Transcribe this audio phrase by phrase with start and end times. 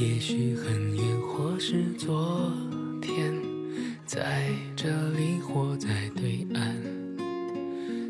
[0.00, 2.50] 也许很远，或是昨
[3.02, 3.38] 天，
[4.06, 6.74] 在这里或在对岸，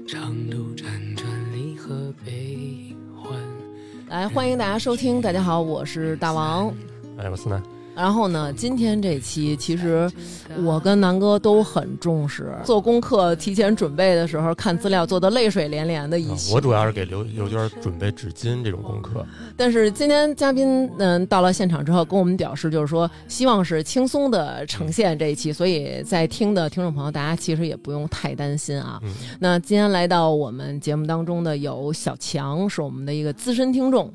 [0.07, 0.85] 长路辗
[1.17, 3.33] 转，离合悲欢。
[4.07, 5.21] 来，欢迎大家收听。
[5.21, 6.73] 大家好，我是大王。
[7.19, 7.61] 哎，我思南，
[7.95, 10.11] 然后呢，今天这期其实
[10.65, 16.53] 我跟南哥都很重视，做功课、提前准备的时候看资料做的泪水连连的一期。
[16.53, 19.27] 啊我主要是给刘刘娟准备纸巾这种功课。
[19.57, 28.99] 但是今天嘉宾嗯到了现场之后，跟我们表示就是说，希望是轻松的呈现这一期，所以在听的听众朋友，大家其实也不用太担心啊。
[29.03, 34.11] 嗯，那今天来到我们节目当中的有小强，是我们的一个资深听众。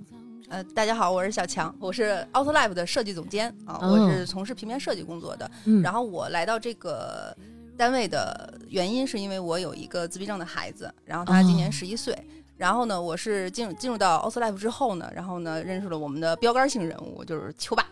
[0.49, 5.49] 呃，大家好，我是小强，我是 Outlive 的设计总监啊，哦我是从事平面设计工作的。
[5.65, 7.35] 嗯然后我来到这个
[7.75, 12.15] 单位的原因是因为我有一个自闭症的孩子，然后他今年哦十一岁。
[12.57, 17.85] 然后呢，我是进入进入到 Outlife 之后呢，然后呢，认识了我们的标杆性人物，就是秋爸。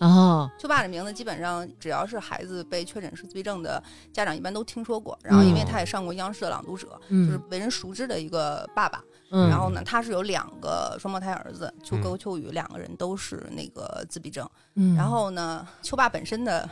[0.00, 5.16] 哦，秋爸的名字基本上只要是孩子被确诊是自闭症的家长，一般都听说过。
[5.22, 9.02] 然后，因为他也上过央视的《朗读者》，就是嗯为人熟知的一个爸爸。
[9.30, 14.48] 嗯，然后呢，他是有两个双胞胎儿子，秋嗯哥、秋雨两个人都是那个自闭症。
[14.74, 16.68] 嗯，然后呢，秋爸本身的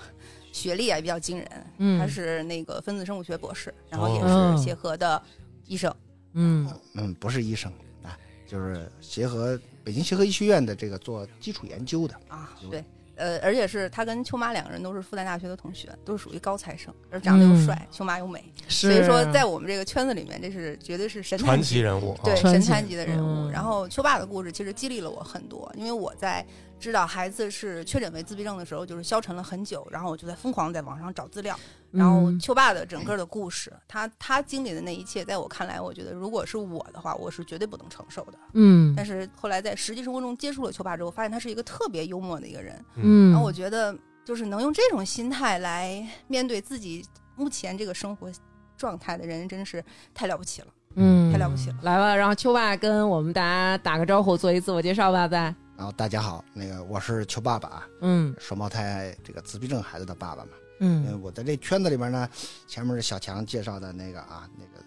[0.52, 5.22] 学历啊也比较惊人，嗯，他是那个分子生物学博士，然后也哦是协和的
[5.66, 5.94] 医生。
[6.32, 7.70] 嗯嗯，不是医生
[8.02, 12.14] 啊，就是协和北京协和医学院的这个做基础研究的。
[12.28, 12.84] 啊，对，
[13.16, 22.16] 呃，而且是他跟秋妈两个人都是复旦大学的同学，都是属于高材生，而长得又帅，秋妈又美，所以说在我们这个圈子里面，这是绝对是神传奇人物。
[22.22, 23.26] 对啊传奇神坛级的人物。
[23.26, 26.44] 嗯然后秋爸的故事其实激励了我很多，因为我在
[26.78, 31.58] 知道孩子是确诊为自闭症的时候，就是消沉了很久，然后我就在疯狂在网上找资料。
[31.96, 38.38] 然后嗯秋爸的整个的故事，他他经历的那一切，在我看来，我觉得如果是我的话，我是绝对不能承受的。
[38.52, 42.84] 嗯但是后来在实际生活中接触了秋爸之后，发现他是一个特别幽默的一个人。
[42.96, 47.04] 嗯，然后我觉得，就是能用这种心态来面对自己
[47.34, 48.30] 目前这个生活
[48.76, 49.82] 状态的人，真是
[50.12, 50.68] 太了不起了。
[50.98, 60.50] 嗯太了不起了来吧，然后秋爸跟我们大家打个招呼，做一自我介绍吧，再然后大家好，那个我是邱爸爸啊，嗯双胞胎这个自闭症孩子的爸爸嘛。
[60.80, 62.28] 嗯我在这圈子里边呢，
[62.66, 64.84] 前面是小强介绍的那个啊，那个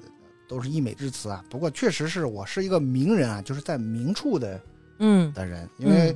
[0.48, 1.44] 都是溢美之词啊。
[1.50, 4.62] 不过确实是我是一个名人啊，就是在名处的
[5.00, 6.16] 嗯的人，因为。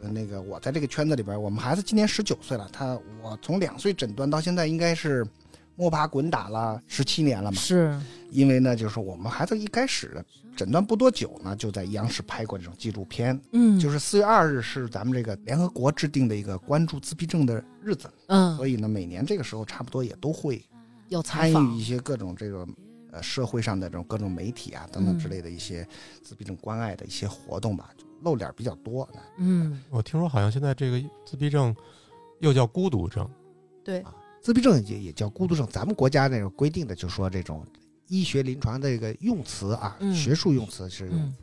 [0.00, 5.26] 呃那个我在这个圈子里边，我们孩子今年十九岁了，他我从两岁诊断到现在应该是
[5.74, 7.58] 摸爬滚打了十七年了嘛。
[7.58, 10.24] 是因为呢，就是我们孩子一开始
[10.58, 13.40] 诊断不多久呢，就在央视拍过这种纪录片。
[13.52, 13.78] 嗯。
[13.78, 18.56] 就是四月二日是咱们这个联合国制定的一个关注自闭症的日子，嗯。
[18.56, 20.60] 所以呢，每年这个时候差不多也都会
[21.10, 22.66] 有参与一些各种这个
[23.12, 25.86] 呃社会上的这种各种媒体啊等等之类的一些
[26.24, 27.90] 自闭症关爱的一些活动吧，
[28.22, 29.08] 露脸比较多。
[29.36, 29.80] 嗯。
[29.90, 31.72] 我听说好像现在这个自闭症
[32.40, 33.30] 又叫孤独症，
[33.84, 34.04] 对，
[34.42, 37.64] 自闭症也也叫孤独症，咱们国家那个规定的就说这种
[38.08, 41.34] 医学临床的这个用词啊，嗯学术用词是用嗯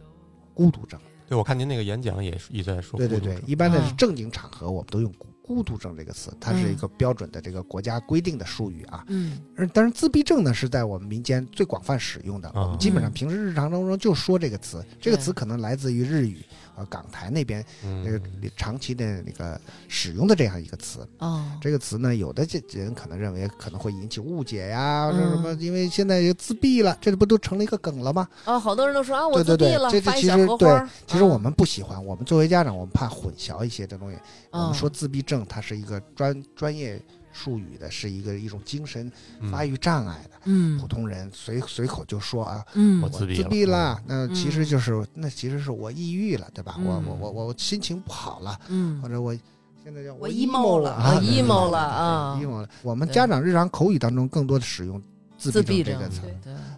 [0.54, 1.00] 孤独症。
[1.28, 3.20] 对我看您那个演讲也是一直在说对对。
[3.20, 9.04] 对，一般的是嗯正经场合我们都用孤孤独症这个词，它是一个标准的这个国家规定的术语啊。
[9.10, 16.44] 嗯而但是自闭症呢是在我们民间最广泛使用的，啊我们基本上嗯平时日常当中就说这个词，这个词可能来自于日语，
[16.76, 17.64] 呃，港台那边
[18.04, 21.08] 那个嗯，长期的那个使用的这样一个词。
[21.20, 25.54] 哦这个词呢，有的这人可能认为可能会引起误解呀，嗯说什么？
[25.62, 28.28] 因为现在自闭了，这不都成了一个梗了吗？
[28.46, 34.18] 啊，好多人都说啊，我对对对自闭了，这这发一小其实对其实我们不喜欢，我们作为家长，我们怕混淆一些这东西。
[34.56, 37.02] 我哦们说自闭症，它是一个专专业
[37.34, 39.12] 术语的，是一个一种精神
[39.42, 39.52] 嗯。
[39.52, 40.40] 发育障碍的。
[40.46, 40.80] 嗯。
[40.80, 43.02] 普通人随随口就说啊，嗯。
[43.02, 44.66] 我我自自闭了闭了，那其实嗯。
[44.66, 46.78] 就是那其实是我抑郁了，对吧？
[46.80, 47.06] 我嗯。
[47.20, 49.02] 我我我心情不好了，嗯。
[49.02, 49.36] 或者我
[49.84, 52.70] 现在叫我 emo 了啊我 emo 了啊，emo 了。
[52.82, 55.02] 我们家长日常口语当中更多的使用
[55.38, 56.22] 自自闭症这个词。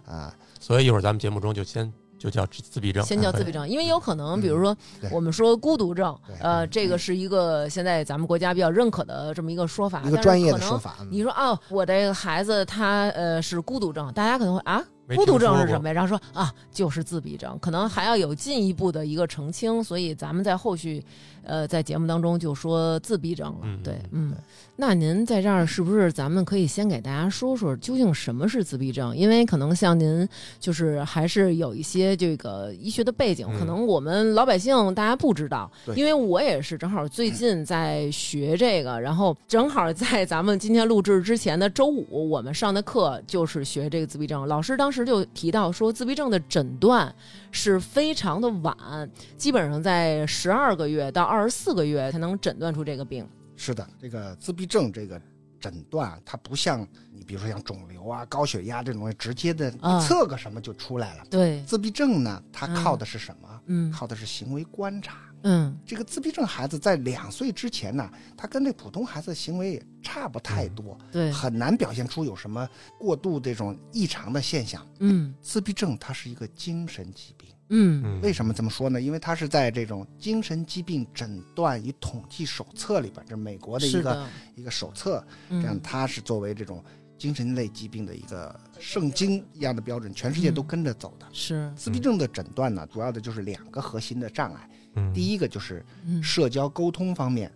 [0.06, 3.04] 啊，所以一会儿咱们节目中就先就叫自闭症。
[3.04, 4.76] 先叫自闭症， 因为有可能，比如说
[5.12, 10.96] 我们说孤独症，呃，这个是一个现在咱们国家比较认可的这么一个说法，但是一个专业的可能说法。
[11.02, 15.94] 嗯你说哦，我这个孩子他呃是孤独症，大家可能会啊，没孤独症是什么呀？
[15.94, 21.04] 然后说啊，就是自闭症，可能还要有进一步的一个澄清，所以咱们在后续
[21.44, 23.60] 呃在节目当中就说自闭症了。
[23.64, 24.36] 嗯对，嗯，
[24.76, 29.16] 那您在这儿是不是咱们可以先给大家说说究竟什么是自闭症？
[29.16, 30.28] 因为可能像您
[30.60, 35.72] 就是还是有一些这个医学的背景，嗯可能我们老百姓大家不知道。
[35.86, 44.46] 对因为我也是正好最近在学这个，然后正好在咱们今天录制之前的周五，我们上的课就是学这个自闭症。
[44.48, 47.14] 老师当时时就提到说，自闭症的诊断
[47.52, 48.76] 是非常的晚，
[49.38, 53.28] 基本上在十二个月到二十四个月才能诊断出这个病。
[53.56, 55.22] 是的，这个自闭症这个
[55.60, 61.24] 诊断啊，它不像你比如说像肿瘤啊、高血压这种东西，直接的啊测个什么就出来了。
[61.30, 63.62] 对，自闭症呢，它嗯靠的是什么？
[63.68, 65.18] 嗯靠的是行为观察。
[65.48, 65.78] 嗯。
[65.86, 72.68] 这个自闭症孩子在两岁之前呢，他跟这普通孩子的行为也差不太多，对，很难表现出有什么
[73.00, 74.86] 过度这种异常的现象。
[75.00, 75.34] 嗯。
[75.42, 78.04] 自闭症它是一个精神疾病，嗯。
[78.06, 79.00] 嗯，为什么这么说呢？
[79.00, 86.84] 因为它是在这种精神疾病诊断与统计手册里边，这是美国的一个的，一个手册，这这样它是作为这种
[87.18, 91.26] 精神类疾病的一个圣经一样的标准，全世界都跟着走的。
[91.34, 91.72] 是。
[91.76, 95.14] 自闭症的诊断呢，主要的就是两个核心的障碍，嗯。
[95.14, 96.22] 第一个就是嗯。
[96.22, 97.52] 社交沟通方面，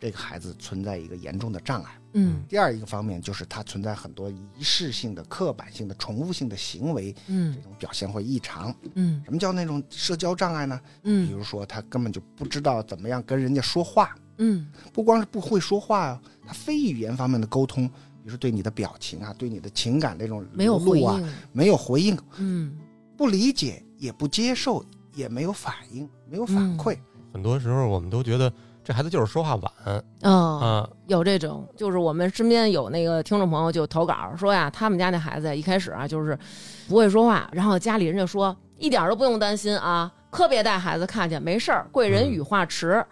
[0.00, 1.92] 这个孩子存在一个严重的障碍。
[2.14, 2.42] 嗯。
[2.48, 7.54] 第二一个方面就是他存在很多仪式性的、刻板性的、重复性的行为，嗯。
[7.54, 8.74] 这嗯种表现会异常。
[8.94, 9.22] 嗯。
[9.24, 10.80] 什么叫那种社交障碍呢？
[11.04, 11.26] 嗯。
[11.26, 14.66] 比嗯如说他根本就不知道怎么样跟人家说话，嗯。
[14.92, 22.76] 不光是不会说话啊，他非语言方面的沟通，比如说对你的表情啊、对你的情感这种没有回啊，应，没有回应，嗯。
[23.16, 24.84] 不理解也不接受，
[25.18, 26.96] 也没有反应，没有反嗯馈。
[27.32, 28.50] 很多时候我们都觉得
[28.84, 29.72] 这孩子就是说话晚
[30.22, 30.58] 哦。
[30.62, 36.38] 啊，有这种，就是我们身边有那个听众朋友就投稿说呀，他们家那孩子一开始啊就是
[36.88, 43.04] 不会说话，然后家里人就说一点都不用担心啊，可别带孩子看见，没事儿，贵人语化迟。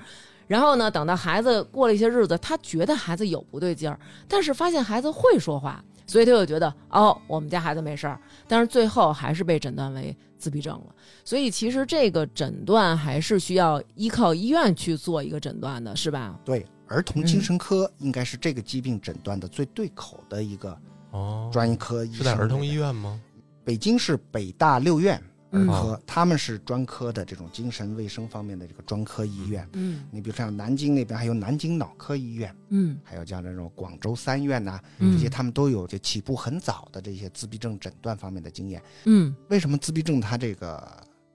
[0.46, 3.98] 然后呢，等到孩子过了一些日子，他觉得孩子有不对劲儿，
[4.28, 10.94] 但是发现孩子会说话，所以他就觉得哦，我们家孩子没事儿，但是最后还是被诊断为自闭症了。
[11.24, 16.38] 所以其实这个诊断还是需要依靠医院去做一个诊断的，是吧？
[16.44, 20.78] 对，儿童嗯精神科应该是这个疾病诊断的最对口的一个
[21.10, 22.18] 哦，专科医生。
[22.18, 23.20] 是在儿童医院吗？
[23.64, 25.20] 北京市北大六院
[25.52, 29.68] 儿嗯科，他们是专科的这种精神卫生方面的这个专科医院。
[29.72, 30.04] 嗯。
[30.10, 32.98] 你比如像南京那边还有南京脑科医院，嗯。
[33.04, 35.12] 还有像这种广州三院呐、嗯。
[35.12, 38.82] 这些他们都有这起步很早的这些自闭症诊断方面的经验。
[39.04, 39.34] 嗯。
[39.48, 40.82] 为什么自闭症它这个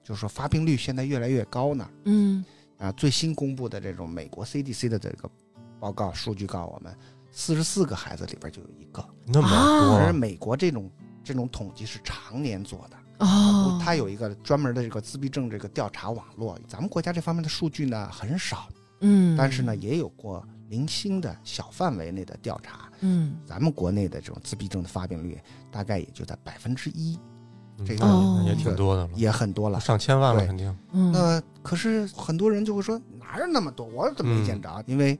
[0.03, 1.89] 就是说发病率现在越来越高呢？
[2.05, 2.43] 嗯。
[2.77, 5.29] 啊，最新公布的这种美国 CDC 的这个
[5.79, 6.95] 报告数据告诉我们，
[7.31, 9.07] 四十四个孩子里边就有一个。
[9.27, 9.97] 那么多。
[9.97, 10.91] 而多，美国这种
[11.23, 16.57] 这种统计是常年做的，哦，它有一个专门的这个自闭症这个调查网络。
[16.67, 18.67] 咱们国家这方面的数据呢很少，
[19.01, 22.89] 嗯，但是呢也有过零星的小范围内的调查。
[23.01, 25.39] 嗯咱们国内的这种自闭症的发病率
[25.71, 27.17] 大概也就在百分之一，
[27.85, 29.79] 这个哦也挺多的了，也很多了。
[29.79, 30.75] 上千万了，肯定。
[30.91, 34.83] 嗯那可是很多人就会说哪有那么多，我怎么没见着？
[34.87, 35.17] 因为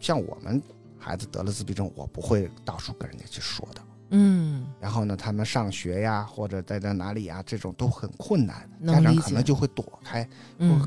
[0.00, 0.60] 像我们
[0.98, 3.80] 孩子得了自闭症，我不会到处跟人家去说的。
[4.14, 10.28] 嗯然后呢，他们上学呀，或者在在哪里呀，这种都很困难，能家长可能就会躲开，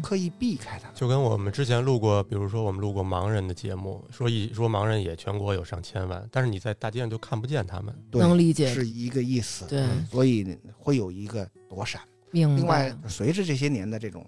[0.02, 0.90] 刻意避开他。
[0.92, 7.94] 就跟我们之前录过，比如说我们录过盲人的节目，说一说盲人也全国有上千万，但是你在大街上就看不见他们。
[8.12, 9.66] 对，能理解，是一个意思。
[9.68, 12.02] 对，所以会有一个躲闪。
[12.32, 14.26] 明另外，，随着这些年的这种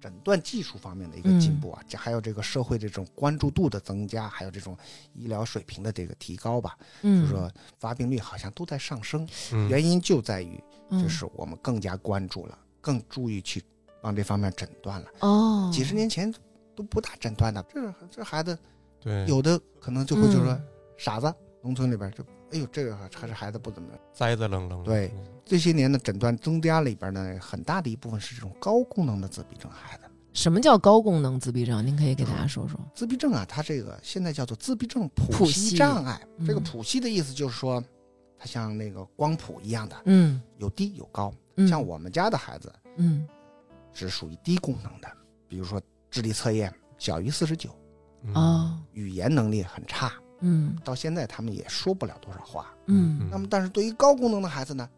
[0.00, 4.76] 诊断技术方面的一个进步啊，这还有这个社会这种关注度的增加，还有这种
[5.14, 9.28] 医疗水平的这个提高吧，嗯，就是说发病率好像都在上升。
[9.52, 13.62] 嗯，原因就在于，嗯就是我们更加关注了，更注意去
[14.02, 15.08] 往这方面诊断了。
[15.20, 16.32] 哦，几十年前
[16.74, 18.58] 都不大诊断的，这这孩子
[19.00, 20.66] 对，有的可能就会就说嗯
[20.96, 23.88] 傻子，农村里边就哎呦这个还是孩子不怎么。
[24.12, 24.84] 栽栽愣愣的。
[24.84, 25.12] 对
[25.50, 30.04] 这些年的诊断增加里边呢，很大的一部分是这种高功能的自闭症孩子。
[30.32, 31.84] 什么叫高功能自闭症？
[31.84, 32.78] 您可以给大家说说。
[32.94, 36.20] 自闭症啊，它这个现在叫做自闭症谱谱系系障碍。
[36.38, 37.82] 嗯这个谱系的意思就是说，
[38.38, 41.34] 它像那个光谱一样的，嗯，有低有高。
[41.56, 43.26] 嗯像我们家的孩子嗯
[43.92, 45.08] 是属于低功能的，
[45.48, 47.76] 比如说智力测验小于四十九，
[48.22, 52.72] 嗯哦语言能力很差，嗯到现在他们也说不了多少话。
[52.86, 54.88] 嗯那么，但是对于高功能的孩子呢，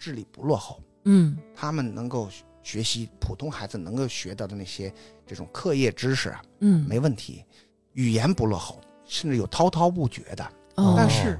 [0.00, 1.36] 智力不落后，嗯。
[1.54, 2.28] 他们能够
[2.62, 4.92] 学习普通孩子能够学到的那些
[5.26, 7.44] 这种课业知识啊，嗯，没问题，
[7.92, 10.44] 语言不落后，甚至有滔滔不绝的。
[10.76, 11.38] 哦，但是，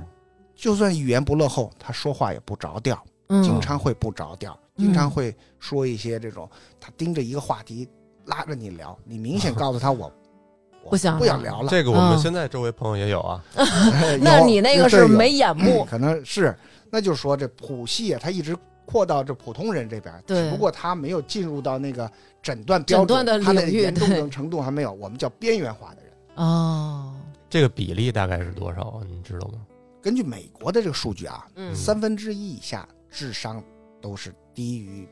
[0.55, 3.43] 就算语言不落后，他说话也不着调，嗯。
[3.43, 4.85] 经常会不着调，嗯。
[4.85, 6.49] 经常会说一些这种
[6.79, 7.89] 他盯着一个话题
[8.27, 10.13] 拉着你聊，你明显告诉他我
[10.85, 11.69] 我不想不想聊了。
[11.69, 12.19] 这个我们嗯。
[12.19, 13.45] 现在周围朋友也有啊。
[14.21, 16.57] 那你那个是没眼目，可能是，
[16.91, 22.11] 那就是说这谱系啊，它一直扩到这普通人这边，对只不过他没有进入到那个
[22.43, 26.13] 诊断标诊断的准，他的领域严重程程度还没有，我们叫边缘化的人。
[26.35, 27.15] 哦，
[27.49, 29.03] 这个比例大概是多少啊？
[29.09, 29.61] 你知道吗？
[30.03, 33.63] 根据美国的这个数据啊，嗯三分之一以下智商
[34.01, 35.09] 都是低于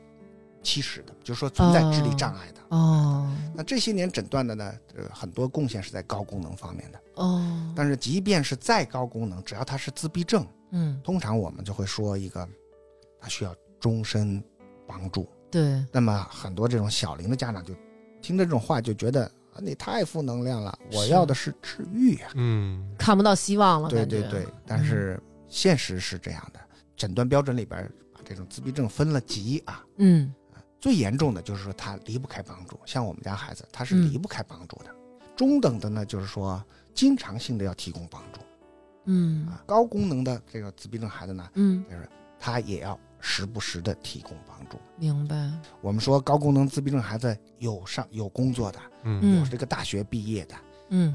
[0.61, 2.61] 七十的，就是说存在智力障碍的。
[2.69, 7.01] 哦那这些年诊断的呢，呃，很多贡献是在高功能方面的。
[7.15, 12.47] 哦，但是即便是再高功能，只要他是自闭症，嗯，通常我们就会说一个，
[13.19, 14.41] 他需要终身
[14.87, 15.27] 帮助。
[15.51, 17.73] 对，那么很多这种小龄的家长就
[18.21, 22.31] 听着这种话，就觉得啊，你太负能量了，我要的是治愈啊。
[22.35, 26.59] 嗯看不到希望了，对对对，但是现实是这样的，
[26.95, 29.83] 诊断标准里边把这种自闭症分了级啊。
[29.97, 30.33] 嗯
[30.79, 34.95] 最严重的就是说他离不开帮助，像我们家孩子他是嗯离不开帮助的。
[35.35, 38.39] 中等的呢，就是说经常性的要提供帮助
[39.05, 39.63] 嗯啊。
[39.65, 44.77] 高功能的这个自闭症孩子呢，嗯，就是他也要时不时的提供帮助。
[44.97, 50.55] 明白，我们说高功能自闭症孩子有上有工作的，嗯有这个大学毕业的，
[50.89, 51.13] 嗯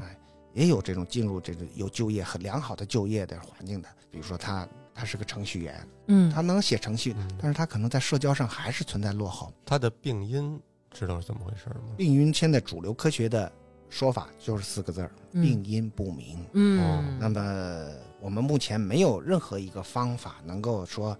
[0.53, 3.89] 也有这种进入这个有就业很良好的就业的环境的。
[4.09, 9.51] 比如说他他是个程序员，嗯，他能写程序，嗯但是他可能在社交上还是存在落后。
[9.65, 10.57] 他的病因
[10.89, 11.93] 知道是怎么回事吗？
[11.97, 13.51] 病因现在主流科学的
[13.89, 16.45] 说法就是四个字儿：嗯病因不明。
[16.53, 21.15] 嗯，那么我们目前没有任何一个方法能够说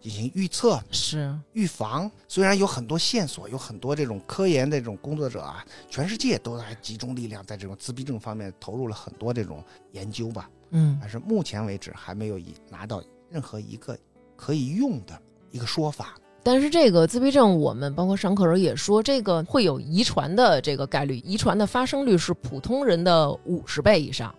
[0.00, 2.10] 进行预测、是，预防。
[2.26, 9.62] 虽然有很多线索，有很多这种科研的这种工作者啊，全世界都在集中力量在这种自闭症方面投入了很多这种
[9.92, 13.98] 研究吧，嗯但是目前为止还没有一拿到任何一个
[14.36, 16.14] 可以用的一个说法。
[16.42, 24.34] 但是这个自闭症，我们包括上课时候也说，这个会有遗传的这个概率，遗传的发生率是普通人的五十倍以上。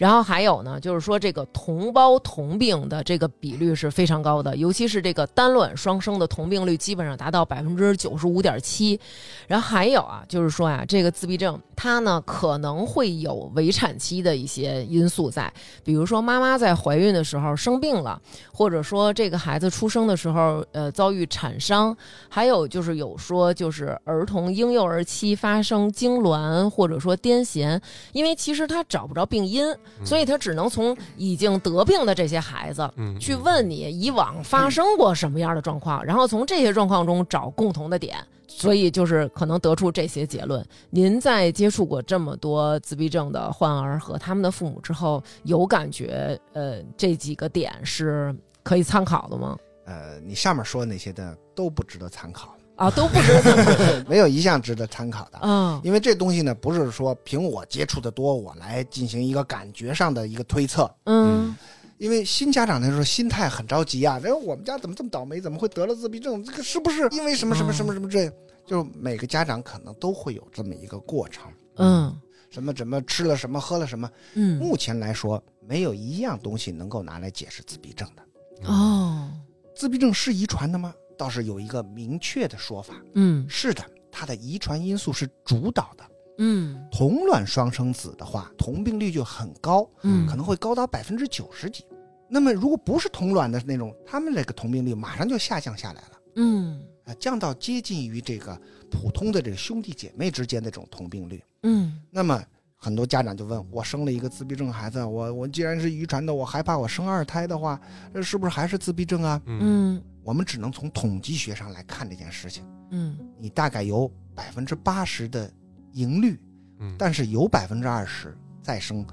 [0.00, 8.98] 然后还有呢，就是说这个同胞同病的这个比率是非常高的，尤其是这个单卵双生的同病率基本上达到百分之九十五点七。
[9.46, 15.52] 然后还有啊，就是说啊、这个自闭症它呢可能会有围产期的一些因素在，
[15.84, 18.18] 比如说妈妈在怀孕的时候生病了，
[18.50, 21.94] 或者说这个孩子出生的时候呃遭遇产伤，
[22.30, 27.78] 还有就是有说就是儿童婴幼儿期发生痉挛或者说癫痫，
[28.12, 29.70] 因为其实他找不着病因，
[30.04, 32.90] 所以他只能从已经得病的这些孩子。
[32.96, 38.16] 嗯去问你以往发生过什么样的状况，然后从这些状况中找共同的点，
[38.46, 40.64] 所以就是可能得出这些结论。
[40.88, 49.56] 您在接触过这么多自闭症的患儿和他们的父母之后，有感觉呃这几个点是可以参考的吗？
[49.86, 54.02] 呃，你上面说的那些的都不值得参考，啊，都不值得。
[54.08, 55.38] 没有一项值得参考的。
[55.42, 60.90] 嗯因为这东西呢，不是说凭我接触的多，我来进行一个感觉上的一个推测。
[61.04, 61.54] 嗯
[61.98, 65.38] 因为新家长那时候心态很着急啊，哎，我们家怎么这么倒霉？
[65.38, 66.42] 怎么会得了自闭症？
[66.42, 68.32] 这个是不是因为什么什么什么什么这？
[68.66, 71.44] 就每个家长可能都会有这么一个过程，
[71.76, 72.18] 嗯
[72.50, 74.10] 什么什么吃了什么喝了什么。
[74.32, 78.22] 嗯目前来说，没有一样东西能够拿来解释自闭症的。
[78.66, 79.28] 哦
[79.76, 80.94] 自闭症是遗传的吗？
[81.20, 86.04] 倒是有一个明确的说法，嗯是的，它的遗传因素是主导的。
[86.38, 91.84] 嗯同卵双生子的话，同病率就很高，嗯可能会高达百分之九十几。
[92.26, 98.58] 那么如果不是同卵的那种，他们那个同病率马上就下降下来了，嗯啊，降到接近于这个
[98.90, 101.42] 普通的这个兄弟姐妹之间的这种同病率。
[101.64, 102.42] 嗯那么
[102.76, 107.78] 很多家长就问我，生了一个自闭症孩子，我我既然是遗传的，我害怕我生二胎的话，
[108.14, 109.42] 这是不是还是自闭症啊？
[109.44, 112.64] 嗯嗯我们只能从统计学上来看这件事情。
[112.92, 115.50] 嗯你大概有百分之八十的
[115.92, 116.40] 盈率，
[116.78, 119.06] 嗯，但是有百分之二十再生，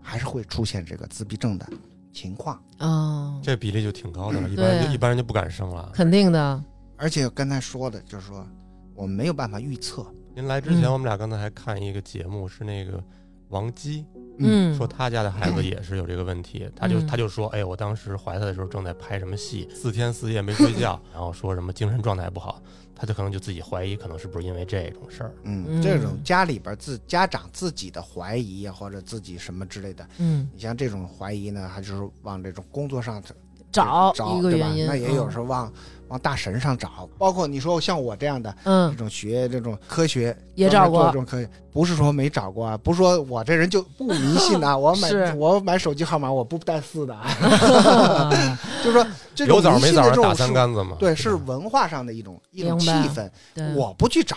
[0.00, 1.68] 还是会出现这个自闭症的
[2.12, 2.60] 情况。
[2.78, 5.90] 哦，这比例就挺高的了，一般人就一般人就不敢生了。
[5.94, 6.64] 肯定的。
[6.96, 8.46] 而且刚才说的就是说，
[8.94, 10.04] 我们没有办法预测。
[10.34, 13.02] 您来之前，嗯我们俩刚才还看一个节目，是那个
[13.52, 14.04] 王姬
[14.38, 17.06] 嗯，说他家的孩子也是有这个问题，他就嗯。
[17.06, 22.60] 他就说，哎，我当时怀他的时候正在拍什么戏，四天四夜没睡觉， 然后说什么精神状态不好，
[22.96, 25.34] 他就可能就自己怀疑，可能是不是因为这种事儿。
[25.44, 25.82] 嗯，嗯。
[25.82, 30.48] 这种家里边自家长自己的怀疑啊，或者自己什么之类的，嗯。
[30.54, 33.22] 你像这种怀疑呢，还就是往这种工作上
[33.70, 35.30] 找找对吧一个原因，那也有嗯。
[35.30, 35.70] 时候往
[36.12, 47.30] 往大神上找，包括你说像我这样的嗯这嗯种学这种科学也找过做这种科学，不是说没找过啊，不是说我这人就不迷信啊，我买 我买手机号码我不带四的啊，
[48.84, 50.96] 就是说这种有枣没迷信的这种枣打三竿子嘛？
[51.00, 54.36] 对，是文化上的一种一种气氛，对，我不去找，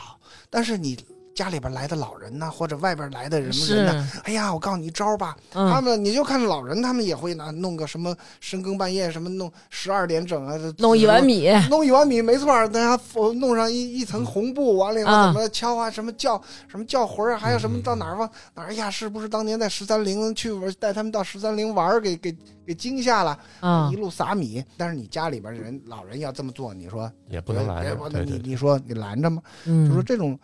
[0.50, 0.98] 但是你
[1.36, 12.98] 家里边来的老人呐，或者外边来的什么人呢，是，哎呀，我告诉你一招吧，他嗯，们你就看老人，他们也会拿弄个什么深更半夜什么弄十二点整啊，弄一碗，米，弄一碗米，没错儿，大家
[13.34, 22.34] 弄上一一层红布，完了以后啊怎么敲啊，什么叫什么叫魂儿啊，还有什么嗯到哪儿往哪儿哎呀，是不是当年在十三陵去玩带他们到十三陵玩，给给
[22.66, 23.90] 给惊吓了，啊。
[23.92, 24.64] 一，路撒米。
[24.78, 27.86] 但是你家里边人老人要这么做，你说也不能拦
[28.26, 29.42] 你你说你拦着吗？
[29.66, 30.40] 嗯，就说这种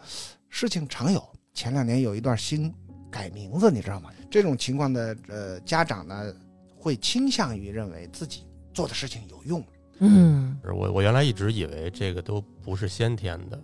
[0.51, 1.23] 事情常有。
[1.53, 2.71] 前两年有一段新
[3.09, 4.11] 改名字，你知道吗？
[4.29, 6.31] 这种情况的呃家长呢，
[6.77, 9.63] 会倾向于认为自己做的事情有用。
[9.99, 13.59] 嗯，我我原来一直以为这个都不是先天的，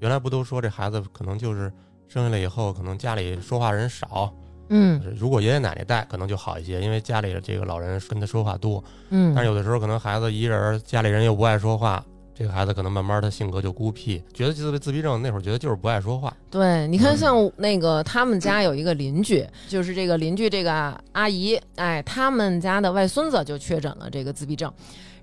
[0.00, 1.72] 原来不都说这孩子可能就是
[2.08, 4.34] 生下来以后，可能家里说话人少，
[4.70, 8.82] 嗯，如果爷爷奶奶带可能就好一些，因为家里的这个老人跟他说话多。
[9.10, 12.04] 嗯，但是有的时候可能孩子一人，家里人又不爱说话，
[12.38, 16.32] 这个孩子可能慢慢他性格就孤僻，觉得自自闭症那会儿觉得就是不爱说话。
[16.48, 24.72] 对，你看，嗯像那个他们家有一个邻居，就是这个邻居这个阿姨，哎，他们家的外孙子就确诊了这个自闭症。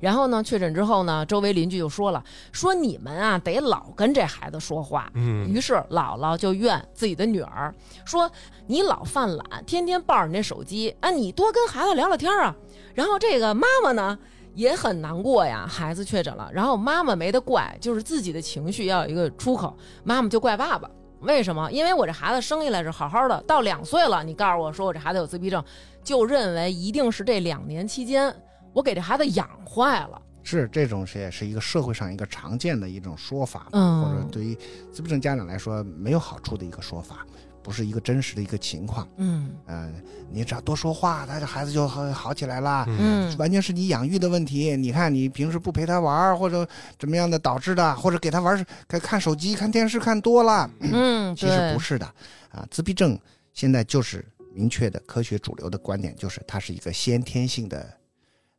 [0.02, 5.10] 然后呢，确诊之后呢，周围邻居就说了，说你们啊得老跟这孩子说话。
[5.14, 8.30] 嗯于是姥姥就怨自己的女儿，说
[8.68, 12.54] 你老犯懒，天天抱着你那手机，啊，你多跟孩子聊聊天啊。
[12.94, 14.20] 然后这个妈妈呢
[14.56, 20.90] 也很难过呀，孩子确诊了，然后妈妈没得怪，就是自己的情绪要有一个出口，妈妈就怪爸爸。
[21.22, 21.72] 为什么？
[21.72, 25.64] 因为我这孩子生下来是好好的，到两岁了，你告诉我说我这孩子有自闭症，
[26.04, 28.34] 就认为一定是这两年期间
[28.74, 30.22] 我给这孩子养坏了。
[30.44, 34.56] 是这种是也是一个社会上一个常见的一种说法，嗯或者对于
[34.92, 37.26] 自闭症家长来说没有好处的一个说法，
[37.66, 39.08] 不是一个真实的一个情况。
[39.18, 39.92] 嗯呃，
[40.30, 42.86] 你只要多说话，他的孩子就好好起来了。
[42.88, 44.78] 嗯嗯完全是你养育的问题。
[44.78, 46.68] 你看，你平时不陪他玩，或者
[47.00, 52.06] 怎么样的导致的，或者给他玩儿看看手机、看电视看多了，嗯，其实不是的
[52.52, 52.64] 啊。
[52.70, 53.20] 自闭症
[53.52, 57.92] 现在就是明确的科学主流的观点，就是它是一个先天性的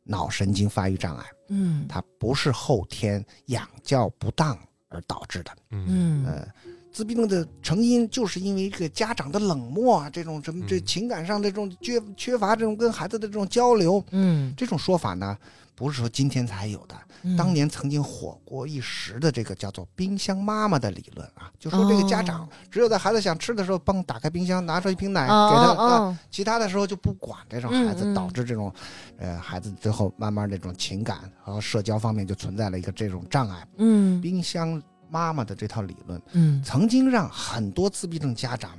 [0.03, 4.57] 脑神经发育障碍，嗯它不是后天养教不当
[4.89, 5.51] 而导致的。
[5.71, 6.47] 嗯嗯呃，
[6.97, 10.83] 自闭症的成因就是因为这个家长的冷漠啊，这种什么这嗯。
[10.83, 15.37] 情感上的这种缺缺乏这种跟孩子的这种交流，嗯，这种说法呢，
[15.75, 17.37] 不是说今天才有的，嗯。
[17.37, 22.49] 当年曾经火过一时的这个叫做“冰箱妈妈”的理论啊，就说这个家长哦。
[22.71, 28.15] 只有在孩子想吃的时候，帮打开冰箱，拿出一瓶奶给哦他，哦啊哦其他的时候就不管这种孩子，嗯嗯。
[28.15, 28.73] 导致这种，
[29.19, 33.67] 呃，孩子最后慢慢这种情感和社交方面就存在了一个这种障碍。
[33.77, 34.19] 嗯。
[34.19, 38.77] 冰箱妈妈的这套理论，嗯曾经让很多自闭症家长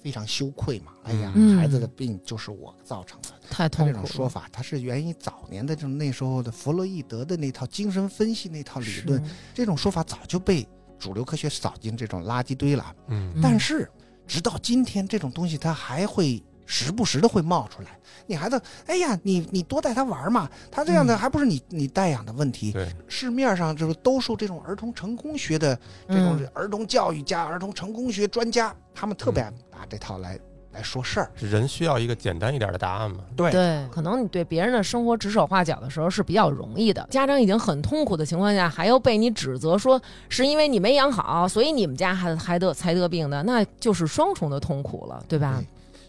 [0.00, 0.92] 非常羞愧嘛。
[1.04, 3.28] 哎呀，嗯孩子的病就是我造成的。
[3.50, 9.22] 太痛苦了种说法，它是源于早年的这种那时候的弗洛伊德的那套精神分析那套理论。
[9.52, 10.66] 这种说法早就被
[10.98, 12.94] 主流科学扫进这种垃圾堆了。
[13.08, 13.88] 嗯嗯但是
[14.26, 17.88] 直到今天，这种东西它还会时不时的会冒出来。
[18.26, 22.72] 你孩子，哎呀，你你多带他玩嘛，他这样的嗯还不是你你带养的问题。
[22.72, 30.38] 对，市面上就是都受这种儿童成功学的这种嗯儿童教育家、儿童成功学专家，他们特别爱拿这套来
[30.72, 31.30] 来说事儿。
[31.38, 33.18] 人需要一个简单一点的答案嘛？
[33.36, 37.06] 对对，可能你对别人的生活指手画脚的时候是比较容易的。
[37.10, 40.00] 家长已经很痛苦的情况下，还要被你指责说
[40.30, 45.60] 是因为你没养好，所以你们家孩子还得才得病的，那就是双重的痛苦了，对吧？
[45.60, 45.66] 对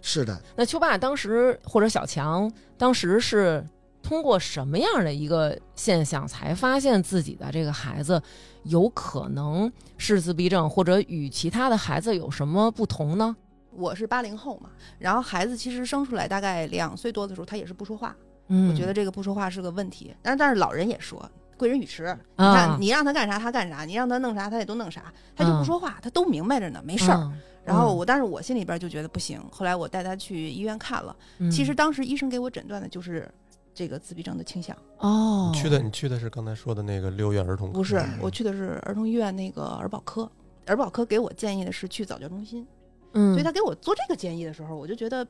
[0.07, 3.65] 是的，那秋爸当时或者小强当时是
[4.03, 8.21] 通过什么样的一个现象才发现自己的这个孩子
[8.65, 13.35] 有可能是自闭症，或者与其他的孩子有什么不同呢？
[13.71, 18.15] 我是八零后嘛，然后孩子其实生出来大概两岁多的时候，他也是不说话。
[18.49, 21.27] 嗯，我觉得这个不说话是个问题，但是但是老人也说。
[21.57, 27.17] 贵人语迟，你啊看你让他干啥他干啥，你让他弄啥他也都弄啥，他就不说话，他都明白着呢，没事儿。
[27.17, 27.33] 嗯
[27.65, 29.41] 然后我，但是我心里边就觉得不行。
[29.51, 33.29] 后来我带他去医院看了，嗯其实当时医生给我诊断的就是
[33.73, 40.29] 这个自闭症的倾向，哦，你去的你去的是刚才说的那个六院儿童科不是嗯我去的是儿童医院那个儿保科，
[40.67, 42.65] 儿保科给我建议的是去早教中心，
[43.13, 45.27] 嗯，所以他给我做这个建议的时候，我就觉得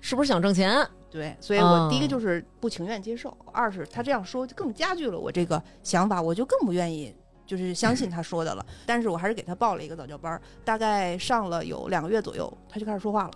[0.00, 0.86] 是不是想挣钱？
[1.10, 7.14] 对，所以我第一个哦就是不情愿接受，二是他这样说就更加剧了我这个想法，我就更不愿意
[7.46, 8.66] 就是相信他说的了。
[8.84, 13.30] 但是我还是给他报了一个早教班儿，大概上了有两个月左右，他就开始说话了。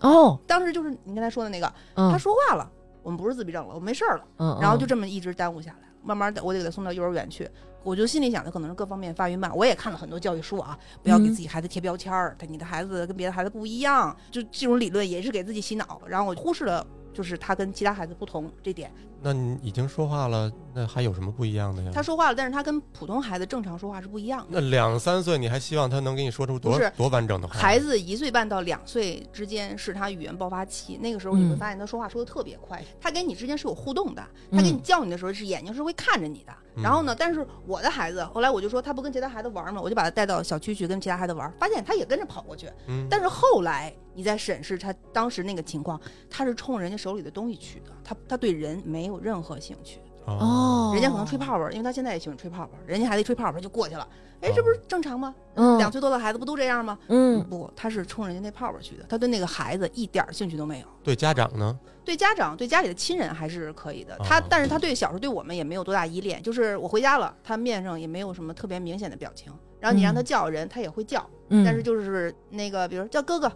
[0.00, 2.70] 哦，当时就是你刚才说的那个，嗯他说话了，
[3.02, 7.48] 我们不是自闭症了，我没事儿了，嗯，然后就嗯这么一直耽误下来，慢慢的我得给他送到幼儿园去。
[7.84, 9.54] 我就心里想，他可能是各方面发育慢。
[9.54, 16.00] 我也看了很多教育书啊，不要给嗯自己孩子贴标签儿，他你的孩子跟别的孩子不一样，就这种理论也是给自己洗脑。
[16.06, 18.90] 然后我忽视了就是他跟其他孩子不同这点。
[19.24, 21.90] 那你已经说话了，那还有什么不一样的呀？
[21.94, 24.60] 他说话了，但是他跟普通孩子正常说话是不一样的。
[24.60, 27.54] 那两三岁，你还希望他能给你说出多多完整的话？
[27.54, 36.52] 孩子一岁半到两岁之间是他语言爆发期，那个时候你会嗯发现他说话说的特别快，他跟你之间是有互动的，他跟你嗯叫你的时候是眼睛是会看着你的。
[36.76, 42.68] 然后呢，但是我的孩子后来我就说他不跟其他孩子玩嘛，我就把他带到小区去跟其他孩子玩，发现他也跟着跑过去。
[42.88, 50.00] 嗯，但是后来你再审视他当时那个情况，他是冲人家手里的东西去的，他他对人没有任何兴趣。
[50.26, 54.08] 哦，人家可能吹泡泡，因为他现在也喜欢吹泡泡，人家孩子一吹泡泡就过去了，
[54.40, 55.34] 哎，这不是正常吗？
[55.54, 56.98] 嗯两岁多的孩子不都这样吗？
[57.08, 60.86] 嗯不，他是冲人家那泡泡去的，他对那个孩子一点兴趣都没有。
[61.02, 61.78] 对家长呢？
[62.06, 73.52] 对家长、对家里的亲人还是可以的，他哦但是他对小时候对我们也没有多大依恋，就是我回家了，他面上也没有什么特别明显的表情，然后你让他嗯叫人，他也会叫，嗯，但是就是那个比如叫哥哥。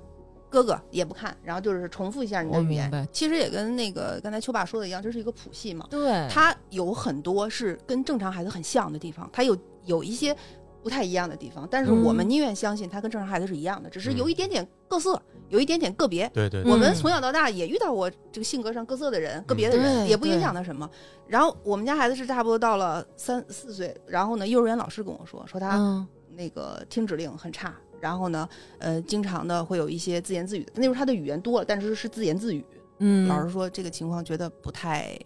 [0.50, 3.08] 哥哥也不看，然后就是重复一下你的语言。
[3.12, 5.86] 其实也跟那个刚才秋爸说的一样，这是一个谱系嘛。
[5.90, 10.34] 对，它有很多是跟正常孩子很像的地方，他有有一些
[10.82, 16.28] 不太一样的地方，但是我们嗯宁愿相信他跟正常孩子是一样的，只是嗯有一点点各色，有一点点个别。
[16.32, 20.88] 对对我们从小到大也遇到过这个性格上各色的人，个别的人也不影响他什么。
[21.26, 30.72] 然后我们家孩子是差不多到了三四岁，然后呢，幼儿园老师跟我说，说他嗯那个听指令很差，然后呢，呃，经常的会有一些自言自语的。
[30.76, 32.64] 那时候他的语言多了，但是是自言自语。
[32.98, 35.16] 嗯，老师说这个情况觉得不太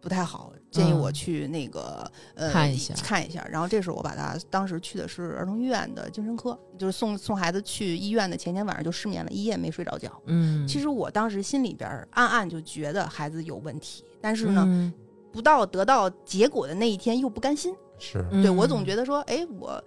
[0.00, 3.46] 不太好，建议我嗯去那个、呃看一下看一下。
[3.48, 10.10] 然后这时候我把他当时去的是儿童医院的精神科，就是送送孩子去医院的前天晚上就失眠了，一夜没睡着觉。
[10.26, 14.92] 嗯，其实我当时心里边暗暗就觉得孩子有问题，但是呢，嗯
[15.30, 17.72] 不到得到结果的那一天又不甘心。
[17.98, 19.80] 是对我总觉得说，哎，我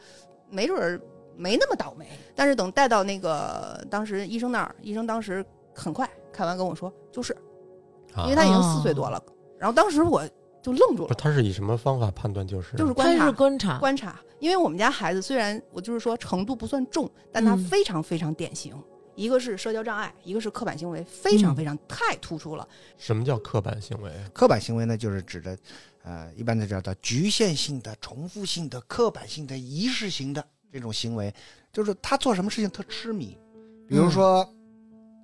[0.49, 1.01] 没准儿
[1.37, 2.07] 没那么倒霉。
[2.35, 7.33] 但是等带到那个当时医生那儿，医生当时很快看完跟我说，就是
[8.13, 9.21] 啊因为他已经哦四岁多了。
[9.59, 10.27] 然后当时我
[10.61, 14.19] 就愣住了，他是以什么方法判断就是就是观察观察，观察。
[14.39, 18.75] 因为我们家孩子虽然我就是说程度不算重，但他嗯非常非常典型。
[19.15, 22.67] 一个是社交障碍，一个是刻板行为，非常嗯非常太突出了。
[22.97, 24.11] 什么叫刻板行为？
[24.33, 25.57] 刻板行为呢，就是指的，
[26.03, 30.45] 呃，一般的叫做局限性的、重复性的、刻板性的、仪式型的
[30.75, 31.33] 这种行为，
[31.71, 33.37] 就是他做什么事情特痴迷，
[33.87, 34.45] 比如说、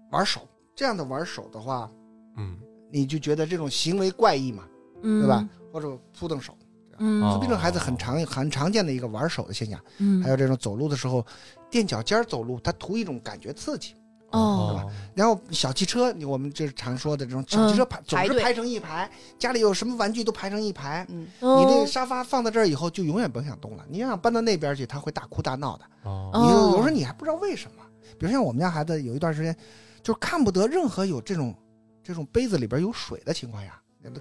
[0.09, 1.91] 玩手，这样的玩手的话，
[2.37, 2.57] 嗯，
[2.89, 4.63] 你就觉得这种行为怪异嘛，
[5.01, 5.45] 嗯，对吧？？
[5.73, 6.57] 或者扑腾手，
[6.99, 11.25] 嗯哦自闭症孩子很常很常见的一个玩手的现象，嗯，还有这种走路的时候
[11.69, 13.93] 垫脚尖走路，他图一种感觉刺激。
[14.31, 21.05] 哦，然后小汽车，我们就是常说的这种小汽车排、总是排成一排，家里有什么玩具都排成一排。
[21.09, 23.85] 嗯，你那沙发放到这儿以后，就永远甭想动了。
[23.89, 25.83] 你要想搬到那边去，他会大哭大闹的。
[26.03, 27.83] 哦哦你有有时候你还不知道为什么。
[28.17, 29.55] 比如像我们家孩子，有一段时间
[30.03, 31.55] 就是看不得任何有这种
[32.03, 33.73] 这种杯子里边有水的情况下，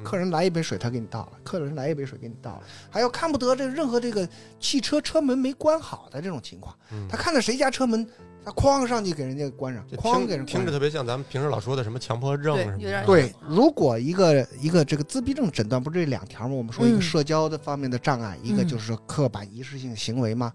[0.02, 2.62] 客人来一杯水，他给你倒了；客人来一杯水给你倒了。
[2.90, 8.06] 还有看不得这任何这个汽车车门没关好的这种情况，嗯他看到谁家车门，
[8.44, 10.46] 他哐上去给人家关上，哐给人。
[10.46, 16.54] 听着特别像咱们平时老说的什么强迫症什么的，对如果一个一个这个自闭症诊断不是这两条吗？
[16.54, 20.52] 我们说一个嗯社交的方面的障碍，一个嗯就是说刻板仪式性行为嘛。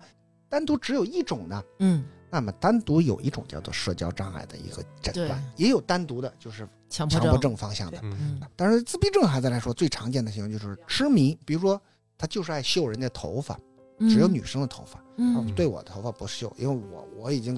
[0.48, 7.98] 单独只有一种呢，嗯，那么单独有一种叫做社交障碍的一个诊断，也有单独的就是强迫强迫症方向的。
[8.04, 11.82] 嗯嗯但是自闭症孩子来说，最常见的行为就是痴迷，比如说
[12.18, 13.60] 他就是爱秀人家头发，
[14.00, 17.58] 只有女生的头发，嗯，对我的头发不秀，因为我我已经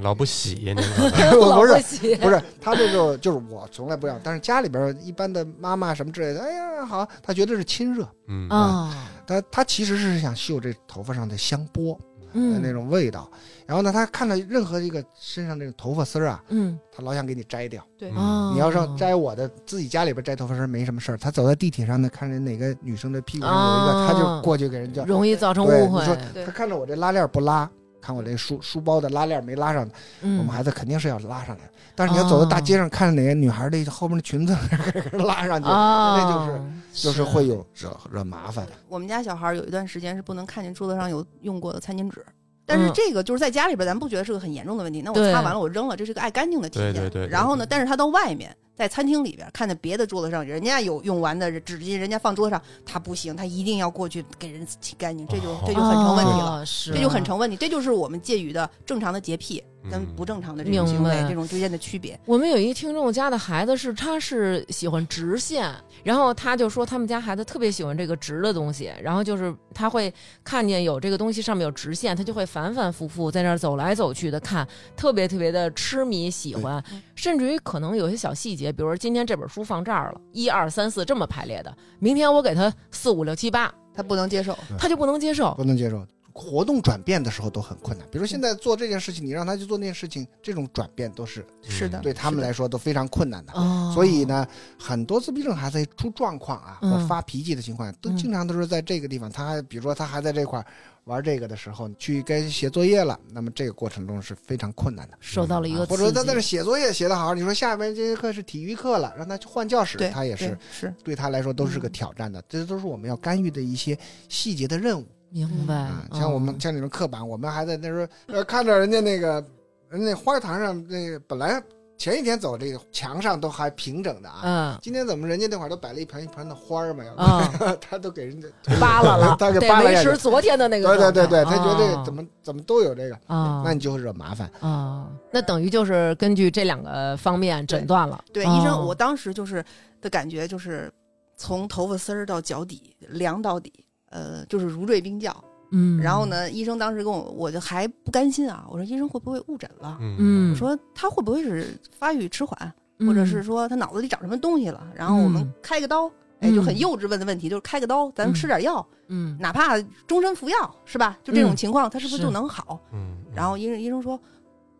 [0.00, 8.48] 老不洗，你知道吗不是是不是他这个就是我从来不要，但是家里边一般的妈妈什么之类的，哎呀好，他觉得是亲热，嗯。
[8.48, 13.30] 啊，他他其实是想秀这头发上的香波的嗯，那种味道，
[13.66, 17.82] 然后呢，他看到任何一个身上这个头发丝儿啊，嗯，他老想给你摘掉。
[17.96, 18.10] 对。
[18.10, 18.16] 嗯。
[18.16, 25.04] 哦，你要说摘我的，自己家里边摘头发丝儿没什么事儿，他走在地铁上呢，看见哪个女生的屁股上有一个，哦他就过去给人叫。
[25.04, 27.70] 容易造成误会对你说，他看着我这拉链不拉，
[28.04, 29.88] 看我这书书包的拉链没拉上，
[30.20, 31.62] 嗯，我们孩子肯定是要拉上来。
[31.94, 34.54] 但是你要走到大街上，看着哪个女孩的后面的裙子
[35.24, 36.60] 拉上去，啊，那就是
[36.92, 38.72] 就是会有惹惹麻烦的。
[38.88, 42.24] 我们家小孩有一段时间是不能看见桌子上有用过的餐巾纸。
[42.66, 45.02] 但是嗯这个就是在家里边，咱不觉得是个很严重的问题。
[45.02, 46.92] 那我擦完了，我扔了，这是个爱干净的体现。
[46.92, 56.60] 对对对对然后呢，但是他到外面，在餐厅里边看见别的桌子上人家有用完的纸巾，人家放桌子上，他不行，他一定要过去给人洗干净，这就哦这就很成问题了。
[56.60, 62.18] 哦，这就很成问题，这就是我们介于的正常的洁癖跟嗯不正常的这种行为这种之间的区别。
[62.24, 74.66] 我们有一听众家的孩子是，他是喜欢直线，然后他就说他们家孩子特别喜欢这个直的东西，然后就是他会看见有这个东西上面有直线，他就会反反复复在那儿走来走去的看，
[74.96, 76.82] 特别特别的痴迷喜欢，
[77.14, 85.54] 甚至于可能有些小细节，比如说今天这本书放这儿了，一二三四这么排列的，明天我给他四五六七八，他不能接受，他就不能接受。
[85.54, 86.06] 不能接受。
[86.36, 93.52] 活动转变的时候都很困难，比如现在做这件事情，你让他去做那件事情，这种转变都是是的对他们来说都非常困难的。
[93.52, 94.44] 哦，所以，呢，
[94.76, 99.30] 很多自闭症孩子出状况啊，发脾气的情况，都嗯经常都是在这个地方。
[99.30, 100.66] 他还比如说他还在这块儿
[101.04, 105.16] 玩这个的时候，去该写作业了，那么这个过程中是非常困难的。
[105.20, 112.42] 受到了一个啊或者说他在这写作业写得好，你说下边这节课是体育课了，让他去换教室，，他也是对是对他来说都是个嗯挑战的。
[112.48, 113.96] 这都是我们要干预的一些
[114.28, 119.44] 细节的任务明白啊。，像我们嗯像那种刻板，我们还在那时候呃看着人家那个
[119.90, 121.62] 人家花坛上那个本来
[121.96, 127.04] 前一天走这个墙上都还平整的啊，嗯今天怎么人家那会儿都摆了一盆一盆的花儿嘛？
[127.04, 128.48] 要不嗯， 他都给人家
[128.80, 134.50] 扒拉了， 他给扒拉下去维持昨天的那个对对对他觉得哦怎么怎么都有这个，啊，那你就会惹麻烦。
[134.60, 138.22] 啊，那等于就是根据这两个方面诊断了。
[138.32, 139.64] 对，哦医生，我当时就是
[140.00, 140.92] 的感觉就是
[141.36, 143.72] 从头发丝儿到脚底凉到底，
[144.14, 145.34] 呃，就是如坠冰窖。
[145.70, 146.24] 嗯，然后？
[146.26, 149.98] 呢，医生当时跟我，我就还不甘心啊，我说医生会不会误诊了？
[150.00, 154.86] 嗯嗯，我说他会不会是发育迟缓，或者是说他脑子里长什么东西了？
[154.94, 161.18] 然后我们嗯开个刀，哎，就很嗯幼稚问的问题，就是开个刀，咱们吃点药，嗯，哪怕终身服药，是吧？
[161.24, 162.80] 就这种嗯情况，他是不是是就能好？
[162.92, 164.20] 嗯，然后医生医生说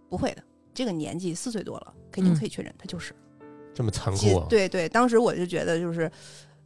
[0.08, 0.42] 不会的，
[0.72, 3.12] 这个年纪四岁多了，肯定嗯可以确诊，他就是。
[3.74, 6.08] 这么残酷啊，对对，当时我就觉得就是，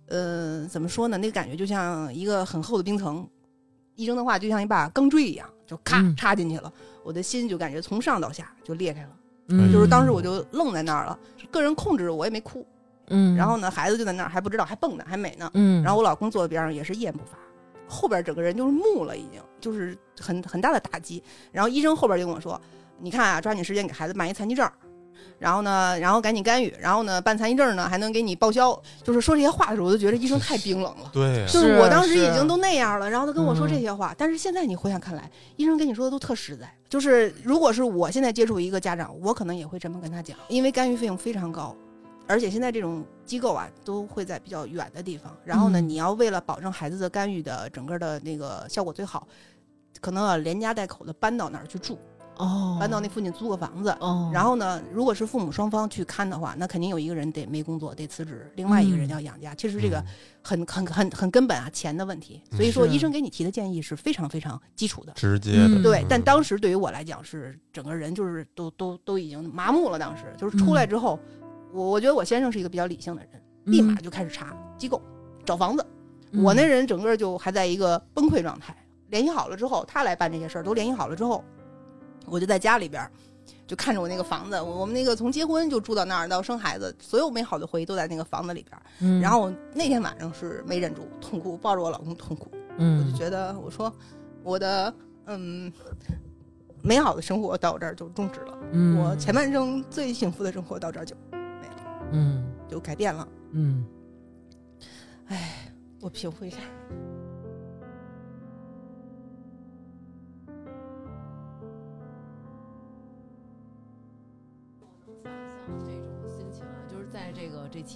[0.09, 1.18] 呃，怎么说呢？
[1.18, 3.29] 那个感觉就像一个很厚的冰层，
[3.94, 6.73] 医生的话就像一把钢锥一样，就咔嗯插进去了，
[7.05, 9.11] 我的心就感觉从上到下就裂开了。
[9.51, 11.18] 嗯就是当时我就愣在那儿了，
[11.51, 12.66] 个人控制我也没哭，
[13.09, 15.51] 嗯，然后呢，孩子就在那儿还不知道，还蹦呢，还美呢。
[15.55, 17.38] 嗯，然后我老公坐在边上也是一言不发，
[17.87, 21.23] 后边整个人就是木了，已经就是很很大的打击。
[21.51, 22.61] 然后医生后边就跟我说
[23.01, 24.71] ：“你看啊，抓紧时间给孩子办一残疾证。”
[25.38, 28.81] 然后呢，然后赶紧干预，然后呢，办残疾证呢还能给你报销。
[29.05, 31.11] 就是说这些话的时候，我就觉得医生太冰冷了。
[31.12, 36.68] 对呀，就是是我当时已经都那样了，然后他跟我说嗯这些话，但是现在你回想看来，医生跟你说的都特实在。
[36.88, 41.77] 就是如果是我现在接触一个家长，我可能也会这么跟他讲，因为干预费用非常高，
[42.27, 49.29] 而且现在这种机构啊都会在比较远的地方，然后呢，嗯你要为了保证孩子的干预的整个的那个效果最好，
[50.01, 51.98] 可能要连家带口的搬到那儿去住，
[52.38, 53.90] 哦，搬到那附近租个房子。
[54.01, 59.55] 哦，然后呢，如果是父母双方去看的话，那肯定有一个人得没工作，得辞职，另外一个人嗯要养家。
[59.55, 60.07] 其实这个嗯
[60.42, 62.42] 很很很很根本啊，钱的问题。
[62.53, 65.12] 所以说，医生给你提的建议是非常非常基础的。
[65.14, 69.98] 直接嗯的，对，但嗯当时对于我来讲是整个人就是都都都已经麻木了。
[69.98, 71.18] 当时就是出来之后，
[71.72, 75.03] 我我觉得我先生是一个比较理性的人，立马就开始查机构、
[75.44, 75.85] 找房子。
[76.33, 78.77] 嗯我那人整个就还在一个崩溃状态。
[79.09, 81.42] 联系好了之后，他来办这些事儿，都联系好了之后，
[82.30, 83.10] 我就在家里边儿
[83.66, 88.82] 就看着我那个房子，我我们那个从结婚就住到那儿到生孩子，所有美好的回忆都在那个房子里边儿。
[89.00, 92.48] 嗯，然后那天晚上是没忍住，痛哭，抱着我老公痛哭。
[92.52, 93.92] 我嗯就觉得，我说
[94.42, 94.94] 我的
[95.26, 95.70] 嗯
[96.82, 103.28] 美好的生活到我这儿就终止了，嗯我前半生最幸福的生活到这儿就没了嗯就改变了。
[103.52, 103.84] 嗯
[105.26, 106.56] 哎，我平复一下。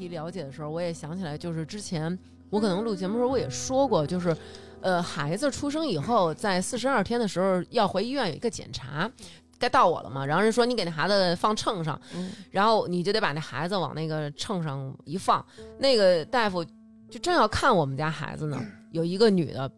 [0.02, 2.18] 这个这期了解的时候，我也想起来，就是之前
[2.50, 4.36] 我可能录节目的时候我也说过，就是，
[4.80, 9.10] 呃，孩子出生以后，在四十二天的时候要回医院有一个检查，
[9.58, 15.44] 该到我了嘛，然后人说你给那孩子放秤上，嗯然后你就得把那孩子往那个秤上一放，
[15.78, 16.64] 那个大夫
[17.10, 18.60] 就正要看我们家孩子呢，
[18.90, 19.70] 有一个女的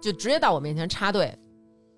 [0.00, 1.36] 就直接到我面前插队。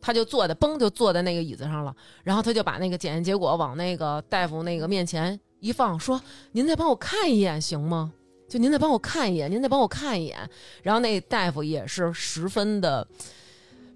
[0.03, 6.21] 她就坐在嘣就坐在那个椅子上了，然后她就把那个检验结果往那个大夫那个面前一放，说
[6.53, 8.13] ：“您再帮我看一眼行吗？
[8.49, 10.39] 就您再帮我看一眼，您再帮我看一眼。”
[10.83, 13.07] 然后那大夫也是十分的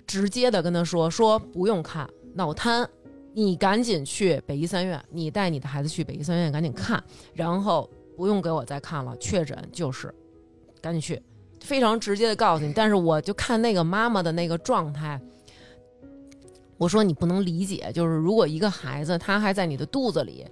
[0.07, 2.88] 直接的跟他说：“说不用看，脑瘫，
[3.33, 10.14] 你赶紧去北医三院，你带你的孩子去北医三院赶紧看，然后不用给我再看了，确诊就是，
[10.81, 11.20] 赶紧去。”
[11.61, 15.18] 非常直接的告诉你，但是我就看那个妈妈的那个状态，
[16.77, 20.46] 我说你不能理解，就是如果一个孩子他还在你的肚子里，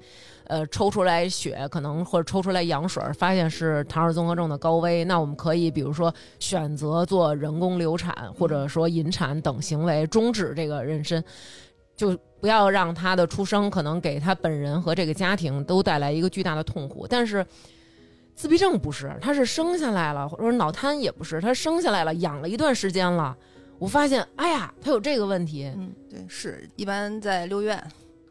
[0.52, 11.22] 呃，抽出来血，可能或者抽出来羊水，发现是唐氏综合症的高危，那我们可以比如说选择做人工流产，或者说引产等行为，终止这个妊娠。
[11.94, 17.06] 就不要让他的出生可能给他本人和这个家庭都带来一个巨大的痛苦。
[17.08, 17.46] 但是
[18.34, 23.36] 自闭症不是，他是生下来了，或者说脑瘫也不是，他生下来了，养了一段时间了，
[23.78, 27.80] 我发现，哎呀，他有这个问题，嗯，对，是一般在六院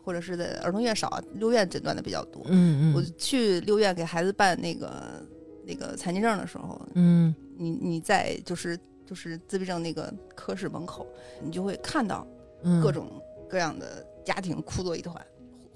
[0.03, 2.41] 或者是在儿童院少，六院诊断的比较多。
[2.45, 5.25] 嗯我去六院给孩子办那个
[5.65, 7.33] 那个残疾证的时候，嗯。
[7.57, 11.05] 你你在就是就是自闭症那个科室门口，
[11.43, 12.25] 你就会看到
[12.63, 15.15] 嗯，各种各样的家庭哭作一团，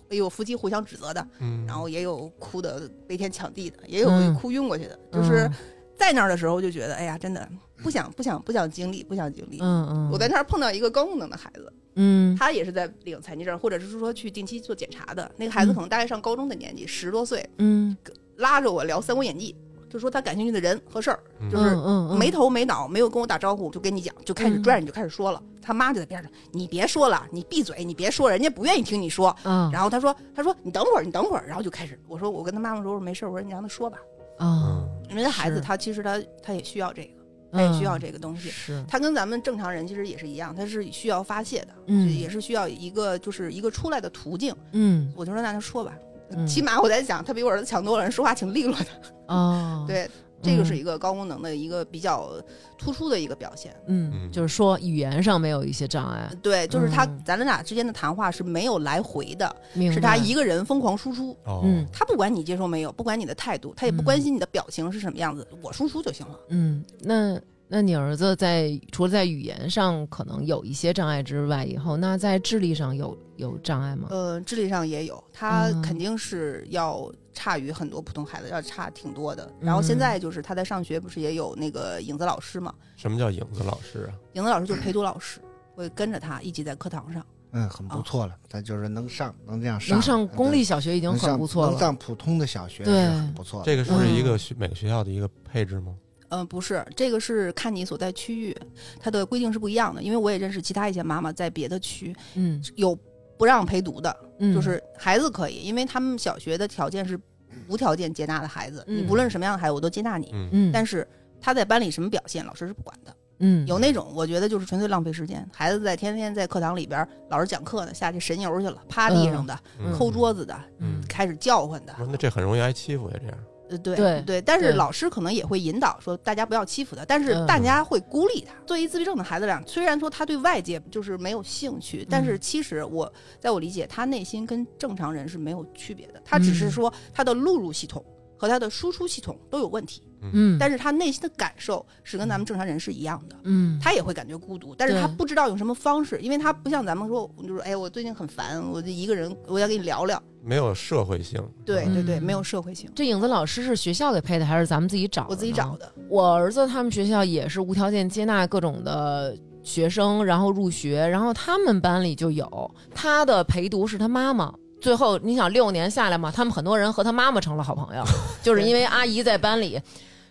[0.10, 4.34] 也有夫妻互相指责的，嗯，然后也有哭的悲天抢地的，也有嗯。
[4.34, 5.00] 哭晕过去的。
[5.12, 5.54] 就是嗯
[5.98, 7.48] 在那儿的时候就觉得，哎呀，真的
[7.84, 9.60] 不想不想不想经历，不想经历。
[9.62, 12.36] 嗯嗯，我在那儿碰到一个高功能的孩子，嗯。
[12.38, 15.30] 他也是在领残疾证，或者是说去定期做检查的。
[15.38, 15.76] 那个孩子嗯。
[15.76, 17.96] 可能大概上高中的年纪，十多岁，嗯。
[18.38, 19.56] 拉着我聊《三国演义》，
[19.92, 21.50] 就说他感兴趣的人和事儿，嗯。
[21.50, 21.76] 就是
[22.18, 24.64] 没头没脑，没有跟我打招呼就跟你讲，就开始嗯。
[24.64, 25.42] 拽着你就开始说了。
[25.62, 29.36] 他妈就在边上，你别说了，你闭嘴，你别说，人家不愿意听你说。
[29.44, 29.72] 嗯。
[29.72, 33.98] 然后他说，他说你等会儿，你等会儿，然后就开始，我说我跟他妈妈说，我说没事，我说你让他说吧，
[34.38, 37.10] 啊，因为他孩子他其实他他也需要这个，
[37.52, 38.50] 他也需要嗯这个东西。
[38.50, 44.54] 是他跟咱们正常人其实也是一样，他是需要发泄的，嗯也是需要一个就是一个出来的途径。
[44.72, 45.94] 嗯我就说那就说吧，
[46.32, 48.86] 嗯起码我在想，他比我儿子强多了，人说话挺利落的。
[49.28, 50.10] 哦，对，
[50.46, 52.32] 这个是嗯一个高功能的一个比较
[52.78, 53.76] 突出的一个表现。
[53.88, 59.56] 嗯，嗯就是说语言上没有一些障碍，对，就是他嗯咱俩之间的谈话是没有来回的，
[59.92, 61.36] 是他一个人疯狂输出。
[61.46, 66.40] 哦，嗯他不管你接受没有，不管你的态度，他也不关心你的表情是什么样子，我输出就行了。
[66.50, 74.08] 嗯，那那你儿子在除了在语言上可能有一些障碍之外，以后那在智力上有有障碍吗？
[74.12, 79.52] 呃，智力上也有，他嗯肯定是要差于很多普通孩子，要差挺多的。
[79.60, 82.74] 然后现嗯在就是他在上学，不是也有那个影子老师嘛？
[82.96, 84.16] 什么叫影子老师啊？
[84.34, 85.40] 影子老师就是陪读老师，
[85.76, 87.24] 会跟着他一起在课堂上。
[87.52, 88.36] 嗯，很不错了。
[88.50, 91.72] 他就是能上，能这样上，能上公立小学已经很不错了。
[91.72, 93.66] 能上普通的小学对是很不错的。
[93.66, 95.94] 这个是一嗯个学每个学校的一个配置吗？
[96.30, 98.58] 嗯、不是，这个是看你所在区域，
[99.00, 100.02] 它的规定是不一样的。
[100.04, 102.98] 因为我也认识其他一些妈妈在别的区嗯有
[103.38, 107.20] 不让陪读的，嗯，就是孩子可以，因为他们小学的条件是
[107.68, 110.30] 无条件接纳的孩子，嗯你不论什么样的孩子我都接纳你。
[110.34, 111.08] 嗯嗯，但是
[111.42, 113.16] 他在班里什么表现，老师是不管的。
[113.40, 123.38] 嗯有那种我觉得就是纯粹浪费时间，孩子在天天在课堂里边，老师讲课呢，下去神游去了，趴地上的，嗯抠桌子的，嗯开始叫唤的，那这很容易挨欺负呀，这样。
[123.70, 128.54] 呃，对对对，但是老师可能也会引导说大家不要欺负他，但是嗯大家会孤立他。
[128.66, 138.04] 作为自闭症的孩子来讲，虽然说他对外界就是没有兴趣，但嗯是其实我在我理解，他内心跟正常人是没有区别的，他只是嗯说他的录入系统
[138.38, 143.36] 和他的输出系统都有问题，嗯，但是他内心的感受是跟咱们正常人是一样的。
[143.44, 150.22] 嗯他也会感觉孤独，但是他不知道用什么方式，因为他不像咱们说，就是哎，我最近很烦，我就一个人，我要跟你聊聊。
[150.44, 151.44] 没有社会性。
[151.66, 155.26] 对对对，嗯没有社会性，这影子老师是学校给配的，还是咱们自己找？
[155.30, 155.76] 我自己找。
[155.78, 155.92] 的。
[156.08, 164.54] 我儿子他们学校也是无条件接纳各种的学生，然后入学，然后他们班里就有他的陪读是他妈妈。
[164.80, 168.04] 最后你想六年下来嘛，他们很多人和他妈妈成了好朋友，
[168.44, 169.82] 就是因为阿姨在班里。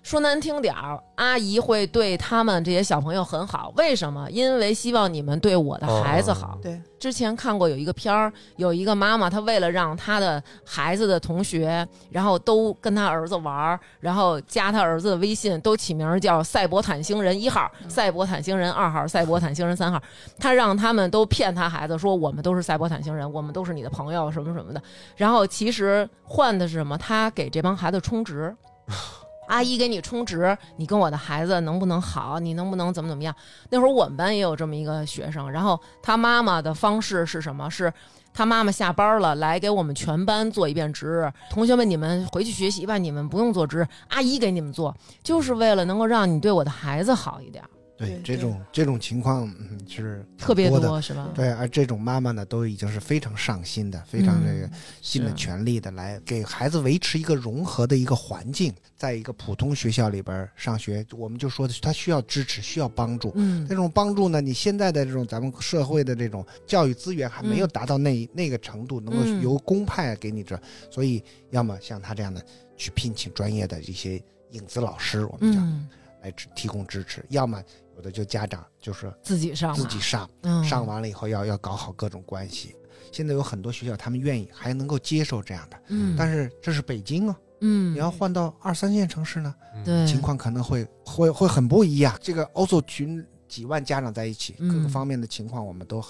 [0.04, 3.72] 说难听点儿，阿姨会对他们这些小朋友很好。
[3.74, 4.30] 为什么？
[4.30, 6.48] 因为希望你们对我的孩子好。
[6.48, 19.98] 哦对，之前看过有一个片儿，有一个妈妈，她为了让她的孩子的同学，然后都跟她儿子玩儿，然后加她儿子的微信，都起名叫“赛博坦星人一号”“赛博坦星人二号”“赛博坦星人三号”。
[20.38, 24.82] 她让他们都骗她孩子说我们都是赛博坦星人，我们都是你的朋友，什么什么的。
[25.16, 26.98] 然后其实换的是什么？
[26.98, 28.54] 她给这帮孩子充值。
[29.46, 32.38] 阿姨给你充值，你跟我的孩子能不能好？
[32.38, 33.34] 你能不能怎么怎么样？
[33.70, 37.70] 那会儿我们班也有这么一个学生，然后他妈妈的方式是什么？
[37.70, 37.92] 是
[38.32, 47.62] 他妈妈下班了来给我们全班做一遍值日，同学们你们回去学习吧，你们不用做值，阿姨给你们做，就是为了能够让你对我的孩子好一点，
[47.96, 51.30] 对这种这种情况嗯是特别多是吧？
[51.32, 63.32] 对，而这种妈妈呢，都已经是非常上心的，非常这个嗯尽了是全力的来给孩子维持一个融合的一个环境，在一个普通学校里边上学，我们就说的他需要支持，需要帮助。
[63.36, 63.64] 嗯。
[63.68, 72.44] 这种帮助呢，你现在的这种咱们社会的这种教育资源还没有嗯达到那、那个程度，能够嗯由公派给你这，所以要么像他这样的
[72.76, 75.88] 去聘请专业的一些影子老师，我们讲、嗯，
[76.22, 77.62] 来提供支持，要么
[77.96, 82.74] 有的就家长就是自己上自己上，嗯上完了以后要要搞好各种关系。
[83.12, 92.16] 现在有很多学校，他们愿意还能够接受这样的，嗯，但是这是北京啊，嗯你要换到二三线城市呢，嗯对情况可能会会会很不一样。
[92.20, 96.02] 这个 also 群几万家长在一起，嗯各个方面的情况我们都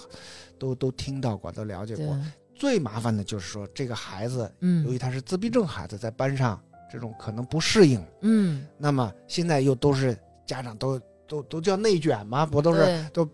[0.57, 2.17] 都都听到过，都了解过。，
[2.55, 6.59] 最麻烦的就是说，这个孩子由嗯于他是自闭症孩子，在班上
[6.91, 13.27] 这种可能不适应，嗯，那么现在又都是家长都都都叫内卷嘛，不都是都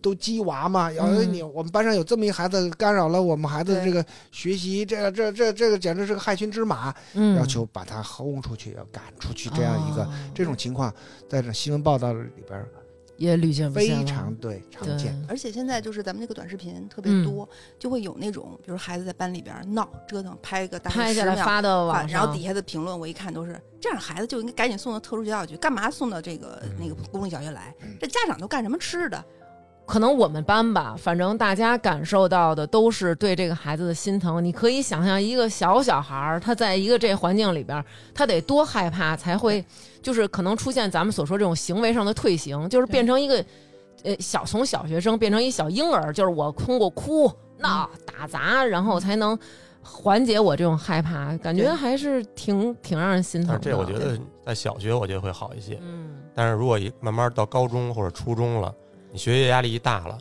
[0.00, 0.92] 都鸡娃嘛？
[0.92, 10.94] 要是你我们班上有这么一孩子干扰了我们孩子这个学习，这个这这这个简直是个害群之马，嗯要求把他轰出去，要赶出去，这样一个、哦这种情况，
[11.28, 12.64] 在这新闻报道里边
[13.20, 15.14] 也屡见不鲜非常对常对见。
[15.28, 17.46] 而且现在就是咱们那个短视频特别嗯多，
[17.78, 27.94] 就会有那种，比如孩子在班里边闹折腾，拍个大概拍下来十秒，发到网上，然后底下的评论我一看都是这样，孩子就应该赶紧送到特殊学校去，干嘛送到这个嗯那个公立小学来嗯？
[28.00, 29.22] 这家长都干什么吃的？
[29.86, 34.42] 可能我们班吧，反正大家感受到的都是对这个孩子的心疼。
[34.44, 39.64] 你可以想象，一个小小孩儿，他在一个这环境里边儿，他得多害怕，才会
[40.02, 43.44] 就是可能出现咱们所说这种行为上的退行，就是变成一个
[44.02, 49.38] 呃小从小学生变成一小婴儿，就是我通过哭闹打砸，然后才能
[49.82, 53.60] 缓解我这种害怕，感觉还是挺挺让人心疼的。
[53.60, 58.74] 这我觉得在小学我觉得会好一些，嗯，但是如果一慢慢到高中或者初中了，
[59.12, 60.18] 你学业压力一大了，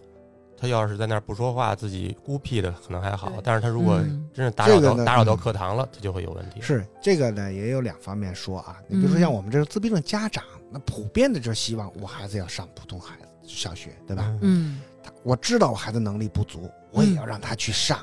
[0.60, 6.60] 他要是在那儿不说话，自己孤僻的可能还好，但是他如果嗯真是打扰这个呢到打扰到嗯课堂了，他就会有问题。
[6.60, 8.78] 是这个呢，也有两方面说啊。
[8.88, 14.38] 你比如说嗯像我们这种自闭症家长，那普遍的就希望我孩子要上普通孩子小学，对吧？
[14.42, 18.00] 嗯他我知道我孩子能力不足，我也要让他去上。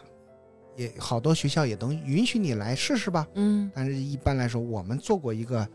[0.76, 3.26] 也好多学校也能允许你来试试吧。
[3.34, 5.66] 嗯但是一般来说，我们做过一个，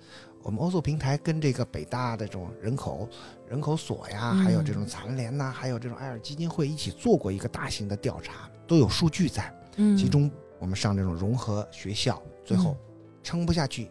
[0.44, 3.08] 我们欧速平台跟这个北大的这种人口
[3.48, 9.54] 人口所呀，嗯还有这种残联呐、还有这种爱尔基金会一起做过一个大型的调查，都有数据在。
[9.78, 10.30] 嗯，其中
[10.60, 12.76] 我们上这种融合学校，最后
[13.24, 13.90] 撑不下去，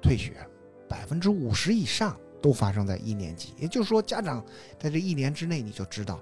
[0.00, 0.34] 退学，
[0.88, 3.52] 百分之五十以上都发生在一年级。
[3.58, 4.44] 也就是说，家长
[4.78, 6.18] 在这一年之内你就知道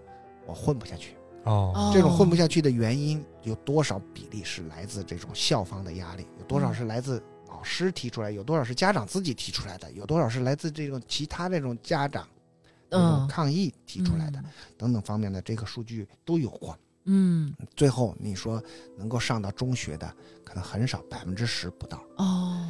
[0.46, 1.14] 我混不下去。
[1.44, 7.22] 哦，哦这种混不下去的原因有多少比例是来自这种校方的压力，有多少是来自老
[7.66, 12.26] 师提出来，有多少是家长自己提出来的，有多少是来自这种其他这种家长
[12.88, 14.42] 这种嗯抗议提出来的，
[14.78, 16.78] 等等方面的这个数据都有过。
[17.08, 18.62] 嗯最后你说
[18.96, 20.12] 能够上到中学的，
[20.44, 22.02] 可能很少，百分之十不到。
[22.16, 22.66] 哦，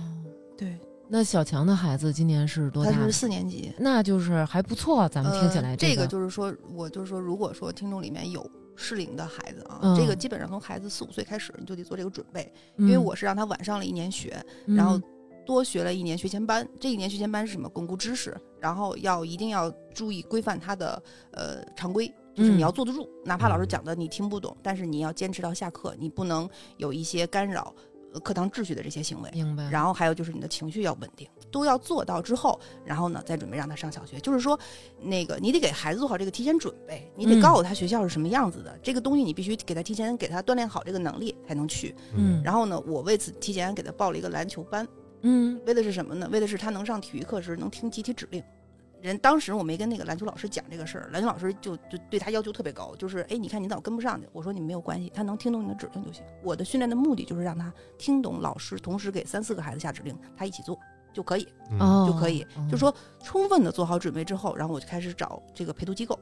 [0.59, 0.78] 对，
[1.09, 2.92] 那小强的孩子今年是多大？
[2.92, 3.72] 他是四年级。
[3.78, 9.97] 那就是还不错，咱们听起来呃、这个个就是说，我就是说，如果说听众里面有适龄的孩子啊，嗯。
[9.97, 14.77] 这个基本上从孩子四五岁开始，你就得做这个准备，因因为我是让他晚上了一年学，嗯。
[14.77, 15.01] 然后
[15.45, 16.68] 多学了一年学前班。
[16.79, 17.68] 这一年学前班是什么？
[17.68, 22.59] 巩固知识，然后要一定要注意规范他的呃常规，就是嗯。
[22.59, 29.31] 你要坐得住，哪怕老师讲的你听不懂，但是你要坚持到下课，你不能有一些干扰呃课堂秩序的这些行为。
[29.33, 34.19] 明白，然后还有就是你的情绪要稳定，都要做到之后，然后呢再准备让他上小学。
[34.21, 34.59] 就是说，
[35.01, 41.95] 那个你得给孩子做好这个提前准备，你得嗯告诉他学校是什么样子的，这个东西你必须给他提前给他锻炼好这个能力才能去。
[42.14, 44.87] 嗯然后呢，我为此提前给他报了一个篮球班，
[45.23, 46.29] 嗯为的是什么呢？
[46.31, 48.43] 为的是他能上体育课时能听集体指令。
[49.07, 56.24] 人当时我没跟那个篮球老师讲这个事儿，篮球老师就就对他要求特别高，就是哎，你看你老跟不上去，我说你没有关系，他能听懂你的指令就行。
[56.42, 60.76] 我的训练的目的就是让他听懂老师同时给三四个孩子下指令，他一起做
[61.12, 61.46] 就可以，
[62.07, 62.42] 就可以。
[62.42, 62.92] 哦就说
[63.22, 66.18] 充分的做好准备之后，然后我就开始找这个陪读机构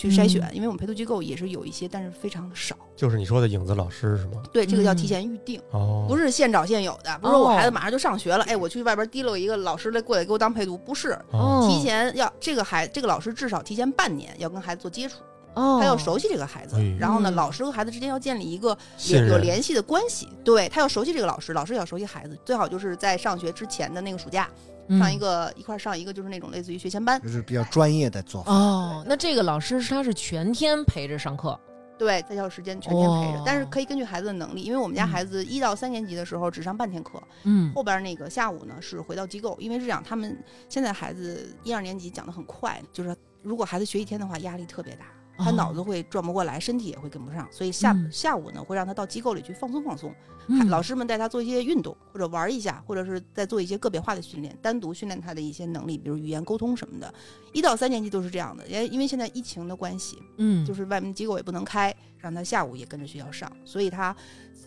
[0.00, 2.74] 去筛选，因为我们陪读机构也是有一些，但是非常的少。
[2.96, 4.42] 就是你说的影子老师是吗？
[4.50, 4.96] 对，这个叫嗯。
[4.96, 5.60] 提前预定。
[5.72, 7.54] 哦，不是现找现有的，不是说我哦。
[7.54, 15.16] 孩子马上就上学了，哎，我去外边提溜一个老师来过来给我当陪读，不是，哦，提前要这个孩这个老师至少提前半年要跟孩子做接触，
[15.54, 17.34] 哦，他要熟悉这个孩子哎，然后呢，嗯。
[17.34, 18.76] 老师和孩子之间要建立一个
[19.08, 28.52] 有有联系的关系，对他要熟悉这个老师，老师也要熟悉孩子，最好就是在上学之前的那个暑假嗯上一个一块儿上一个就是那种类似于学前班，就是比较专业的做法。
[28.52, 31.58] 哦，那这个老师他是全天陪着上课，
[31.98, 37.72] 对，在校时间全天陪着哦，但是可以根据孩子的能力，因为我们家嗯孩子一到三年级的时候只上半天课，嗯。
[37.74, 40.36] 后边那个下午呢是回到机构，因为是这样，他们
[40.68, 45.06] 现在孩子一二年级讲的很快，就是如果孩子学一天的话，压力特别大，
[45.40, 45.52] 他哦。
[45.52, 48.10] 脑子会转不过来，身体也会跟不上，所以下、嗯。
[48.12, 50.14] 下午呢会让他到机构里去放松放松，
[50.48, 50.68] 嗯。
[50.68, 57.12] 老师们带他做一些运动或者玩一下，或者是再做一些个别化的训练，单独训练他的一些能力，比如语言沟通什么的。
[57.52, 60.64] 一到三年级都是这样的，因因为现在疫情的关系，嗯。
[60.64, 64.14] 就是外面机构也不能开，让他下午也跟着学校上，所以他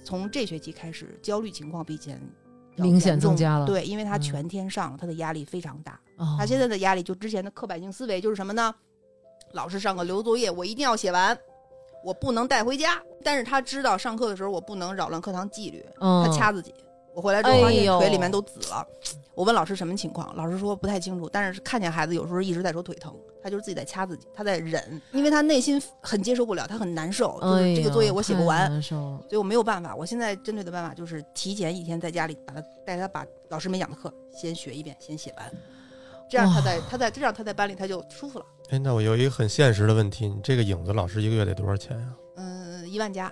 [0.03, 2.21] 从这学期开始焦虑情况比以前
[2.75, 3.65] 明显增加了。
[3.65, 4.21] 对，因为他嗯。
[4.21, 5.99] 全天上了，他的压力非常大。
[6.17, 6.35] 哦。
[6.37, 8.73] 他现在的压力就之前的刻板性思维就是什么呢？
[9.53, 11.37] 老师上课留作业，我一定要写完，
[12.03, 13.01] 我不能带回家。
[13.23, 16.73] 但是他知道上课的时候我不能扰乱课堂纪律，他他掐自己。
[17.15, 18.85] 我回来之后发现腿里面都紫了。
[19.35, 29.95] 我问老师什么情况，老师说不太清楚，但是看见孩子有时候一直在说腿疼，他就是自己在掐自己，他在忍，因为他内心很接受不了，他很难受，就哎是这个作业我写不完，所以我没有办法。
[29.95, 35.51] 我现在针对的办法就是提前一天在家里把他带他把老师没讲的课先学一遍，先写完，
[36.33, 38.45] 这样他在他在这样他在班里他就舒服了。
[38.69, 42.07] 哎，那我有一个很现实的问题，你这个影子老师一个月得多少钱呀、
[42.37, 43.27] 嗯，一万加。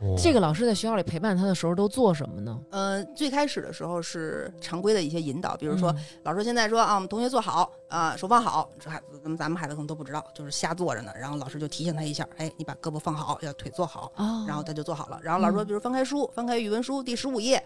[0.00, 2.58] 哦这个老师在学校里陪伴他的时候都做什么呢？
[2.70, 11.12] 呃，最开始的时候是常规的一些引导，比如说、嗯老师现在说啊，我们同学坐好啊，手放好，这孩子咱们咱们孩子可能都不知道，就是瞎坐着呢。
[11.16, 15.20] 然后老师就提醒他一下，哎，你把胳膊放好，要腿坐好，哦然后他就坐好了。
[15.22, 17.62] 然后老师说，嗯比如翻开书，翻开语文书第十五页，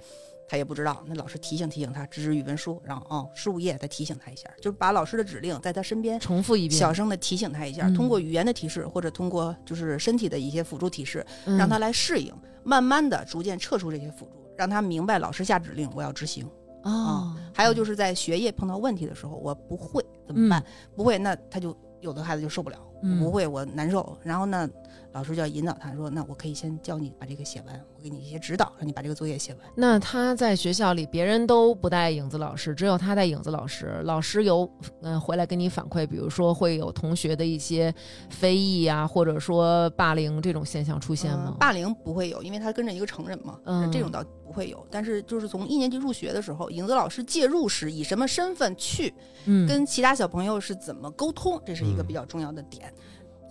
[0.48, 7.94] 他也不知道，那老师提醒提醒他，指指语文书，然后哦，十五页再提醒他一下，就是把老师的指令在他身边重复一遍，小声的提醒他一下，嗯。
[7.94, 11.56] 通过语言的提示或者通过就是身体的一些辅助提示，嗯。
[11.56, 12.32] 让他来适应，
[12.62, 16.48] 慢慢的逐渐撤出这些辅助，让他明白老师下指令我要执行。
[16.84, 20.64] 哦，还有就是在学业碰到问题的时候，我不会怎么办？
[20.94, 24.16] 不会，那他就有的孩子就受不了，嗯我不会我难受。
[24.22, 24.68] 然后呢，
[25.12, 29.62] 老师就要引导他说，那我可以先教你把这个写完，我给你一些指导，让你把这个作业写完。
[29.74, 34.00] 那他在学校里，别人都不带影子老师，只有他带影子老师。
[34.04, 34.70] 老师有
[35.02, 37.94] 嗯、呃回来跟你反馈，比如说会有同学的一些
[38.30, 41.46] 非议啊，或者说霸凌这种现象出现吗？
[41.48, 44.86] 嗯霸凌不会有，因为他跟着一个成人嘛，嗯这种倒不会有。
[44.90, 49.12] 但是就是从一年级入学的时候，影子老师介入时以什么身份去，
[49.46, 52.85] 嗯，跟其他小朋友是怎么沟通，这是一个嗯比较重要的点。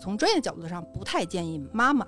[0.05, 2.05] 从专业角度上，不太建议妈妈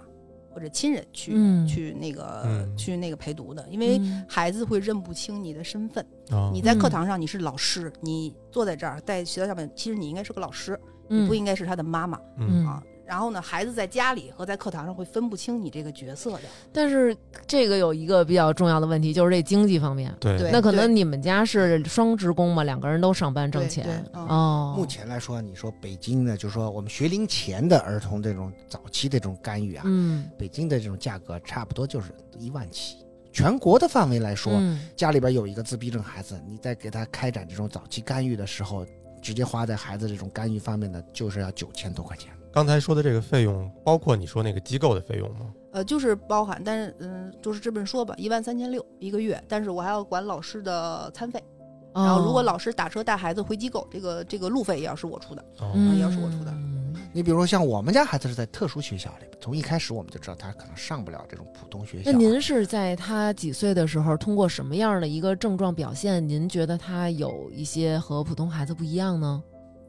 [0.51, 1.65] 或者亲人去、嗯。
[1.65, 2.77] 去那个、嗯。
[2.77, 4.23] 去那个陪读的，因为嗯。
[4.29, 6.05] 孩子会认不清你的身份。
[6.29, 6.51] 哦。
[6.53, 11.27] 你在课堂上你是老师，你坐在这儿在学校上面，其实你应该是个老师，你嗯。
[11.27, 12.67] 不应该是他的妈妈、嗯。
[12.67, 12.83] 啊。
[13.07, 16.41] 然后呢，孩子在家里和在课堂上会分不清你这个角色的。
[16.73, 17.15] 但是
[17.47, 20.13] 这个有一个比较重要的问题，就是这经济方面。
[20.19, 24.75] 对对那可能你们家是双职工嘛，两个人都上班挣钱对对嗯哦。
[24.77, 32.97] 目前来说，你说北京呢，就是说我们学龄前的儿童这种早期的这种干预啊，嗯北京的这种价格差不多就是一万起。
[33.31, 38.85] 全国的范围来说，嗯家里边有一个自闭症孩子，你在给他开展这种早期干预的时候，
[39.21, 42.31] 直接花在孩子这种干预方面的，就是要九千多块钱。
[42.57, 45.53] 刚才说的这个费用，包括你说那个机构的费用吗？
[45.73, 51.39] 呃，就是包含，但是嗯，就是这么说吧，一万三千六一个月，但是我还要管老师的餐费，
[51.93, 55.45] 然后如果哦老师打车带孩子回机构，这个这个路费也要是我出的。
[55.59, 56.51] 哦，嗯也要是我出的
[57.13, 62.11] 你比如说像我们家孩子是在特殊学校里，从一开始我们就知道他可能上不了这种普通学校。
[62.11, 69.43] 那您是在他几岁的时候，通过什么样的一个症状表现，您觉得他有一些和普通孩子不一样呢？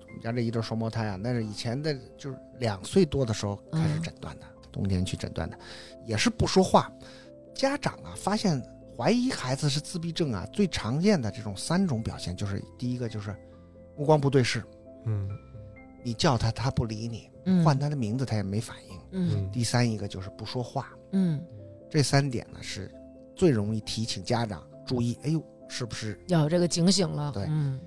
[0.08, 5.58] 我们家这一对双胞胎啊，那是以前的，就是两岁多的时候开始嗯诊断的，冬天去诊断的，
[6.06, 6.90] 也是不说话。
[7.54, 8.60] 家长啊，发现
[8.96, 13.34] 怀疑孩子是自闭症啊，最常见的这种三种表现，就是第一个就是
[13.96, 14.62] 目光不对视，
[15.06, 15.28] 嗯
[16.04, 18.98] 你叫他他不理你，嗯，唤他的名字他也没反应。
[19.10, 21.42] 嗯嗯第三一个就是不说话，嗯，
[21.90, 22.92] 这三点呢是
[23.34, 25.18] 最容易提醒家长注意。
[25.22, 27.32] 哎呦，是不是要有这个警醒了。
[27.32, 27.80] 对嗯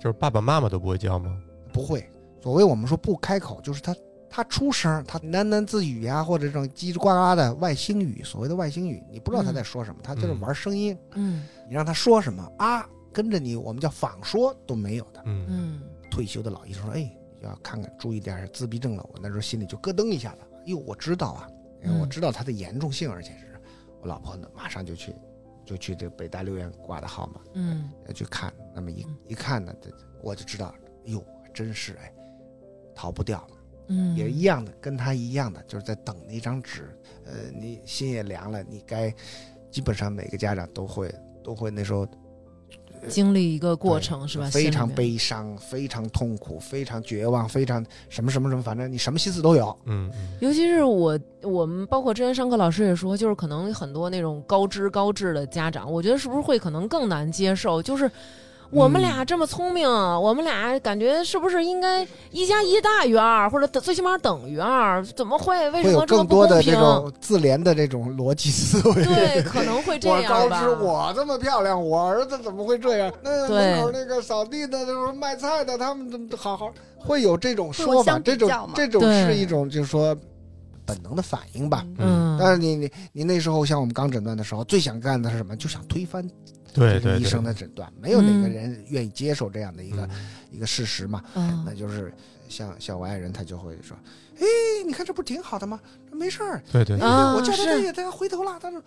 [0.00, 1.36] 就是爸爸妈妈都不会叫吗？
[1.72, 2.08] 不会？
[2.42, 3.94] 所谓我们说不开口，就是他
[4.30, 10.96] 他出声，他喃喃自语呀、或者这种叽叽呱呱的外星语，所谓的外星语，你不知道他在说什么，他就是玩声音。
[11.14, 15.22] 嗯你让他说什么啊，跟着你，我们叫仿说都没有的。
[15.26, 17.10] 嗯嗯退休的老医生说：“哎，
[17.42, 21.48] 要看看，注意点儿自闭症了。”我那时候心里就咯噔一下子，哎呦，我知道啊，
[21.84, 23.60] 因为我嗯知道它的严重性，而且是
[24.00, 25.14] 我老婆呢，马上就去
[25.66, 28.52] 就去这个北大六院挂的号嘛，嗯要去看。
[28.74, 29.90] 那么一嗯一看呢，这
[30.22, 30.74] 我就知道，
[31.06, 31.22] 哎呦，
[31.58, 32.12] 真是哎，
[32.94, 33.44] 逃不掉。
[33.88, 36.96] 嗯，也一样的，跟他一样的，就是在等那张纸。
[37.24, 39.12] 呃，你心也凉了，你该，
[39.72, 42.06] 基本上每个家长都会都会那时候
[43.08, 44.48] 经历一个过程是吧？
[44.50, 44.88] 非常。
[44.88, 49.76] 悲伤，非常痛苦，非常绝望，非常什么什么什么，反正你什么心思都有。
[49.86, 57.82] 嗯嗯尤其是我，我们包括之前上课老师也说，就是可能很多那种高知高智的家长，我觉得是不是会可能更难接受？
[57.82, 58.10] 就是
[58.70, 65.02] 我们俩这么聪明，我们俩感觉是不是应该一加一大于二，或者最起码等于二？
[65.04, 65.70] 怎么会？
[65.70, 66.80] 为什么这么更多的不公平这？
[66.80, 69.04] 种自怜的这种逻辑思维。
[69.04, 70.60] 对，可能会这样吧。
[70.60, 73.12] 高知，我这么漂亮，我儿子怎么会这样？
[73.22, 78.18] 那对门口那个扫地的，就是卖菜的，他们怎么好好会有这种说法？
[78.18, 80.14] 这种这种是一种就是说
[80.84, 81.86] 本能的反应吧。
[81.96, 85.56] 嗯，但是你你你那时候像我们刚诊断的时候，最想干的是什么？
[85.56, 90.10] 就想推翻这对对医生的诊断，没有哪个嗯人愿意接受这样的一个、嗯
[90.50, 91.22] 一个事实嘛。
[91.34, 92.12] 嗯那就是
[92.48, 93.96] 像像我爱人，他就会说
[94.40, 94.44] ：“哎，
[94.86, 95.78] 你看这不挺好的吗？
[96.10, 98.82] 没事儿，对对哎啊我叫他是这也他回头了。”他说，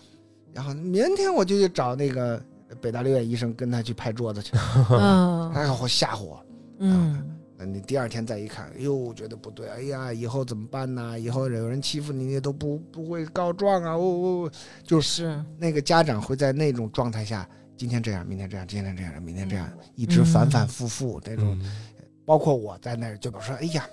[0.54, 2.42] 然后明天我就去找那个
[2.82, 4.52] 北大六院医生跟他去拍桌子去，
[4.90, 6.46] 嗯然后吓唬我。
[6.80, 7.24] 嗯
[7.56, 11.20] 那你第二天再一看，哎呦，觉得不对，哎呀，以后怎么办呢？
[11.20, 13.92] 以后有人欺负你，你都不不会告状啊！
[13.96, 14.52] 哦哦，
[14.84, 17.48] 就是那个家长会在那种状态下，
[17.82, 21.58] 今天这样，明天这样，今天这样，明天这样，一直反反复复这种。
[21.64, 21.72] 嗯，
[22.28, 23.84] 包括我在那儿，就比如说，哎呀，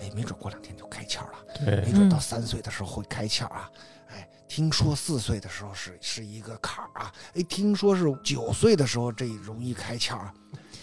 [0.00, 1.32] 哎，没准过两天就开窍了，
[1.64, 3.68] 对没，准到三岁的时候会开窍啊。
[4.12, 10.32] 哎，听说四岁的时候是是一个坎儿啊，哎，听说是九岁的时候这容易开窍啊，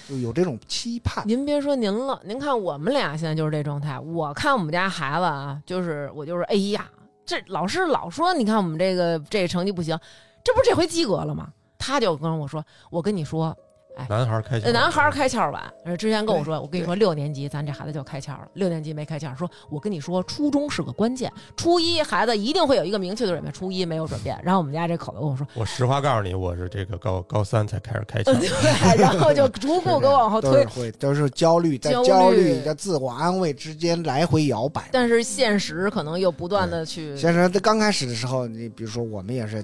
[0.09, 1.25] 就有这种期盼。
[1.25, 3.97] 您别说您了，您看我们俩现在就是这状态。
[3.97, 6.86] 我看我们家孩子啊，就是我就是，哎呀，
[7.25, 9.97] 这老师老说，你看我们这个这个成绩不行，
[10.43, 11.47] 这不是这回及格了吗？
[11.86, 13.55] 他就跟我说，我跟你说，
[13.95, 15.63] 哎男孩儿开窍，呃男孩儿开窍晚。
[15.86, 19.33] 呃之前跟我说，我跟你说，六年级咱这孩子就开窍了，六年级没开窍。
[19.38, 24.38] 说我跟你说，初中是个关键，初一孩子一定会有一个明确的转变，初一没有转变。
[24.43, 30.79] 然后我们家这口子跟我说，我实话告诉你，我是这个高高三才开始开窍 呃，，对，然后就逐步给我往后 推都是。
[30.79, 34.89] 会都是焦虑，在焦虑在自我安慰之间来回摇摆。
[34.91, 39.63] 但是现实可能又不断的去，现实，在刚开始的时候，你比如说我们也是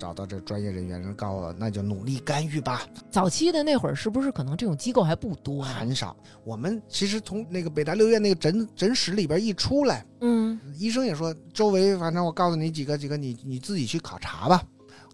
[0.00, 5.74] 找到这专业人员，人告诉我，那就努力干预吧，早期的那会儿是不是可能这种机构还不多呀？
[5.78, 6.16] 很少。
[6.42, 14.62] 我们其实从那个北大六院那个诊诊室里边一出来，嗯，医生也说，周围反正我告诉你几个几个，你你自己去考察吧。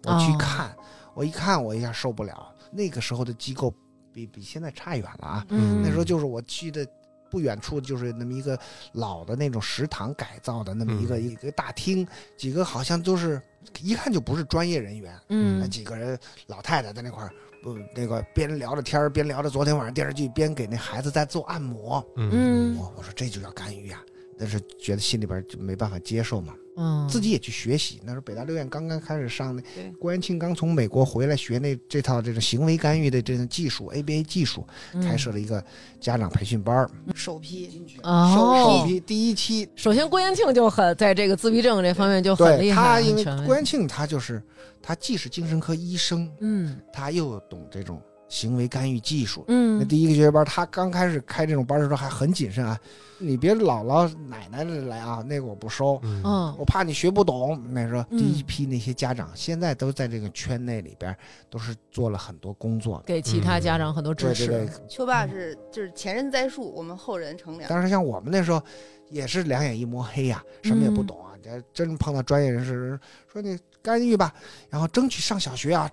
[0.05, 0.73] 我去哦看，
[1.13, 3.73] 我一看我一下受不了，那个时候的机构
[4.13, 5.45] 比比现在差远了啊。
[5.49, 6.87] 嗯那时候就是我去的
[7.29, 8.57] 不远处，就是那么一个
[8.93, 13.41] 老的那种食堂改造的那么一个、一个大厅，几个好像都是
[13.81, 16.17] 一看就不是专业人员，那嗯几个人
[16.47, 17.31] 老太太在那块儿。
[17.63, 22.05] 不，那个边聊着天儿边聊着昨天晚上电视剧，边给那孩子在做按摩。
[22.15, 22.29] 嗯。
[22.31, 22.77] 嗯。
[22.77, 23.99] 我我说这就叫干预啊、
[24.37, 27.99] 但是觉得心里边就没办法接受嘛，嗯，自己也去学习。
[28.03, 29.61] 那时候北大六院刚刚开始上那，
[29.99, 35.63] 郭元庆刚从美国回来学那这套这种行为干预的这种技术 ABA 技术，嗯开设了一个
[35.99, 37.69] 家长培训班儿，首批。
[38.03, 38.77] 哦。
[38.79, 39.67] 首批第一期。
[39.75, 44.41] 首先，郭元庆就很在这个自闭症这方面就很厉害，他，因为郭元庆他就是
[44.81, 46.77] 他既是精神科医生，嗯。
[46.93, 49.43] 他又懂这种行为干预技术。
[49.47, 52.77] 嗯那嗯第一个学习班，他刚开始开这种班的时候还很谨慎啊，
[53.19, 55.99] 你别姥姥奶奶的来啊，那个我不收。
[56.03, 57.61] 嗯嗯我怕你学不懂。
[57.69, 61.15] 那时候嗯第一批那些家长，现在都在这个圈内里边，
[61.49, 63.01] 都是做了很多工作。
[63.05, 64.47] 给其他家长很多支持。
[64.47, 67.69] 对对对，秋爸是就是前人栽树，我们后人乘凉。
[67.69, 68.61] 当时像我们那时候，
[69.09, 71.31] 也是两眼一摸黑呀、什么也不懂啊。
[71.43, 72.99] 这真碰到专业人士
[73.31, 74.33] 说你干预吧，
[74.69, 75.89] 然后争取上小学啊。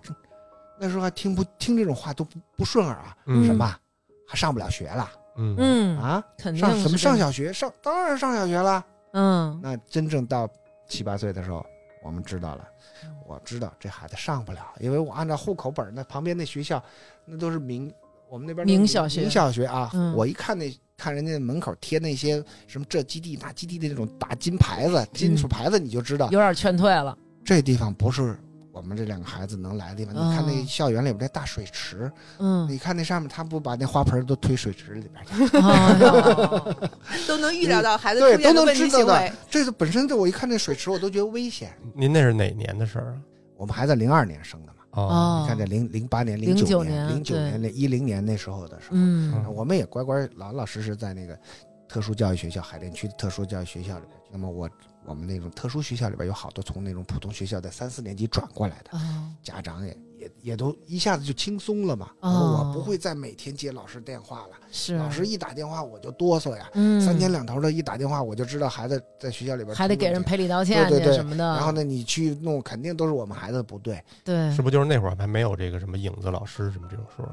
[0.78, 3.64] 那时候还听不听这种话都不不顺耳啊，嗯什么
[4.26, 6.24] 还上不了学了嗯嗯，啊？
[6.38, 6.96] 肯定上什么？
[6.96, 7.52] 上小学？
[7.52, 8.84] 上当然上小学了。
[9.12, 10.48] 嗯那真正到
[10.88, 11.64] 七八岁的时候，
[12.02, 12.64] 我们知道了，
[13.26, 16.82] 我知道这孩子上不了，因为我按照户口本儿，那旁边那学校，
[17.24, 17.92] 那都是名，
[18.28, 19.90] 我们那边都是名小学名小学啊。
[19.94, 27.16] 嗯我一看那看人家门口贴那些什么这基地那基地的那种大金牌子、金属牌子，你就知道、有点劝退了。
[27.44, 28.38] 这地方不是。
[28.74, 35.48] 我们这两个孩子能来的地方，你看那哦校园里边那大水池，嗯，你看那上面他不把那花盆都推水池里边去，
[37.28, 39.32] 都能预料到孩子对，都出现的问能知道的题行为。。
[39.48, 41.72] 这个本身这我一看那水池，我都觉得危险。
[41.94, 43.16] 您那是哪年的事儿啊？
[43.56, 51.38] 我们孩子零二年生的嘛，哦，哦，你看这零零八年、09九年零九年、那一零年那时候的时候，嗯我们也乖乖老老实实在那个
[51.88, 54.18] 特殊教育学校海淀区的特殊教育学校里边。
[54.32, 54.68] 那么我
[55.06, 59.30] 我们那种特殊学校里边有好多从那种普通学校在三四年级转过来的哦。
[59.42, 62.10] 家长也也也都一下子就轻松了嘛。
[62.20, 62.64] 哦。
[62.68, 64.96] 我不会再每天接老师电话了，是。
[64.96, 67.00] 老师一打电话我就哆嗦呀，嗯。
[67.00, 69.94] 三天两头的一打电话我就知道孩子在学校里边还得。
[69.96, 71.14] 给人赔礼道歉对对对。
[71.14, 71.44] 什么的。
[71.44, 74.02] 然后呢，你去弄，肯定都是我们孩子的不对。
[74.24, 74.50] 对。
[74.52, 77.26] 是不是就是那会儿还没有这个什么影子老师什么这种说，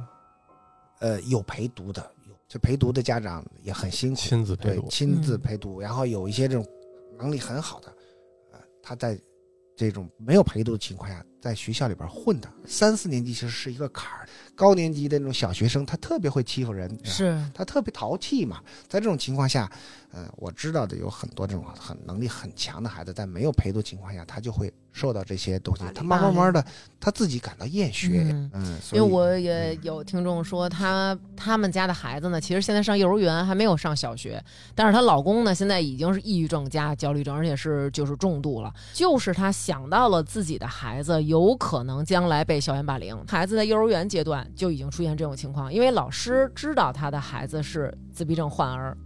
[1.00, 5.42] 呃，有陪读的，有这陪读的家长也很辛苦，亲自陪读，对亲自嗯。
[5.42, 6.66] 陪读，然后有一些这种
[7.22, 7.96] 能力很好的，
[8.52, 9.20] 呃，他在
[9.76, 17.40] 这种没有陪读的情况下，在学校里边混的，三四年级其实是一个坎儿，高年级的那种小学生，他特别会欺负人，是。
[17.54, 19.70] 他特别淘气嘛，在这种情况下，
[20.12, 26.64] 呃，我知道的有很多这种很能力很强的孩子，在没有陪读情况下，他就会受到这些东西他慢慢慢的
[27.00, 28.52] 他自己感到厌学，嗯。
[28.54, 34.44] 嗯，所以因为我也有听众说他他们家的孩子呢，其实现在上幼儿园还没有上小学，
[34.76, 38.72] 但是她老公呢现在已经是抑郁症加焦虑症，而且是就是重度了。
[38.94, 48.98] 就是他想到了自己的孩子有可能将来被校园霸凌，孩子在幼儿园阶段就已经出现这种情况，因为老师知道他的孩子是自闭症患儿。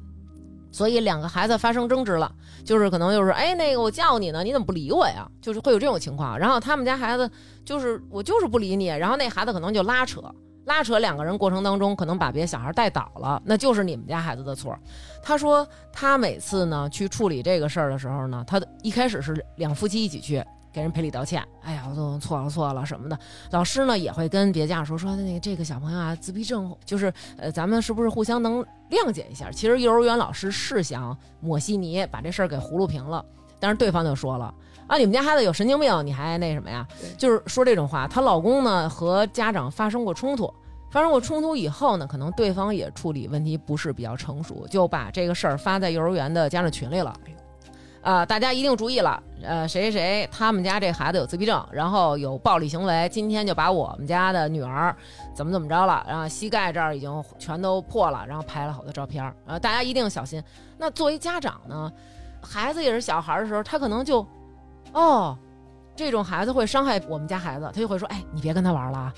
[0.71, 2.29] 所以两个孩子发生争执了，
[2.65, 5.25] 就是可能就是哎那个我叫你呢，你怎么不理我呀？
[5.41, 6.37] 就是会有这种情况。
[6.37, 7.31] 然后他们家孩子
[7.63, 10.21] 就是我就是不理你，然后那孩子可能就拉扯。
[10.65, 14.75] 拉扯两个人过程当中，可能把别的小孩带倒了，那就是你们家孩子的错。
[15.21, 20.43] 他说他每次呢去处理这个事儿的时候呢，他一开始是两夫妻一起去
[20.75, 23.17] 给人赔礼道歉，哎呀，我都错了错了什么的。
[23.51, 28.61] 老师呢也会跟别家长说说那个这个小朋友啊自闭症，就是呃咱们是不是互相能
[28.91, 29.49] 谅解一下？
[29.49, 33.23] 其实幼儿园老师是想抹稀泥，把这事儿给葫芦平了，
[33.57, 34.53] 但是对方就说了。
[34.87, 36.85] 啊，你们家孩子有神经病，你还那什么呀？
[37.17, 38.05] 就是说这种话。
[38.05, 40.53] 她老公呢和家长发生过冲突，
[40.91, 47.17] 发生过冲突以后呢，可能对方也处理问题不是比较成熟，就把这个事儿发在幼儿园的家长群里了。
[48.05, 54.95] 啊，大家一定注意了，呃，谁谁谁他们家这孩子有自闭症，然后有暴力行为，今天就把我们家的女儿
[55.33, 60.41] 怎么怎么着了，然后膝盖这儿已经全都破了，然后拍了好多照片儿，呃，大家一定小心。
[60.77, 61.91] 那作为家长呢，
[62.41, 64.25] 孩子也是小孩的时候，他可能就。
[64.93, 65.37] 哦，
[65.93, 69.11] 这种孩子会伤害我们家孩子，他就会说：“哎，你别跟他玩了。”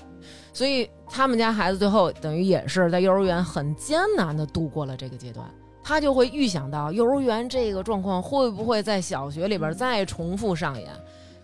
[0.52, 5.46] 所以他们家孩子最后等于也是在幼儿园很艰难的度过了这个阶段，
[5.82, 10.88] 他就会预想到幼儿园这个状况会不会在小学里边再重复上演，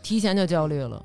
[0.02, 1.04] 提前就焦虑了。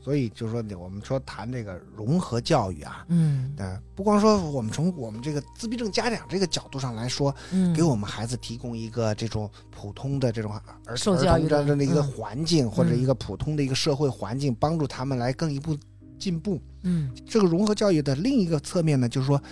[0.00, 10.52] 所以就是说，我们说谈这个融合教育啊，嗯，呃，不光说我们从我们这个自闭症家长这个角度上来说，嗯，给我们孩子提供一个这种普通的这种
[10.84, 15.76] 儿受教育的一个嗯环境，或者一个普通的一个社会环境，帮助他们来更一步
[16.20, 16.60] 进步。
[16.84, 19.42] 嗯这个融合教育的另一个侧面呢，就是说。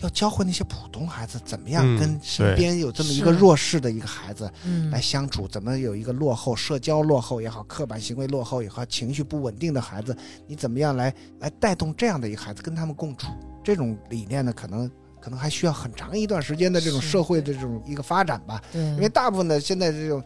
[0.00, 13.28] 要教会那些普通孩子怎么样嗯跟身边有这么一个弱势的一个孩子嗯来相处，怎么有一个落后、社交落后也好，刻板行为落后也好，情绪不稳定的孩子，你怎么样来来带动这样的一个孩子跟他们共处？
[13.62, 14.90] 这种理念呢，可能
[15.20, 18.62] 可能还需要很长一段时间的这种社会的这种一个发展吧。
[18.72, 20.22] 因为大部分的现在这种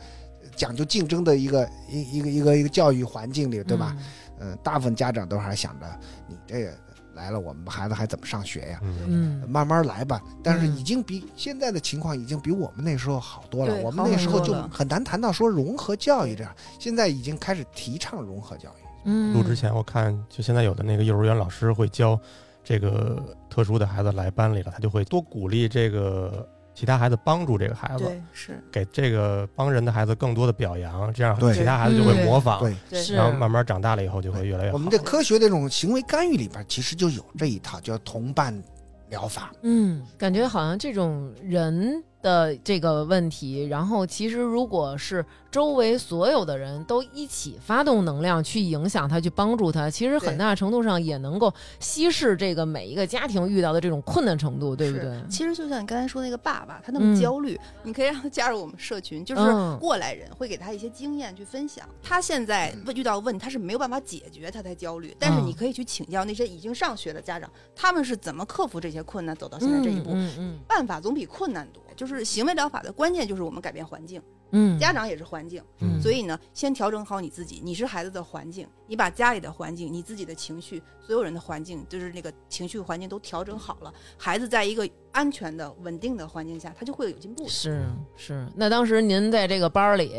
[0.55, 3.97] 讲究竞争的一个一一个一个一个教育环境里，对吧？
[4.41, 5.87] 嗯、大部分家长都还想着
[6.29, 6.73] 你这个
[7.15, 8.81] 来了，我们孩子还怎么上学呀？
[8.83, 9.49] 嗯，嗯？
[9.49, 10.21] 慢慢来吧。
[10.43, 13.75] 但是嗯已经比现在的情况已经比我们那时候好多了。
[13.83, 18.85] 我们那时候就很难谈到说融合教育这样，现在已经开始提倡融合教育。
[19.05, 22.19] 嗯，录之前我看，就现在有的那个幼儿园老师会教
[22.63, 34.75] 这个特殊的孩子来班里了，他就会多鼓励这个其他孩子帮助这个孩子，是给这个帮人的孩子更多的表扬，这样其他孩子就会嗯模仿，对，然后慢慢长大了以后就会越来越好。
[34.75, 38.61] 我们这科学这种行为干预里边，其实就有这一套叫同伴
[39.09, 39.53] 疗法。
[39.63, 55.23] 嗯，感觉好像这种人的这个问题，然后其实如果是周围所有的人都一起发动能量去影响他，去帮助他，其实很大程度上也能够稀释这个每一个家庭遇到的这种困难程度，对不对？
[55.29, 61.87] 其实就像你刚才说那个爸爸，他那嗯么焦虑，你可以让他加入我们社群，就是嗯过来人会给他一些经验去分享。
[62.03, 65.15] 他现在遇到问，他是没有办法解决，他才焦虑。
[65.21, 70.11] 但是嗯你可以去请教那些已经上学的家长，他们是怎么克服这些困难，走到现在这一步。
[70.15, 71.84] 嗯嗯办法总比困难多。
[71.97, 87.49] 就是行为疗法的关键就是我们改变环境，嗯，家长也是环境，嗯所以呢，先调整好你自己，你是孩子的环境，你把家里的环境、你自己的情绪、所有人的环境，就是那个情绪环境都调整好了，孩子在一个安全的、稳定的环境下，他就会有进步。
[87.49, 87.87] 是
[88.17, 88.47] 是。
[88.55, 90.13] 那当时您在这个班儿里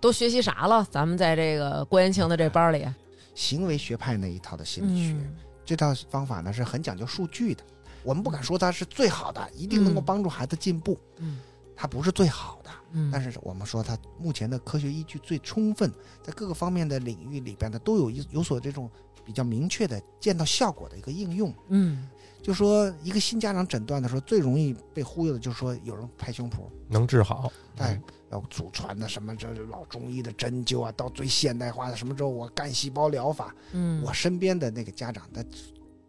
[0.00, 0.86] 都学习啥了？
[0.90, 2.86] 咱们在这个郭延庆的这班儿里，
[3.34, 7.62] 行为学派那一套的心理学，嗯这套方法呢是很讲究数据的。
[8.02, 10.04] 我们不敢说它是最好的，一定能够嗯。
[10.04, 11.38] 帮助孩子进步，嗯。
[11.76, 12.70] 它不是最好的。
[12.92, 15.90] 嗯，但是我们说它目前的科学依据最充分，
[16.22, 18.90] 在各个方面的领域里边呢，都有一有所这种
[19.24, 21.54] 比较明确的见到效果的一个应用。
[21.68, 22.08] 嗯。
[22.42, 35.44] 就说一个新家长诊断的时候，最容易被忽悠的就是说有人拍胸脯，能治好，哎，要祖传的什么这老中医的针灸啊，到最现代化的什么之后，我干细胞疗法，嗯，我身边的那个家长他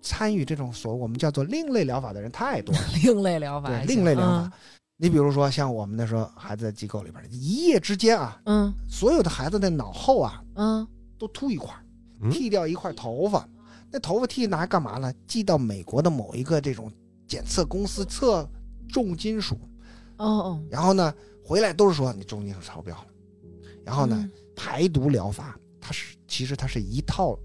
[0.01, 2.81] 参与这种所我们叫做另类疗法的人太多了。
[3.03, 4.51] 另类疗法对，另类疗法嗯
[4.97, 10.87] 你比如说像我们那时候孩子在机构里边，一夜之间啊，嗯所有的孩子的脑后啊嗯
[11.17, 11.73] 都秃一块
[12.29, 13.47] 剃掉一块头发。
[13.91, 15.11] 那头发剃拿来干嘛呢？
[15.25, 16.91] 寄到美国的某一个这种
[17.27, 18.47] 检测公司测
[18.87, 19.55] 重金属，
[20.17, 23.05] 哦哦，然后呢回来都是说你重金属超标了。
[23.83, 27.35] 然后呢，嗯排毒疗法它是其实它是一套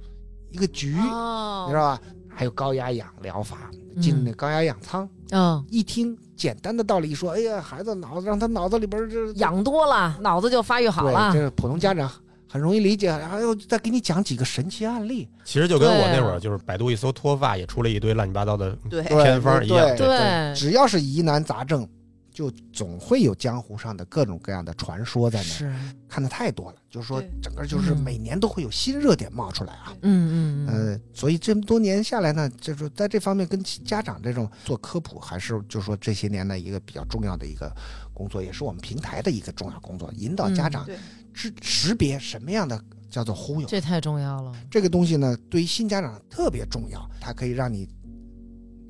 [0.50, 2.02] 一个局，哦，你知道吧？
[2.38, 3.56] 还有高压氧疗法，
[3.98, 11.40] 进那高压氧舱，嗯，一听简单的道理一说，哎呀，孩子脑子让他脑子里边儿这养多了，脑子就发育好对，了这。
[11.40, 12.10] 个普通家长
[12.46, 19.96] 很容易理解，然后又再给你讲几个神奇案例，其实就跟我那会儿就是百度一搜脱发也出了一堆乱七八糟的偏方一样。
[19.96, 20.54] 对对。
[20.54, 21.88] 只要是疑难杂症，
[22.36, 25.74] 就总会有江湖上的各种各样的传说在那儿，是，
[26.06, 26.76] 看的太多了。
[26.90, 29.96] 就是说，整个就是嗯每年都会有新热点冒出来啊。
[30.02, 37.74] 嗯嗯嗯，呃，所以这么多年下来呢，就是在这方面跟家长这种做科普，还是就是说这些年的一个比较重要的一个
[38.12, 40.98] 工作，也是我们平台的一个重要工作，引导家嗯长对
[41.32, 42.78] 知识别什么样的
[43.08, 43.66] 叫做忽悠。
[43.66, 44.52] 这太重要了。
[44.70, 47.88] 这个东西呢，对于新家长特别重要，它可以让你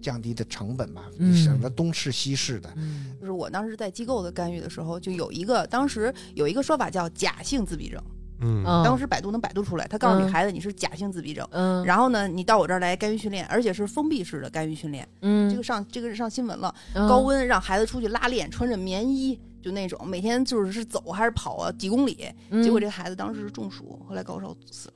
[0.06, 1.02] 降低的成本吧，
[1.34, 2.72] 省得东试西试的。
[2.76, 8.00] 嗯就是我当时在机构的干预的时候，就有一个当时有一个说法叫假性自闭症，
[8.38, 11.44] 嗯嗯，当时百度能百度出来，他告诉你嗯孩子你是假性自闭症。
[11.50, 15.08] 嗯，然后呢，你到我这儿来干预训练，而且是封闭式的干预训练。
[15.22, 22.14] 嗯这个上这个是上新闻了，嗯高温让孩子出去拉练，穿着棉衣，就那种每天就是是走还是跑啊几公里。
[22.62, 24.94] 结果嗯这孩子当时是中暑，后来高烧死了。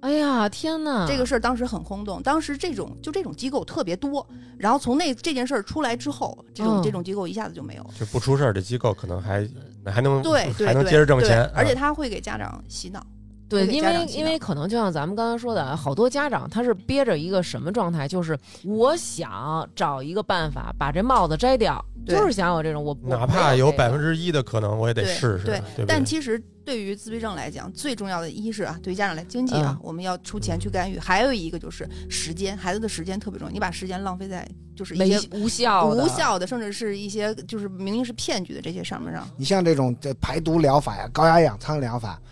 [0.00, 4.26] 哎呀天哪，这个事儿当时很轰动，当时这种就这种机构特别多。
[4.58, 7.90] 然后从那这件事儿出来之后，这种、嗯这种机构一下子就没有了。
[7.98, 9.46] 就不出事儿，的机构可能还
[9.84, 13.04] 还能对对还能接着挣钱，而且啊他会给家长洗脑。
[13.48, 25.84] 对，因为因为可能就像咱们刚才说的，啊好多家长他是憋着一个什么状态，就是我想找一个办法把这帽子摘掉，就是想有这种我哪怕有百分之之一的可能，我也得试试，对对不对？
[25.86, 26.40] 但其实
[26.70, 33.52] 对于自闭症来讲，最重要的一是啊，对于家长来经济啊，嗯我们要出钱去干预；还有一个就是时间，孩子的时间特别重要。
[33.52, 39.28] 你把时间浪费在就是一没些无效的无效的，甚至是一些就是明明是骗局的这些上面上。
[39.36, 42.22] 你像这种这排毒疗法呀、高压氧舱疗法，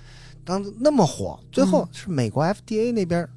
[0.45, 3.29] 当那么火，最后嗯是美国 FDA 那边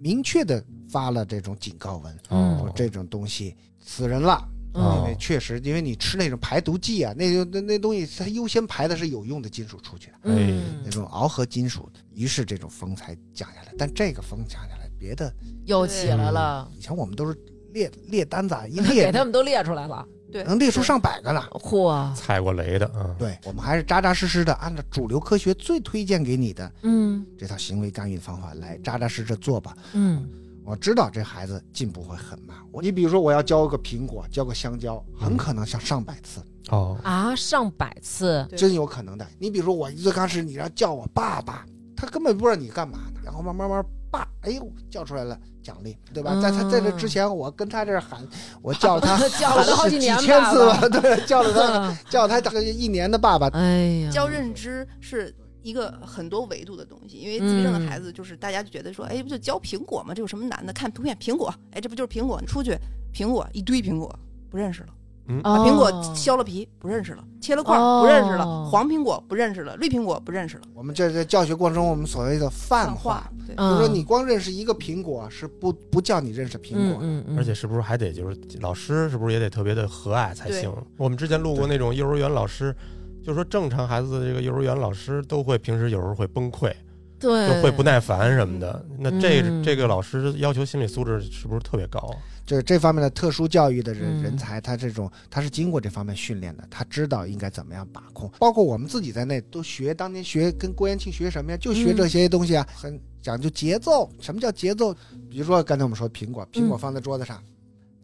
[0.00, 4.44] 明确的发了这种警告文，嗯说这种东西死人了。
[4.74, 13.74] 因哦为确实，因为你吃那种排毒剂啊，那就那那东西它优先排的是有用的金属出去的，嗯那种螯合金属，于是这种风才降下来。
[13.76, 15.32] 但这个风降下来，别的
[15.66, 17.36] 又起来了，以前我们都是
[17.72, 21.42] 列列单子啊，一 给他们都列出来了，对，能列出上百个呢。
[21.52, 29.76] 嚯，踩过雷的嗯，对我们还是扎扎实实的按照主流科学最推荐给你的嗯这套行为干预的方法来扎扎实实做吧。
[29.94, 30.28] 嗯
[30.70, 32.56] 我知道这孩子进步会很慢。
[32.70, 38.56] 我你比如说，我要教个苹果，教个香蕉，很可能上上百次，哦，啊，上百次，对。
[38.56, 39.26] 真有可能的。
[39.40, 41.66] 你比如说，我最开始你要叫我爸爸，
[41.96, 46.30] 他根本不知道你干嘛呢，然后慢慢慢爸，哎呦叫出来了奖励，对吧？
[46.34, 48.24] 嗯在他在这之前，我跟他这儿喊，
[48.62, 50.80] 我叫了他 叫了好几年几千次爸。
[50.82, 53.48] 吧，对，叫了他嗯 叫他大概一年的爸爸。
[53.48, 60.14] 哎呀，教认知是一个很多维度的东西，因为自闭症的孩子就是大家就觉得说，哎，不就教苹果吗？
[60.14, 60.72] 这有什么难的？
[60.72, 62.38] 看图片，苹果，哎，这不就是苹果？
[62.40, 62.76] 你出去，
[63.14, 64.18] 苹果一堆苹果，
[64.50, 64.88] 不认识了。
[65.32, 70.64] 嗯把苹果削了皮，不认识了；切了块，不认识了；哦黄苹果不认识了；绿苹果不认识了。
[70.74, 77.06] 我们这在教学过程中，我们所谓的泛化，，对，嗯，就是说你光认识一个苹果是不不叫你认识苹果的。
[77.06, 80.72] 嗯嗯，而且是不是还得就是老师是不是也得特别的和蔼才行？
[80.96, 82.74] 我们之前录过那种幼儿园老师，
[83.22, 86.72] 就说正常孩子的这个幼儿园老师都会平时有时候会崩溃，
[87.18, 88.84] 对，就会不耐烦什么的。
[88.98, 92.16] 那这嗯这个老师要求心理素质是不是特别高啊？
[92.46, 104.10] 就是这方面的特殊教育的人、嗯人才，他这种他是经过这方面训练的，他知道应该怎么样把控，包括我们自己在内都学，当年学跟郭延庆学什么呀，就学这些东西啊，很讲究节奏。
[104.18, 104.92] 什么叫节奏？
[105.30, 107.40] 比如说刚才我们说苹果，苹果放在桌子上，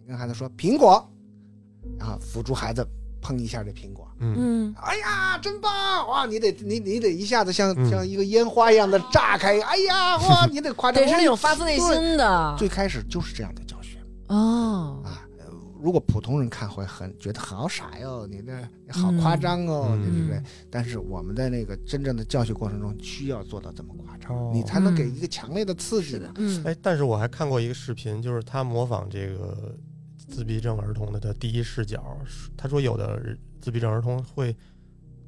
[0.01, 1.05] 你跟孩子说苹果，
[1.99, 2.87] 然后辅助孩子
[3.27, 4.07] 碰一下这苹果。
[4.21, 6.07] 嗯，嗯哎呀，真棒！
[6.09, 11.03] 哇，你得你你得一下子像、嗯像一个烟花一样的炸开，哎呀，哇， 你得夸张。
[11.03, 13.99] 得是那种发自内心的最开始就是这样的教学。
[14.29, 15.45] 哦，啊，呃
[15.83, 18.63] 如果普通人看会很觉得好傻哟，你那
[18.93, 20.41] 好夸张哦，嗯对不对？
[20.71, 26.33] 但是我们在那个真正的教学过程中，需要做到这么夸张，哦你才能给嗯一个强烈的刺激的。
[26.37, 29.77] 嗯哎，但是我还看过一个视频，就是他模仿这个
[30.29, 32.19] 自闭症儿童的的第一视角，
[32.57, 33.21] 他说有的
[33.61, 34.55] 自闭症儿童会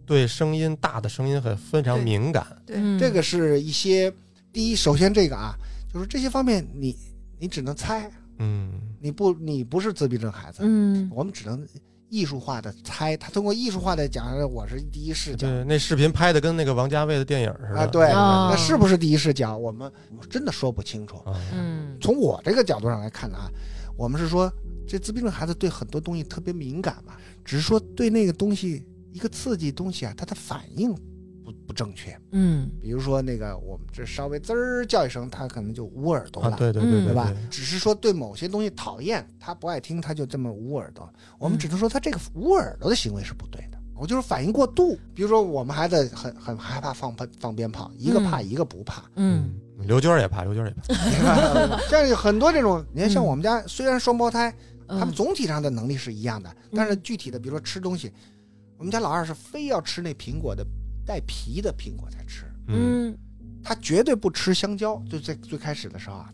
[0.05, 4.13] 对声音大的声音很非常敏感，对嗯这个是一些
[4.53, 5.55] 第一，首先这个啊，
[5.93, 6.97] 就是这些方面你
[7.39, 11.67] 你只能猜，嗯你不你不是自闭症孩子，嗯我们只能
[12.11, 15.47] 艺术化的猜，他通过艺术化的讲，我是第一视角。
[15.47, 19.57] 对，那视频拍的跟那个王家卫的电影似的啊，对，哦那是不是第一视角？
[19.57, 21.19] 我们我真的说不清楚。
[21.19, 23.51] 啊，嗯从我这个角度上来看呢啊，
[23.95, 24.51] 我们是说
[24.87, 27.13] 这自闭症孩子对很多东西特别敏感嘛，
[27.45, 28.83] 只是说对那个东西
[29.13, 30.95] 一个刺激东西啊，他的反应
[31.45, 32.19] 不不正确。
[32.33, 37.31] 嗯比如说那个我们这稍微滋儿叫一声，他可能就捂耳朵了，啊，对对对嗯对吧？
[37.51, 41.07] 只是说对某些东西讨厌，他不爱听，他就这么捂耳朵。
[41.39, 43.79] 我们嗯只能说他这个捂耳朵的行为是不对的。
[43.95, 49.51] 我就是反应过度，比如说我们孩子很很害怕放喷放鞭炮，一个怕一个不怕，嗯
[49.87, 53.27] 刘娟儿也怕，刘娟儿也怕， 像很多这种，你看像嗯。
[53.27, 54.53] 我们家虽然双胞胎，
[54.87, 54.99] 嗯。
[54.99, 58.13] 他们总体上的能力是一样的，但是具体的，比如说吃东西，
[58.77, 60.67] 我们家老二是非要吃那苹果的
[61.07, 63.09] 带皮的苹果才吃，嗯。
[63.11, 63.19] 嗯
[63.61, 65.03] 他绝对不吃香蕉。
[65.11, 66.31] 就最最开始的时候啊，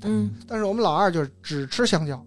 [0.47, 2.25] 但是我们老二就是只吃香蕉，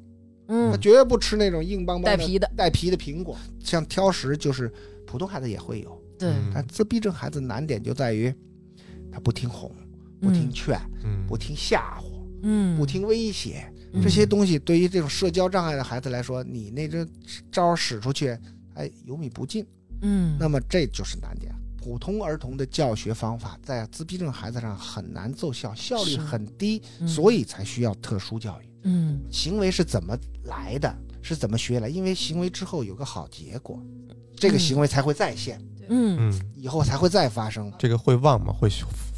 [0.48, 0.72] 嗯。
[0.72, 3.38] 他嗯，绝对不吃那种硬邦邦带皮的，带皮的苹果。
[3.64, 4.72] 像挑食，就是
[5.06, 8.34] 普通孩子也会有，对，嗯但自闭症孩子难点就在于
[9.12, 9.72] 他不听哄，
[10.22, 13.66] 不听劝，嗯不听吓唬，嗯，不听威胁。
[13.94, 17.08] 嗯这些东西对于这种社交障碍的孩子来说，你那这
[17.52, 18.38] 招使出去，
[18.74, 19.66] 哎，有米不进。
[20.02, 21.52] 嗯，那么这就是难点。
[21.78, 28.70] 普通儿童的教学方法在自闭症孩子上很难奏效，效率很低，嗯所以才需要特殊教育。
[28.84, 30.94] 嗯行为是怎么来的？
[31.22, 31.88] 是怎么学来？
[31.88, 33.82] 因为行为之后有个好结果，
[34.36, 35.60] 这个嗯行为才会再现，
[35.90, 37.72] 嗯嗯，以后才会再发生。
[37.80, 38.54] 这个会忘吗？
[38.54, 38.70] 会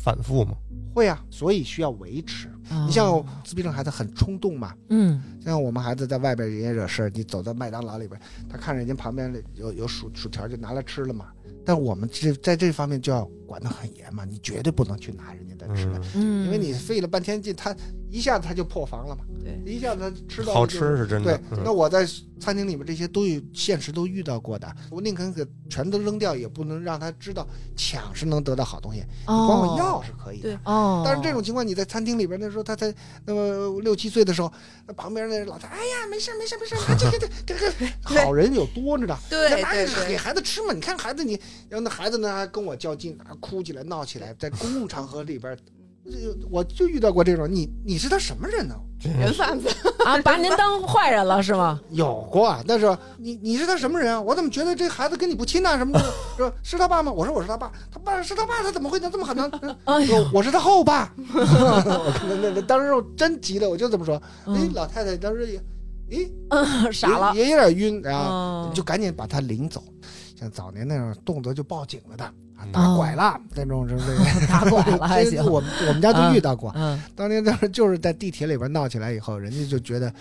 [0.01, 0.55] 反复吗？
[0.95, 2.47] 会啊，所以需要维持。
[2.47, 11.27] 哦你像自闭症孩子很冲动嘛，嗯像我们孩子在外边人家惹事儿，你走到麦当劳里边，他看人家旁边有有薯薯条就拿来吃了嘛。
[11.65, 17.75] 但我们这在这方面就要管得很严嘛，你绝对不能去拿人家的吃的，因为你费了半天劲，他
[18.10, 22.07] 一下子他就破防了嘛，对一下子他吃到好吃是真的对。，嗯那我在
[22.39, 27.45] 餐厅里面这些都有现实都遇到过的，我宁肯给全都扔掉，也不能让他知道
[27.76, 30.57] 抢是能得到好东西，你管我要是可以的对。
[30.64, 32.93] 哦，但是这种情况，你在餐厅里边那时候，他才
[33.26, 34.51] 那么六七岁的时候，
[34.88, 37.72] 那旁边那老太，哎呀，没事没事没事， 拿这个这个
[38.05, 39.18] 这个，好人有多着呢。
[39.30, 39.74] 对拿
[40.07, 40.74] 给孩子吃嘛。
[40.74, 41.34] 你看孩子你，
[41.70, 45.64] 然后那孩子呢还跟我较劲，还哭起来闹起来，在公共场合里边，这
[46.49, 47.47] 我就遇到过这种。
[47.49, 48.76] 你你是他什么人呢？
[49.18, 49.70] 人贩子，
[50.05, 51.80] 啊，把您当坏人了是吗？
[51.91, 54.20] 有过啊，但是你你是他什么人啊？
[54.20, 56.14] 我怎么觉得这孩子跟你不亲呐、什么的？
[56.36, 57.10] 说是他爸吗？
[57.10, 59.49] 我说我是他爸，他爸是他爸，他怎么会能这么狠呢？
[60.34, 61.14] 我是他后爸。
[61.24, 64.18] 那那那当时我真急了，我就这么说。
[64.47, 69.82] 哎嗯，老太太当时也，诶，嗯傻了，也也有点晕，然后哦就赶紧把他领走。
[70.38, 72.34] 像早年那样动辄就报警了的，
[72.72, 74.47] 打拐了那种，是不是？
[74.47, 76.72] 打拐了还行，我们我们家就遇到过。
[76.76, 80.14] 嗯当年当时就是在地铁里边闹起来以后，人家就觉得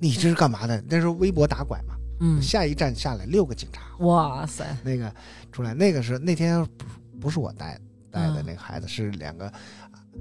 [0.00, 0.82] 你这是干嘛的？
[0.88, 5.12] 那时候微博打拐嘛，嗯，下一站下来六个警察，哇塞，那个
[5.50, 6.84] 出来，那个是那天不
[7.22, 7.78] 不是我带
[8.10, 9.52] 带的嗯那个孩子，是两个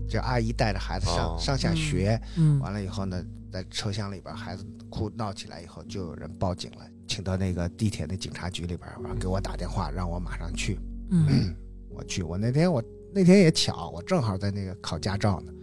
[0.09, 10.79] 就阿姨带着孩子上、哦上下学，嗯完了以后呢，在车厢里边孩子哭闹起来以后，就有人报警了，请到那个地铁那警察局里边，完了给我打电话让我马上去，
[11.13, 11.55] 嗯
[11.89, 12.83] 我去，我那天我
[13.13, 15.53] 那天也巧，我正好在那个考驾照呢，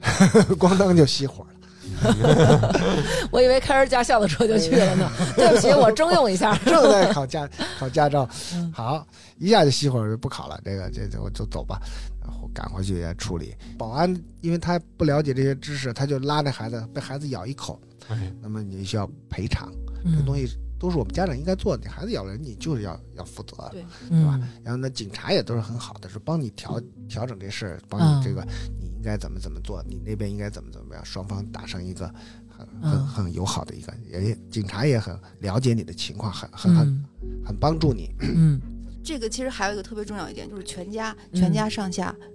[0.58, 1.50] 咣当就熄火了。
[3.30, 9.06] 我以为开着驾校的车就去了呢， 对不起，我征用一下，正在考驾考驾照嗯，好，
[9.38, 11.78] 一下就熄火就不考了，这个这这我就走吧，
[12.20, 13.54] 然后赶回去处理。
[13.78, 19.70] 保安因为他不了解这些知识，他就拉那孩子，被孩子咬一口，哎那么你需要赔偿，
[20.02, 23.84] 这嗯东西都是我们家长应该做的，你孩子咬人你就是要要负责，对。
[24.10, 24.26] 嗯。
[24.62, 28.20] 然后呢，警察也都是很好的，是帮你调调整这事儿，帮嗯。
[28.20, 28.42] 你这个
[28.78, 32.06] 你应该怎么怎么做，你那边应该怎么怎么样，双方达成一个
[32.48, 33.06] 很很嗯。
[33.06, 37.04] 很友好的一个，也警察也很了解你的情况，很很很嗯。
[37.44, 38.10] 很帮助你。
[38.20, 38.60] 嗯。
[39.02, 41.40] 这个其实还有一个特别重要一点，就是全家嗯。
[41.40, 42.26] 全家上下，呃，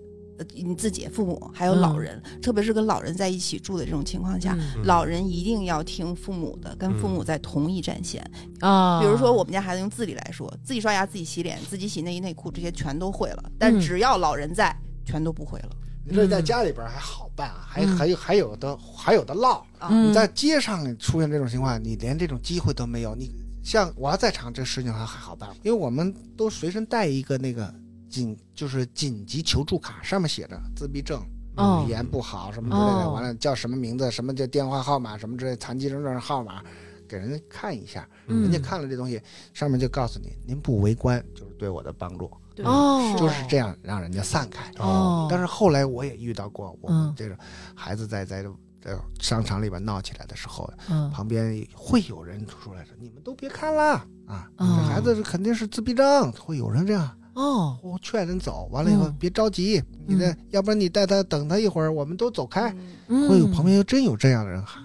[0.54, 4.58] 你自己父母还有老人，特别是跟老人在一起住的这种情况下。
[4.60, 8.22] 嗯老人一定要听父母的，跟父母在同一战线。
[8.60, 13.52] 啊，比如说，我们家孩子用自理来说，自己刷牙、自己洗脸、自己洗内衣内裤，这些全都会了。
[13.60, 14.76] 但嗯只要老人在，
[15.06, 15.70] 全都不会了。
[16.04, 19.64] 你这在家里边还好办啊，还嗯还有还有的还有的唠。
[19.90, 23.16] 你在街上出现这种情况，你连这种机会都没有。
[23.16, 23.32] 你
[23.64, 27.72] 像我要在场，这事情还还好办，因为我们都随身带一个那个
[28.12, 31.24] 紧就是紧急求助卡，上面写着自闭症。
[31.56, 31.84] 哦。
[31.88, 33.14] 语言不好什么之类的，哦。
[33.14, 36.62] 完了叫什么名字，什么叫电话号码，什么之类，残疾人证号码，
[37.08, 38.44] 给人家看一下，嗯。
[38.44, 39.22] 人家看了这东西，
[39.54, 42.66] 上面就告诉你，您不围观就是对我的帮助，对。
[42.66, 44.72] 哦，就是这样让人家散开。
[44.80, 47.14] 哦，但是后来我也遇到过，我们嗯。
[47.16, 47.38] 这个
[47.74, 48.44] 孩子在在
[48.82, 51.10] 在商场里边闹起来的时候，嗯。
[51.12, 62.76] 旁边会有人出来说：“你们都别看了啊，这哦孩子是肯定是自闭症。”会有人这样，哦我劝人走，完了以后嗯别着急，你再要不然你带他等他一会儿，我们都走开。
[63.08, 64.84] 会有旁边真有这样的人喊，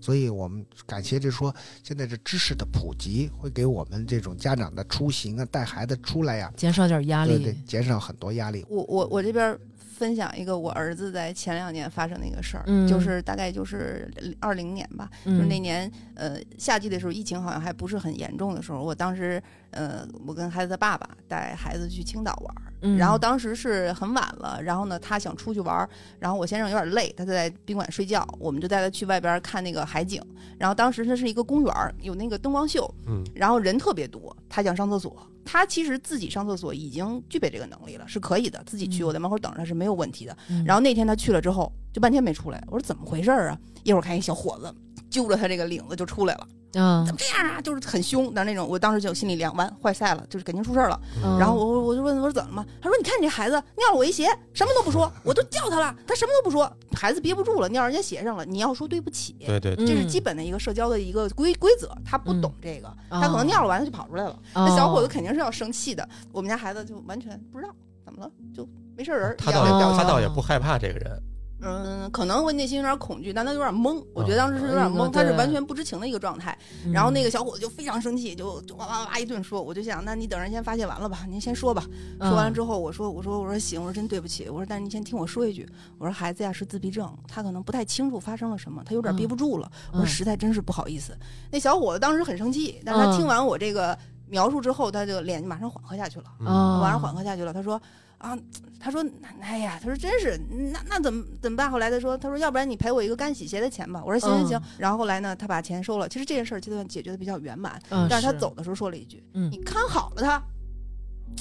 [0.00, 8.64] 所以我们感谢，就是说现在这知识的普及，会给我们这种家长的出行啊，带孩子出来呀、减少点压力，对对，减少很多压力。
[8.68, 9.58] 我我我这边
[9.96, 12.86] 分享一个我儿子在前两年发生的一个事儿，嗯。
[12.86, 25.88] 就是大概就是二零年吧，就那年呃夏季的时候，疫情好像还不是很严重的时候，我当时呃我跟孩子的爸爸带孩子去青岛玩然后当时是很晚了，然后呢他想出去玩儿，
[26.20, 30.22] 然后我先生有点累，他在宾馆睡觉，我们就带他去外边看那个海景，
[30.58, 33.24] 然后当时那是一个公园儿，有那个灯光秀，嗯。
[33.34, 35.16] 然后人特别多，他想上厕所。
[35.46, 40.36] 他其实自己上厕所已经具备这个能力了，是可以的，自己去，嗯我在门口等着是没有问题的。
[40.50, 43.58] 嗯然后那天他去了之后，就半天没出来，我说怎么回事儿啊？
[43.84, 44.74] 一会儿看一小伙子
[45.08, 47.60] 揪着他这个领子就出来了，啊怎么这样啊？
[47.60, 51.00] 就是很凶，但是那种，我当时就心里凉，完坏赛了，就是肯定出事儿了。
[51.24, 52.68] 嗯然后我我我就问我说怎么了？
[52.80, 59.36] 他说你看你这孩子尿了我一鞋，什么都不说， 我都叫他了，他什么都不说，孩子憋不住了，尿人家鞋上了，你要说对不起。
[59.46, 66.06] 对对，对这是基本的一个社交的一个规规则，他不懂这个，他可能尿了完他就跑出来了，那小伙子肯定是要生气的。
[66.32, 67.70] 我们家孩子就完全不知道
[68.04, 71.22] 怎么了，就没事人，他倒也他倒也不害怕这个人，
[71.60, 74.04] 嗯，可能会内心有点恐惧，但他有点懵。
[74.14, 76.56] 我觉得当时是有点嗯懵，他是完全不知情的一个状态。
[76.84, 79.62] 嗯然后那个小伙子就非常生气，就就哇哇哇一顿说。
[79.62, 81.82] 我就想，那你等人先发泄完了吧，您先说吧。
[82.20, 85.66] 嗯说完了之后，我说我说我说行，我说真对不起，我说但是您先听我说一句，
[85.98, 89.70] 我说孩子呀是自闭症，他可能不太清楚发生了什么，他有点憋不住了。
[89.92, 91.16] 我说嗯实在真是不好意思。
[91.50, 93.96] 那小伙子当时很生气，但是他嗯听完我这个
[94.28, 96.24] 描述之后，他就脸就马上缓和下去了。
[96.40, 97.52] 嗯啊晚上缓和下去了。
[97.52, 97.80] 他说
[98.18, 98.36] 啊，
[98.80, 99.04] 他说
[99.40, 100.38] 哎呀，他说真是
[100.72, 101.70] 那那怎么怎么办？
[101.70, 104.02] 后来他说他说要不然你赔我一个干洗鞋的钱吧。
[104.04, 104.62] 我说行行行。
[104.78, 106.08] 然后后来呢，他把钱收了。
[106.08, 110.42] 其实这件事儿就算解决的比较圆满，嗯但是他走的时候说了一句：“嗯你看好了他。”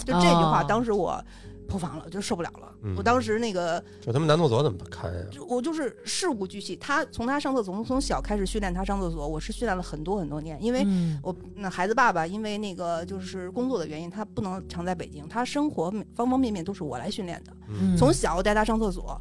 [0.03, 1.23] 就这句话，哦当时我
[1.67, 2.73] 破防了，就受不了了。
[2.83, 5.25] 嗯我当时那个就他们男厕所怎么开呀？
[5.31, 17.51] 就我就是事无巨细，他从他上厕所，从从小开始训练他上厕所，我是训练了很多很多年，因为嗯我那孩子爸爸因为那个就是工作的原因，他不能常在北京，他生活方方面面都是我来训练的。
[17.67, 19.19] 嗯从小带他上厕所，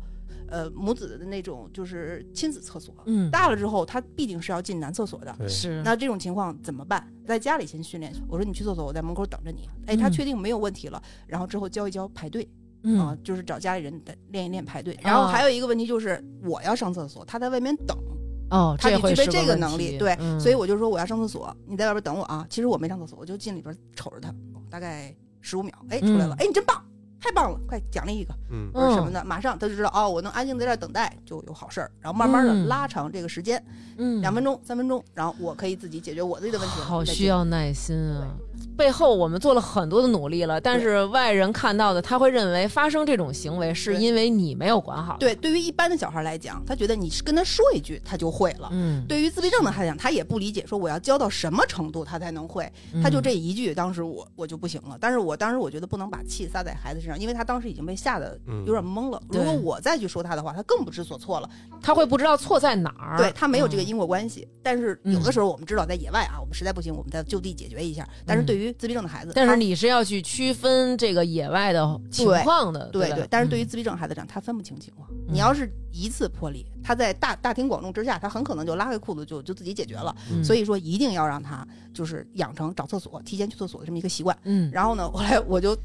[0.55, 2.95] 呃，母子的那种就是亲子厕所。
[3.07, 5.49] 嗯大了之后，他必定是要进男厕所的。
[5.49, 7.13] 是那这种情况怎么办？
[7.27, 8.15] 在家里先训练。
[8.29, 9.69] 我说你去厕所，我在门口等着你。
[9.87, 12.45] 哎，他嗯确定没有问题了，然后之后教一教排队
[12.85, 14.97] 啊、嗯就是找家里人练一练排队。
[15.03, 17.99] 然后还有一个问题就是，我要上厕所，他在外面等。
[18.51, 22.47] 哦，他得具备这个能力，对，嗯所以我就说我要上厕所，你在外边等我啊。
[22.49, 24.33] 其实我没上厕所，我就进里边瞅着他，
[24.71, 26.81] 大概十五秒，哎，出来了，嗯哎，你真棒，
[27.25, 28.71] 太棒了，快奖励一个嗯。
[28.75, 32.69] 或者什么的，马上他就知道哦，我能安静在这儿等待就有好事儿，然后慢慢的嗯。
[32.69, 33.65] 拉长这个时间，
[33.97, 34.21] 嗯。
[34.21, 36.85] 两分钟、三分钟，然后我可以自己解决我自己的问题了。
[36.85, 38.37] 好需要耐心啊！
[38.77, 48.69] 背后我们做了很多的努力了，但是外人看到的，他会认为发生这种行为是因为你没有管好。，对，对于一般的小孩来讲，他觉得你是跟他说一句他就会了。
[48.73, 52.71] 嗯，对于自闭症的孩子来讲，他也不理解，说我要教到什么程度他才能会，
[53.03, 54.99] 他就嗯这一句，当时我我就不行了。
[55.01, 59.21] 但是我当时我觉得不能把气撒在孩子身上，因为他当时已经被吓得嗯有点懵了。
[59.31, 61.49] 对如果我再去说他的话，他更不知所措了。
[61.81, 63.19] 他会不知道错在哪儿。
[63.19, 64.49] 对他没有这个嗯因果关系。
[64.63, 68.09] 但是有的时候我们知道，在野外啊，我们实在不行，我们再就地解决一下。
[68.27, 75.09] 但是对于自闭症的孩子，但是你是要去区分这个野外的情况的，吧对对，但是对于嗯自闭症孩子讲，他分不清情况。
[75.11, 80.15] 嗯你要是一次破例，他在大大庭广众之下，他很可能就拉开裤子就就自己解决了。
[80.31, 84.37] 嗯所以说，一定要让他就是养成找厕所、提前去厕所的这么一个习惯。
[84.45, 85.77] 嗯，然后呢，后来我就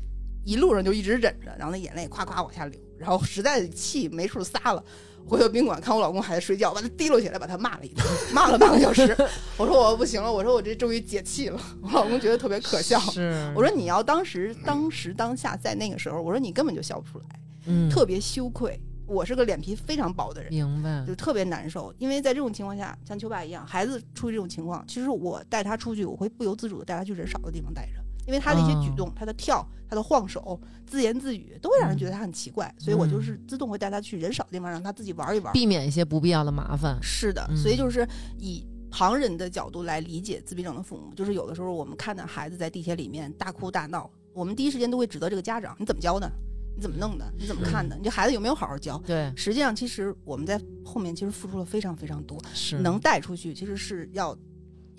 [0.44, 4.84] 一路上就一直忍着，然后那眼泪夸夸往下流，然后实在气没处撒了。
[5.30, 8.04] 回到宾馆看我老公还在睡觉，把他提溜起来，把他骂了一顿，
[8.34, 9.16] 骂了半个小时。
[9.56, 11.62] 我说我不行了，我说我这终于解气了。
[11.82, 13.00] 我老公觉得特别可笑。
[13.00, 17.26] 是我说你要当时当时当下在那个时候，我说你根本就笑不出来，
[17.68, 18.80] 嗯，特别羞愧。
[19.06, 21.92] 我是个脸皮非常薄的人，明白就，特别难受。
[21.98, 27.99] 因为在这种情况下，像秋爸一样，孩子出于这种情况，其实我带他出去，我会不由自主的带他去人少的地方待着，
[28.30, 32.72] 因为他的一些举动、他的跳、他的晃手、自言自语，都会让人觉得他很奇怪。
[32.78, 35.52] 所以我就是自动会带他去人少的地方，让他自己玩一玩。
[35.52, 36.96] 避免一些不必要的麻烦。
[37.02, 38.08] 是的，嗯所以就是
[38.38, 46.32] 以旁人的角度来理解自闭症的父母，就是有的时候我们看到孩子在地铁里面大哭大闹，我们第一时间都会指责这个家长，你怎么教的？
[46.76, 47.26] 你怎么弄的？
[47.38, 47.98] 你怎么看的？
[47.98, 48.98] 你这孩子有没有好好教？
[49.06, 54.38] 对，实际上，其实我们在后面其实付出了非常非常多，是能带出去，其实是要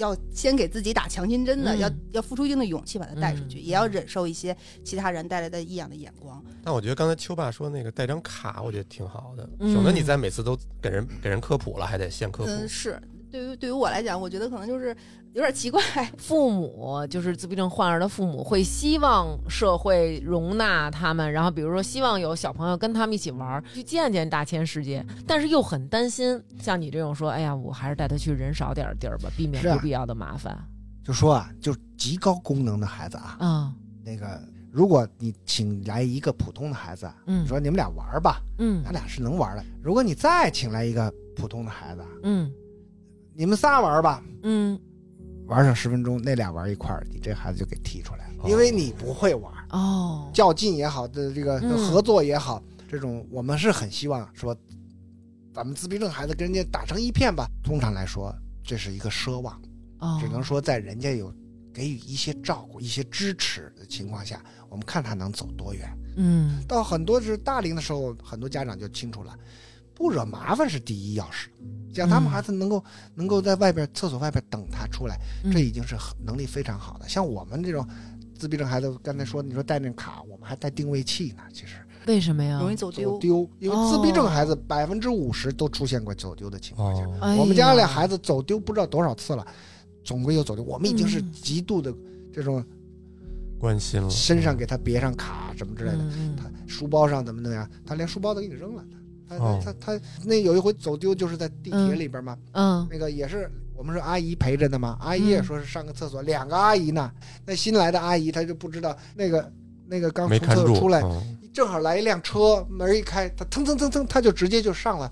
[0.01, 6.43] 要先给自己打强心针的，嗯要要付出一定的勇气把它带出去，嗯也要忍受一些其他人带来的异样的眼光。
[6.65, 12.51] 但我觉得刚才秋爸说那个带张卡，我觉得挺好的，嗯省得你在每次都给人给人科普了，还得现科普。
[12.51, 13.01] 嗯，是
[13.31, 14.95] 对于对于我来讲，我觉得可能就是
[15.33, 15.81] 有点奇怪。
[16.19, 30.59] 父母就是自闭症患儿的父母，会希望社会容纳他们，然后比如说希望有小朋友跟他们一起玩，去见见大千世界，但是又很担心，像你这种说，哎呀，我还是带他去人少点的地儿吧，避免不必要的麻烦
[31.05, 33.73] 就说啊，就极高功能的孩子啊，啊。
[34.05, 34.41] 那个
[34.73, 39.65] 如果你请来一个普通的孩子，嗯你说你们俩玩吧，嗯咱俩是能玩的。
[39.83, 42.51] 如果你再请来一个普通的孩子，嗯
[43.35, 44.79] 你们仨玩吧，嗯。
[45.47, 48.49] 玩上十分钟，那俩玩一块儿，你这孩子就给踢出来了，哦。
[48.49, 49.53] 因为你不会玩。
[49.71, 51.77] 哦，较劲也好的这个嗯。
[51.91, 54.57] 合作也好，这种我们是很希望说，
[55.53, 57.49] 咱们自闭症孩子跟人家打成一片吧。
[57.65, 58.33] 通常来说，
[58.63, 59.61] 这是一个奢望，
[59.99, 60.19] 哦。
[60.21, 61.35] 只能说在人家有
[61.75, 65.91] 给予一些照顾、一些支持的情况下，我们看他能走多远。
[66.17, 66.63] 嗯。
[66.69, 69.37] 到很多是大龄的时候，很多家长就清楚了，
[70.01, 71.51] 不惹麻烦是第一要事。
[71.93, 72.83] 像他们嗯孩子能够、
[73.15, 75.95] 能够在外边厕所外边等他出来，嗯这已经是
[76.25, 77.07] 能力非常好的。
[77.07, 77.87] 像我们这种
[78.35, 81.43] 自闭症孩子，刚才说你说带那卡，我们还带定位器呢。
[81.53, 81.75] 其实
[82.07, 82.59] 为什么呀？
[82.59, 83.11] 容易走丢。
[83.11, 86.95] 走丢，因为哦自闭症孩子百分之五十都出现过走丢的情况
[87.37, 89.47] 我们家里孩子走丢不知道多少次了，
[90.03, 90.65] 总归有走丢。
[90.65, 91.95] 我们已经是嗯极度的
[92.33, 92.65] 这种
[93.59, 95.99] 关心了，身上给他别上卡什么之类的。
[95.99, 98.83] 嗯他书包上怎么怎么样，他连书包都给你扔了。
[99.31, 107.11] 他他哦他他那有一回走丢就是在地铁里边嘛，嗯那个也是我们是阿姨陪着的嘛，阿姨也说是上个厕所，两个阿姨呢，
[107.47, 109.53] 那新来的阿姨她就不知道那个
[109.87, 115.11] 那个刚从没看住厕所出来，嗯正好来一辆车，门一开，她腾腾腾腾，她就直接就上了。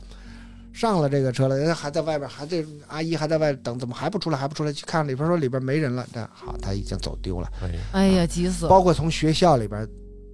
[0.70, 4.38] 上了这个车了，人家还在外边，还这阿姨还在外等，怎么还不出来？
[4.38, 4.72] 还不出来？
[4.72, 7.50] 去看里边说里边没人了，这好，他已经走丢了。
[7.60, 8.70] 哎呀，哎呀，急死了！
[8.70, 9.88] 包括从学校里边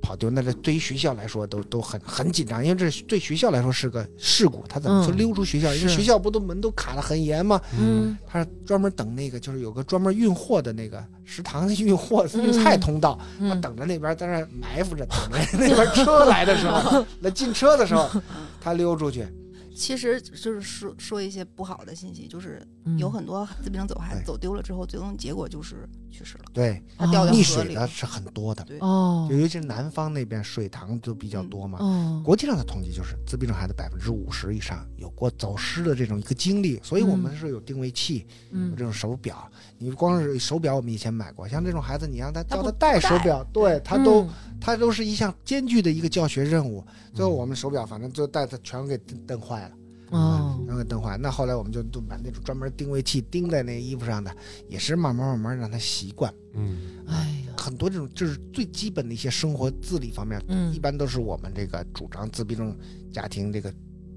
[0.04, 5.74] 跑丢，那这对于学校来说都都很很紧张，因为这对学校来说是个事故，他怎么说嗯溜出学校？
[5.74, 7.58] 因为学校不都门都卡得很严吗？
[7.80, 18.10] 嗯他专门等那个，就是有个专门运货的那个食堂运货运菜通道，他嗯等着那边在那埋伏着，等着 那边车来的时候， 那进车的时候，
[18.60, 19.26] 他溜出去。
[19.76, 27.42] 其实就是说说一些不好的信息，就是嗯有很多自闭症走孩子走丢了之后，最终结果就是去世了，对，他掉到溺。
[27.42, 31.78] 水的是很多的，哦就尤其是南方那边水塘就比较多嘛。
[31.80, 39.50] 哦国际上的统计就是自闭症孩子百分之五十以上有过走失的这种一个经历，所以我们是有定位器，有嗯这种手表。
[39.78, 44.30] 你光是手表，我们以前买过，像这种孩子，你让他叫他戴手表，对他都嗯
[44.60, 46.84] 他都是一项艰巨的一个教学任务。
[47.12, 49.70] 最后我们手表反正就带他全给蹬蹬坏了。
[50.18, 51.16] 哦全给蹬坏。
[51.16, 54.34] 那后来我们就都把那种专门定位器钉在那衣服上的，
[54.68, 56.32] 也是慢慢慢慢让他习惯。
[56.54, 62.76] 嗯，哎呀很多这种就是最基本的一些生活自理方面，嗯一般都是我们这个主张自闭症
[63.12, 63.72] 家庭这个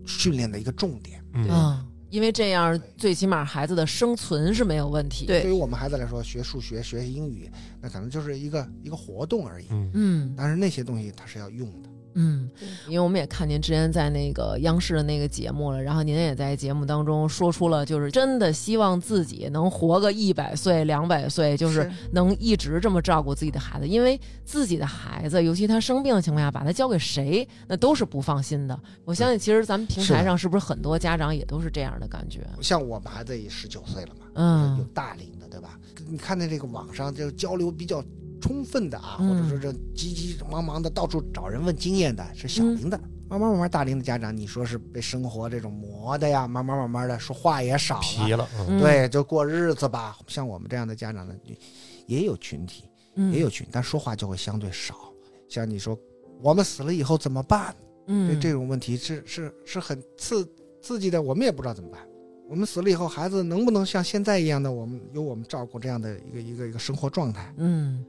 [0.06, 1.24] 训练的一个重点。
[1.34, 5.26] 嗯，嗯，因为这样最起码孩子的生存是没有问题。
[5.26, 7.49] 对对于我们孩子来说，学数学、学英语，
[7.82, 9.65] 那可能就是一个一个活动而已。
[9.72, 11.90] 嗯，嗯但是那些东西它是要用的。
[12.19, 12.49] 嗯，
[12.88, 28.80] 因为我们也看您之前在那个央视的那个节目了，然后您也在节目当中说出了，就是真的希望自己能活个一百岁、两百岁，就是能一直这么照顾自己的孩子，因为自己的孩子，尤其他生病的情况下，把他交给谁，那都是不放心的。
[29.06, 32.39] 我相信，其实咱们平台上是不是很多家长也都是这样的感觉？
[32.61, 35.77] 像我们孩子也十九岁了嘛，嗯有大龄的，对吧？
[36.10, 38.03] 你看在这个网上就交流比较
[38.39, 42.99] 充分的啊，嗯或者说这急急忙忙的到处找人问经验的，是小龄的。
[43.30, 50.18] 慢慢慢慢，大龄的家长，你说是被生活这种磨的呀，慢慢慢慢的说话也少了，皮了，嗯嗯对，就过日子吧。
[50.27, 51.35] 像我们这样的家长呢，
[52.05, 52.85] 也有群体，
[53.15, 54.95] 嗯也有群，但说话就会相对少。
[55.49, 55.97] 像你说，
[56.41, 57.76] 我们死了以后怎么办？
[58.07, 60.47] 嗯这这种问题是是是很刺
[60.81, 61.99] 刺激的，我们也不知道怎么办。
[62.49, 67.53] 我们死了以后，孩子能不能像现在一样的，我们有我们照顾这样的一个一个一个生活状态？
[67.57, 68.05] 嗯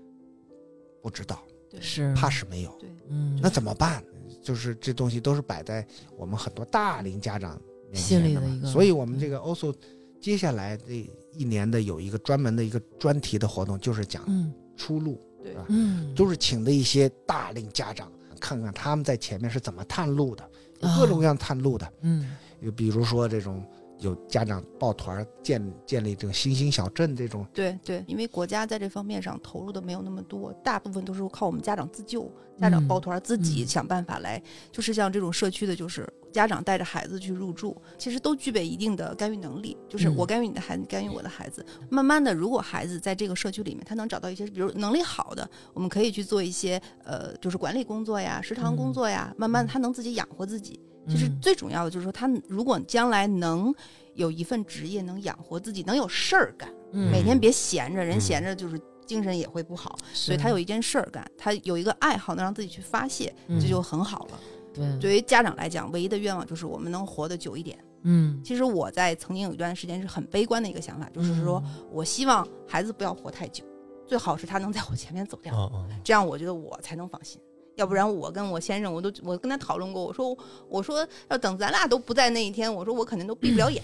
[1.02, 1.80] 不知道，对。
[1.80, 2.14] 是。
[2.14, 2.70] 怕是没有。
[2.78, 2.88] 对。
[3.08, 3.38] 嗯。
[3.42, 4.02] 那怎么办？
[4.42, 7.60] 就是这东西都是摆在我们很多大龄家长
[7.90, 9.74] 面心前的里的一个嘛所以我们这个 also
[10.20, 14.52] 接下来这一年的有一个专门的一个专题的活动，就是讲嗯。
[14.76, 15.52] 出路，对。
[15.54, 15.66] 吧？
[15.68, 16.14] 嗯。
[16.14, 18.10] 都是请的一些大龄家长，
[18.40, 20.48] 看看他们在前面是怎么探路的，
[20.96, 21.92] 各种各样探路的。
[22.02, 22.36] 嗯。
[22.60, 23.64] 有比如说这种
[24.00, 32.30] 有家长抱团儿建建立这个新兴小镇这种，对对，因为国家在这方面上投入的没有那么多，大部分都是靠我们家长自救，
[32.60, 41.64] 家长嗯抱团儿自己嗯想办法来，就是像这种社区的，就是家长带着孩子去入住，其实都具备一定的干预能力，就是嗯我干预你的孩子，你干预我的孩子。
[41.90, 50.78] 慢慢的，如果孩子在这个社区里面，他能找到一些，比如能力好的，我们可以去做一些呃，就是管理工作呀、食堂工作呀，慢慢地他能自己养活自己。
[51.08, 53.74] 其实嗯最重要的就是说，他如果将来能
[54.14, 56.68] 有一份职业，能养活自己，能有事儿干。
[56.92, 64.40] 嗯每天别闲着，人嗯闲着就是精神也会不好，所以他有一件事儿干，他有一个爱好能让自己去发泄，嗯这就很好了。
[64.74, 67.78] 对对于家长来讲，唯一的愿望就是我们能活得久一点。
[68.02, 73.64] 嗯其实我在曾经有一段时间是很悲观的一个想法，就是说嗯我希望孩子不要活太久，
[74.06, 75.70] 最好是他能在我前面走掉，
[76.04, 77.40] 这样我觉得我才能放心。
[77.78, 80.36] 要不然我跟我先生，我都我跟他讨论过，我说
[80.68, 83.80] 我说要等咱俩都不在那一天，我说我肯定都闭不了眼，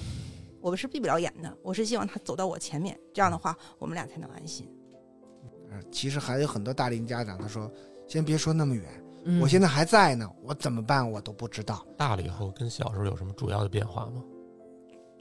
[0.61, 1.57] 我们是闭不了眼的。
[1.63, 4.69] 我是希望他走到我前面，这样的话我们俩才能安心。
[5.71, 7.71] 呃其实还有很多大龄家长，他说
[8.09, 8.85] 先别说那么远，
[9.27, 11.87] 嗯我现在还在呢，我怎么办我都不知道。
[11.97, 14.25] 大了以后跟小时候有什么主要的变化吗？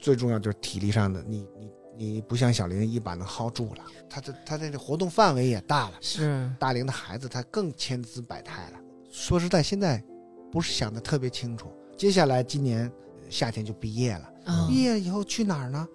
[0.00, 5.96] 最重要就是体力上的，你你你不像小林一把能薅住了，他的他的这活动范围也大了。
[6.00, 8.80] 是大龄的孩子他更千姿百态了。
[9.10, 10.02] 说实在，现在
[10.50, 11.72] 不是想的特别清楚。
[11.96, 12.90] 接下来今年
[13.22, 15.86] 呃夏天就毕业了，啊毕业以后去哪儿呢？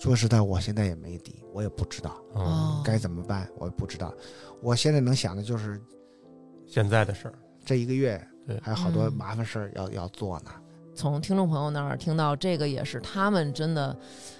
[0.00, 2.20] 说实在，我现在也没底，我也不知道
[2.84, 4.12] 该怎么办，我也不知道。
[4.60, 5.80] 我现在能想的就是
[6.66, 7.34] 现在的事儿，
[7.64, 8.20] 这一个月
[8.60, 10.50] 还有好多嗯麻烦事儿要、要做呢。
[10.94, 13.96] 从听众朋友那儿听到这个，也是他们真的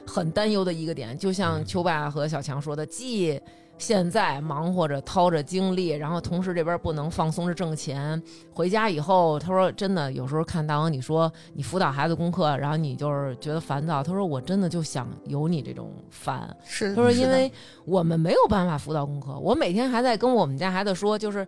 [0.06, 1.16] 很担忧的一个点。
[1.18, 3.40] 就像嗯秋爸和小强说的，既
[3.76, 8.22] 现在忙活着掏着精力，然后同时这边不能放松着挣钱。
[8.52, 14.00] 回家以后，他说真的，有时候看大王你说你辅导孩子功课，然后你就是觉得烦躁。
[14.00, 16.56] 他说我真的就想有你这种烦。
[16.64, 17.50] 是他说因为
[17.84, 21.44] 我们没有办法辅导功课，我每天还在跟我们家孩子说，就是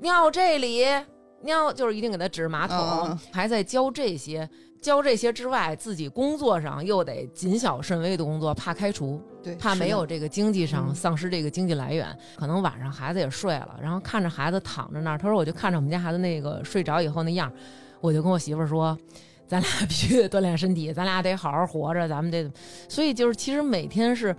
[0.00, 0.84] 尿这里。
[1.42, 4.48] 尿就是一定给他指马桶，嗯还在教这些，
[4.80, 12.06] 教这些之外，自己工作上又得谨小慎微的工作，怕开除，对怕没有这个经济上嗯丧失这个经济来源。
[12.36, 17.52] 可能晚上孩子也睡了，然后看着孩子躺着那儿，他说我就看着我们家孩子那个睡着以后那样儿，
[18.00, 18.96] 我就跟我媳妇儿说。
[19.44, 22.50] 咱俩必须得锻炼身体，咱俩得好好活着，咱们得，
[22.88, 24.34] 所以就是其实每天是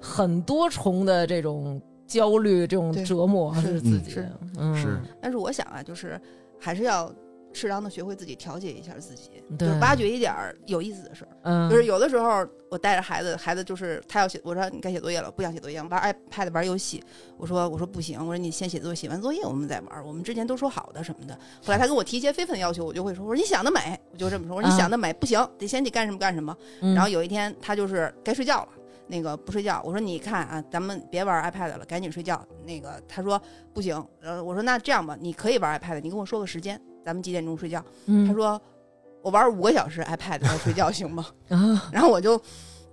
[0.00, 6.20] 很多重的这种焦虑、这种折磨是是自己是，嗯，是但是我想啊，就是
[6.58, 7.14] 还是要
[7.52, 11.30] 适当的学会自己调节一下自己，就对是挖掘一点儿有意思的事儿。
[11.42, 17.02] 嗯，就是有的时候我带着孩子，孩子就是他要写，我说你该写作业了，不想写作业，玩 iPad 玩游戏。
[17.36, 20.04] 我说我说不行，我说你先写作业，写完作业我们再玩。
[20.06, 21.34] 我们之前都说好的什么的。
[21.64, 24.56] 后来他跟我提一些非分要求，我就会说我说你想得美，我就这么说。
[24.56, 26.56] 我说你啊想得美，不行，得先去干什么干什么。
[26.80, 28.68] 嗯然后有一天他就是该睡觉了。
[29.08, 32.44] 那个不睡觉，我说你看啊，咱们别玩 iPad 了，赶紧睡觉。
[32.64, 33.40] 那个他说
[33.72, 37.82] 不行，呃，我说那这样吧，你可以玩 iPad，你跟我说个时间，咱们几点钟睡觉？
[38.06, 38.60] 嗯他说
[39.22, 41.26] 我玩五个小时 iPad 再睡觉行吗？
[41.48, 42.40] 啊，然后我就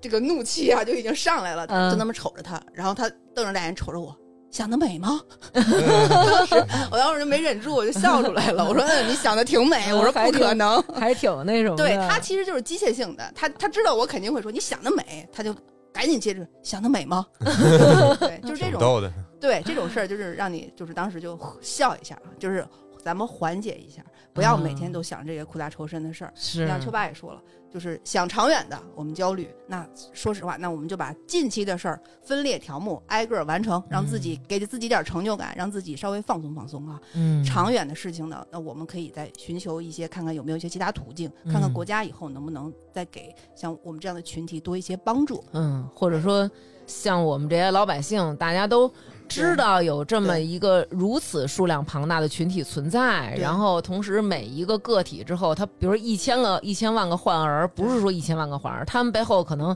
[0.01, 4.15] 这个怒气啊就已经上来了，嗯就那么瞅着他，然后他瞪着大眼瞅着我。
[4.51, 5.19] 想得美吗？
[5.51, 5.61] 当
[6.47, 6.55] 时
[6.89, 8.63] 我当时就没忍住，我就笑出来了。
[8.63, 10.81] 我说：“嗯，你想的挺美。”我说：“不可能。
[10.83, 11.83] 还挺那种的。
[11.83, 15.53] 对他其实就是机械性的，他他知道我肯定会说你想得美，他就
[15.95, 17.25] 赶紧接着想得美吗？
[17.39, 19.09] 对，就是这种逗的，
[19.39, 22.67] 对这种事儿，就是让你就是当时就笑一下，就是
[23.01, 24.03] 咱们缓解一下，
[24.33, 26.33] 不要每天都想这些苦大仇深的事儿。
[26.35, 27.41] 是像秋爸也说了，
[27.75, 29.53] 就是想长远的，我们焦虑。
[29.67, 36.97] 那说实话，那我们就把近期的事儿分列条目，挨个儿完成，让自己给自己点成就感，让自己稍微放松放松啊。
[37.15, 45.43] 嗯长远的事情呢，那我们可以再寻求一些，看看有没有一些其他途径，看看嗯国家以后能不能再给像我们这样的群体多一些帮助。
[45.51, 46.49] 嗯，或者说
[46.87, 48.89] 像我们这些老百姓，大家都
[49.27, 59.75] 知道有这么一个如此数量庞大的群体存在，然后同时每一个个体之后，他比如说一千个、一千万个患儿，不是说一千万个患儿，他们背后可能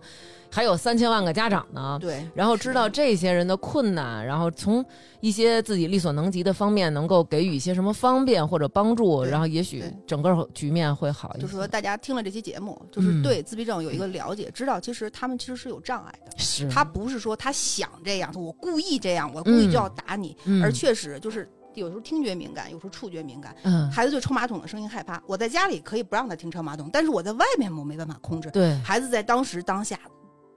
[0.51, 1.97] 还有三千万个家长呢。
[2.01, 4.83] 对，然后知道这些人的困难，然后从
[5.19, 11.41] 一些自己力所能及的方面，能够给予一些什么方便或者帮助，然后也许整个局面会好一些。
[11.41, 16.31] 就是说大家听了这期节目，就是嗯对自闭症有一个了解，知道其实他们其实是有障碍的。
[16.37, 23.55] 是他不是说他想这样，我故意这样，我故意就要打你，嗯而确实就是有时候听觉敏感，有时候触觉敏感。
[23.63, 28.49] 嗯，孩子对冲马桶的声音害怕，我在家里可以不让他听冲马桶，但是我在外面我没办法控制。
[28.51, 29.99] 对，孩子在当时当下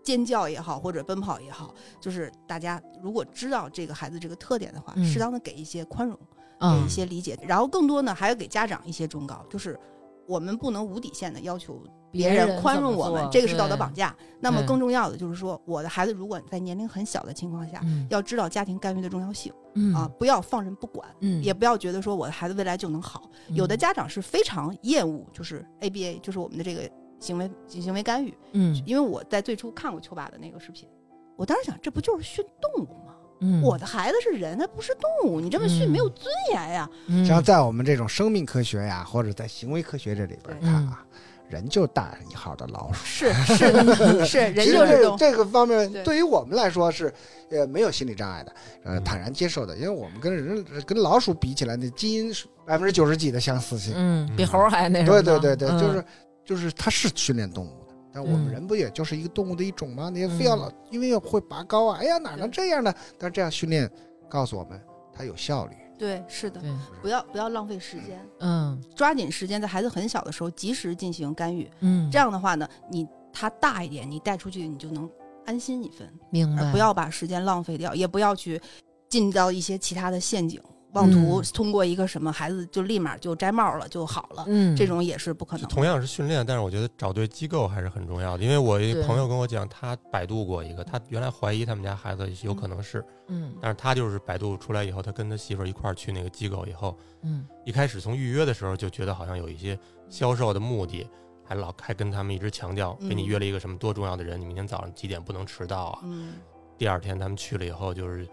[0.02, 5.04] 尖叫也好，或者奔跑也好，就是大家如果知道这个孩子这个特点的话，嗯。
[5.04, 6.16] 适当的给一些宽容，
[6.60, 9.78] 给啊一些理解，然后更多呢还要给家长一些忠告，就是
[10.26, 14.14] 我们不能无底线的要求别别人人宽容我们这个是道德绑架。
[14.40, 18.06] 那么更重要的就是说，我的孩子如果在年龄很小的情况下，嗯。
[18.10, 19.94] 要知道家庭干预的重要性嗯。
[19.94, 21.08] 啊，不要放任不管。
[21.20, 21.42] 嗯。
[21.42, 26.88] 也不要觉得说我的孩子未来就能好，有的家长是非常厌恶，就是 ABA，就是我们的这个
[27.22, 28.34] 行为行为干预。
[28.52, 30.88] 嗯因为我在最初看过秋爸的那个视频，
[31.36, 33.14] 我当时想，这不就是训动物吗？
[33.44, 36.88] 嗯我的孩子是人，他不是动物，你这么训嗯没有尊严呀。
[37.06, 41.04] 嗯实际上，在我们这种生命科学呀，或者在行为科学这里边看啊，
[41.48, 43.04] 人就大一号的老鼠。
[43.04, 45.02] 是 是的，是人就是。
[45.02, 47.12] 这这个方面对对于我们来说是
[47.50, 48.54] 呃没有心理障碍的，
[48.84, 53.92] 呃嗯坦然接受的，因为我们跟人跟老鼠比起来，那基因是百分之九十几的相似性。
[53.96, 55.20] 嗯，比猴还那什么。
[55.20, 56.04] 对对对对，嗯就是
[56.44, 60.10] 就是它是训练动物的，但我们嗯人不也就是一个动物的一种吗？
[60.10, 62.92] 你非要老因为要会拔高啊，哎呀哪能这样呢？
[63.18, 63.90] 但是这样训练
[64.28, 64.80] 告诉我们，
[65.12, 65.76] 它有效率。
[65.98, 66.60] 对，是的，
[67.00, 68.82] 不要不要浪费时间，嗯。
[68.96, 71.70] 抓紧时间，在孩子很小的时候及时进行干预。
[71.80, 75.08] 嗯，这样的话呢，你他大一点，你带出去你就能
[75.46, 78.60] 安心一分，明白，不要把时间浪费掉，也不要去
[79.08, 80.60] 进到一些其他的陷阱，
[80.92, 81.44] 妄图嗯。
[81.52, 84.76] 通过一个什么孩子就立马就摘帽了就好了，嗯。
[84.76, 88.44] 这种也是不可能同样是训练，但是我觉得找对机构还是很重要的。
[88.44, 93.52] 因为我一朋友跟我讲，他百度过一个，他原来怀疑他们家孩子有可能是，嗯。
[93.60, 97.46] 但是他就是百度出来以后，他跟他媳妇儿一块儿去那个机构以后，嗯。
[97.64, 99.78] 一开始从预约的时候就觉得好像有一些
[100.08, 101.06] 销售的目的，
[101.44, 103.08] 还老还跟他们一直强调，嗯。
[103.08, 105.98] 给你约了一个什么多重要的人，你明天早上几点不能迟到啊。
[106.04, 106.34] 嗯。
[106.78, 108.26] 第二天他们去了以后，就是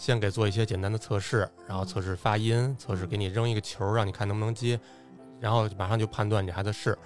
[0.00, 4.80] 先给做一些简单的测试，然后测试发音，测试给你扔一个球，让你看能不能接，
[5.38, 6.96] 然后马上就判断你孩子是，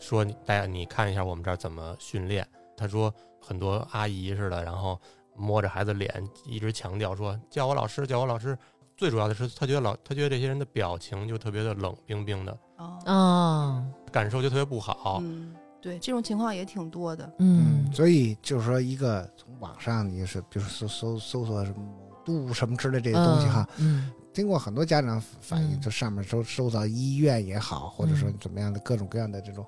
[0.00, 2.44] 说你大家你看一下我们这儿怎么训练。
[2.76, 5.00] 他说很多阿姨似的，然后
[5.36, 8.58] 摸着孩子脸，一直强调说叫我老师，叫我老师。
[8.96, 15.18] 最主要的是，他觉得老他觉得这些人的表情就特别的冷冰冰的，哦啊感受就特别不好。
[15.22, 17.32] 嗯，对，这种情况也挺多的。
[17.38, 28.34] 嗯所以就是说，一个从网上你是，比如说搜搜搜索什么某度什么之类这些东西哈，嗯经过很多家长反映，就上面收收到医院也好，或者说嗯。
[28.40, 29.64] 怎么样的各种各样的这种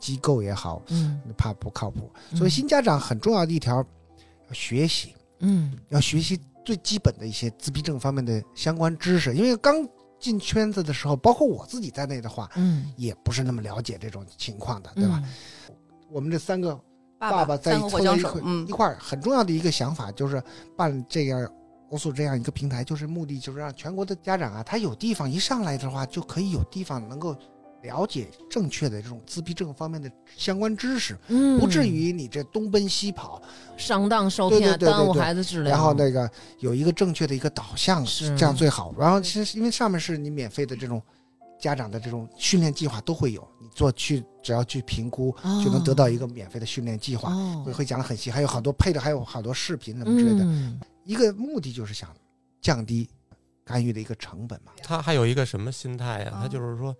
[0.00, 2.10] 机构也好，嗯，怕不靠谱。
[2.34, 5.76] 所以新家长很重要的一条，要学习，嗯。
[5.90, 9.86] 要学习最基本的一些自闭症方面的相关知识，因为刚
[10.18, 12.90] 进圈子的时候，包括我自己在内的话，嗯。
[12.96, 15.22] 也不是那么了解这种情况的，对吧？？
[16.10, 16.74] 我们这三个
[17.18, 18.66] 爸爸在一块，火枪手嗯。
[18.66, 20.42] 一，块儿很重要的一个想法就是
[20.74, 21.46] 办这样
[21.90, 27.36] 欧素这样一个平台，就是目的就是让全国的家长啊，他有地方一上来的话，就可以有地方能够
[27.82, 33.40] 了解正确的这种自闭症方面的相关知识，嗯，不至于你这东奔西跑，
[33.76, 35.70] 上当受骗，耽误孩子治疗。
[35.70, 38.92] 然后那个有一个正确的一个导向，是这样最好。
[38.98, 41.00] 然后其实因为上面是你免费的这种
[41.60, 47.30] 家长的这种训练计划都会有，你做去只要去评估哦就能得到一个免费的训练计划。
[47.32, 50.44] 哦会会讲的很细，还有好多配的，还有好多视频什么之类的。
[50.44, 52.14] 嗯一个目的就是想
[52.60, 53.08] 降低
[53.64, 54.72] 干预的一个成本嘛。
[54.82, 56.40] 他还有一个什么心态呀、啊？
[56.42, 56.94] 他就是说，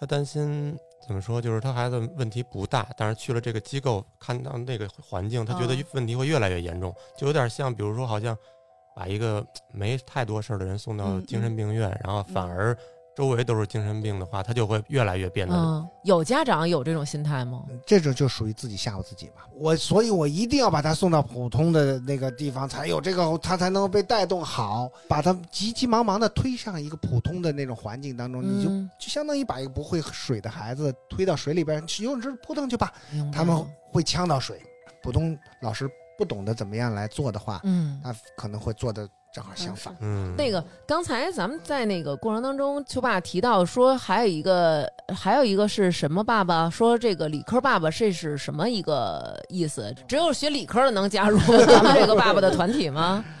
[0.00, 0.76] 他担心
[1.06, 8.36] 怎么说，就是他孩子问题不大，但是去了这个机构，看到那个环境，他觉得啊问题会越来越严重，就有点像，比如说，好像
[8.96, 12.76] 把一个没太多事儿的人送到嗯精神病院，然后反而
[13.14, 15.54] 周围都是精神病的话，他就会越来越变得。
[15.54, 17.62] 嗯，有家长有这种心态吗？
[17.86, 19.46] 这种就属于自己吓唬自己吧。
[19.54, 32.92] 我所以，我一定要把他送到普通的那个地方，才有这个，他才能被带动好，把他急急忙忙的推上一个普通的那种环境当中，你就嗯就相当于把一个不会水的孩子推到水里边，去游泳池扑腾去吧，
[33.32, 34.60] 他们会呛到水。
[35.02, 38.00] 普通老师不懂得怎么样来做的话，嗯。
[38.02, 39.96] 他可能会做的正好相反。
[40.00, 46.68] 嗯，那个刚才咱们在那个过程当中，秋爸提到说还有一个还有一个是什么爸爸？
[46.68, 49.94] 说这个理科爸爸这是什么一个意思？
[50.06, 53.24] 只有学理科的能加入 咱们这个爸爸的团体吗？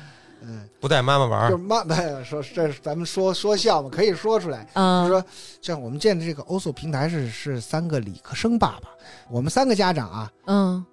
[0.44, 1.84] 嗯，不带妈妈玩儿，就妈，
[2.24, 4.66] 说这是咱们说说笑嘛，可以说出来。
[4.72, 5.28] 嗯，就是说，
[5.60, 8.88] 像我们建的这个欧素平台是是三个理科生爸爸，
[9.30, 10.84] 我们三个家长啊，嗯，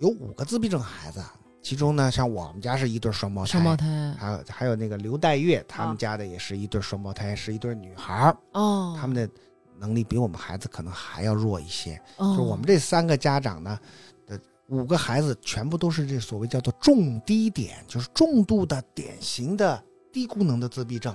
[0.00, 1.22] 有五个自闭症孩子，
[1.60, 4.14] 其中呢，像我们家是一对双胞胎，双胞胎。
[4.18, 9.28] 还有还有那个刘黛月，他们啊家的也是一对双胞胎，是一对女孩儿，哦，他们的
[9.78, 12.00] 能力比我们孩子可能还要弱一些。
[12.16, 12.30] 哦。
[12.30, 13.78] 就是我们这三个家长呢，
[14.26, 19.82] 的五个孩子全部都是这所谓叫做重低点，就是重度的典型的
[20.12, 21.14] 低功能的自闭症，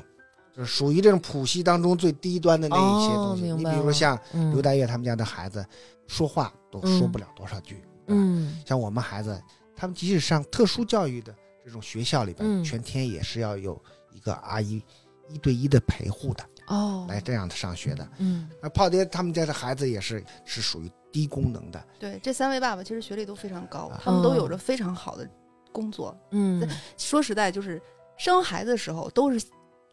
[0.56, 3.52] 就是属于这种谱系当中最低端的那一些哦东西。
[3.52, 4.52] 你比如像嗯。
[4.52, 5.66] 刘黛月他们家的孩子，
[6.06, 7.84] 说话都说不了多少句。
[8.08, 8.60] 嗯。
[8.66, 9.42] 像我们孩子，
[9.84, 12.64] 他们即使上特殊教育的这种学校里边，嗯。
[12.64, 13.78] 全天也是要有
[14.14, 14.82] 一个阿姨
[15.28, 17.06] 一对一的陪护的，哦。
[17.10, 18.10] 来这样的上学的。
[18.20, 18.50] 嗯。
[18.62, 25.30] 那炮爹他们家的孩子也是是属于低功能的，对，这三位爸爸其实学历都非常高啊，他们都有着非常好的
[25.74, 26.18] 工作。
[26.32, 26.66] 嗯。
[26.98, 27.82] 说实在，就是
[28.18, 29.46] 生孩子的时候，都是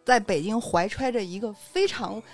[0.06, 2.24] 在北京怀揣着一个非常对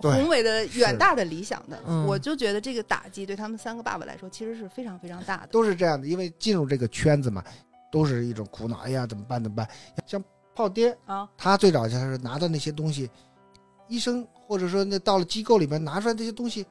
[0.00, 1.78] 宏伟的、远大的理想的。
[1.86, 5.48] 嗯我就觉得这个打击对他们三个爸爸来说，其实是非常非常大的。
[5.48, 6.06] 都是这样的。
[6.06, 7.44] 因为进入这个圈子嘛，
[7.90, 8.76] 都是一种苦恼。
[8.78, 9.42] 哎呀，怎么办？
[9.42, 9.68] 怎么办？
[10.06, 10.22] 像
[10.54, 13.10] 炮爹，啊，他最早就是拿到那些东西，
[13.88, 16.64] 医生或者说那到了机构里面拿出来这些东西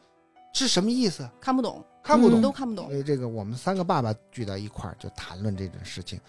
[0.53, 1.29] 是什么意思？
[1.39, 2.39] 看不懂，看不懂。
[2.39, 2.95] 嗯都看不懂所。
[2.97, 6.19] 以这个我们三个爸爸聚到一块儿就谈论这种事情。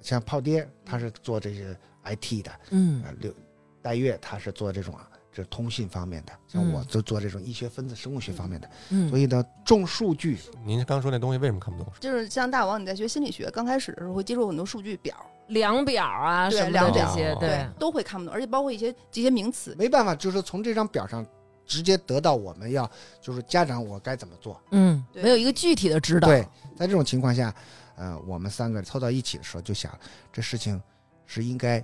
[0.00, 3.34] 像炮爹他是做这些 IT 的，嗯呃，刘
[3.82, 11.92] 戴月他是做这种啊这这通信方面的，像嗯我就做这种医学分子、生物学方面的，嗯，所以呢，重数据，您刚说那东西为什么看不懂？
[12.00, 15.14] 就是像大王你在学心理学，刚开始的时候会接触很多数据表，
[15.46, 21.24] 量表啊对什么的这量表些，哦对，都会看不懂，而且包括一些这些名词，没办法，就是从这张表上
[21.64, 22.90] 直接得到我们要，
[23.20, 24.60] 就是家长我该怎么做。
[24.72, 26.42] 嗯，没有一个具体的指导，对，
[26.76, 27.54] 在这种情况下，
[27.94, 29.96] 呃，我们三个凑到一起的时候，就想
[30.32, 30.82] 这事情
[31.26, 31.80] 是应该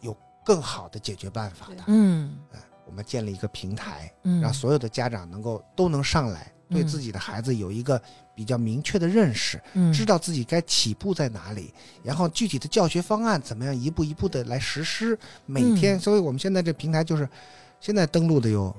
[0.00, 1.82] 有更好的解决办法的。
[1.88, 2.36] 嗯
[2.86, 8.00] 我们建立一个平台，嗯，让所有的家长能够都能上来，对嗯自己的孩子有一个
[8.34, 15.18] 比较明确的认识，嗯知道自己该起步在哪里，然后具体的教学方案怎么样一步一步的来实施。
[15.46, 17.28] 每天，嗯所以我们现在这平台就是
[17.80, 18.74] 现在登录的有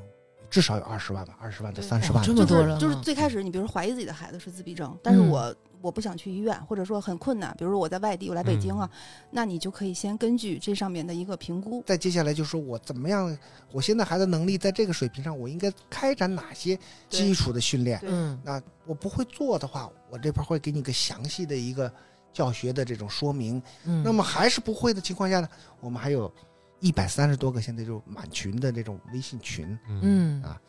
[0.50, 2.24] 至少有二十万吧，二十万到三十万。
[2.24, 8.90] 哦这么多人啊是就是最开始你比如说怀疑自己的孩子是自闭症，但是嗯我我不想去医院，或者说很困难，比如说我在外地，我来北京啊，
[9.32, 13.38] 那你就可以先根据这上面的一个评估，再接下来就说我怎么样，
[13.72, 16.78] 我现在孩子能力在这个水平上，我应该开展哪些
[17.10, 18.00] 基础的训练？
[18.04, 18.40] 嗯。
[18.44, 21.92] 那我不会做的话，我这边会给你个详细的一个
[22.32, 23.62] 教学的这种说明。
[23.86, 25.50] 嗯，那么还是不会的情况下呢，
[25.80, 26.32] 我们还有
[26.80, 30.62] 一百三十多个现在就满群的这种微信群，嗯啊，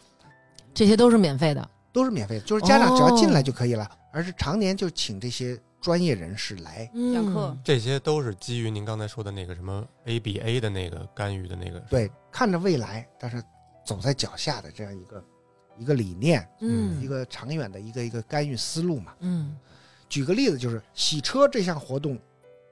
[0.73, 3.43] 这些都是免费的，都是免费的，就是家长只要进来哦。
[3.43, 6.90] 就可以了，而是常年就请这些专业人士来。
[7.12, 13.43] 讲课嗯这些都是基于您刚才说的那个什么 ABA 的那个干预的那个，对，看着未来，但是
[13.84, 15.24] 走在脚下的这样一个
[15.78, 19.14] 一个理念，嗯一个长远的一个一个干预思路嘛。
[19.20, 19.55] 嗯
[20.09, 22.18] 举个例子，就是洗车这项活动，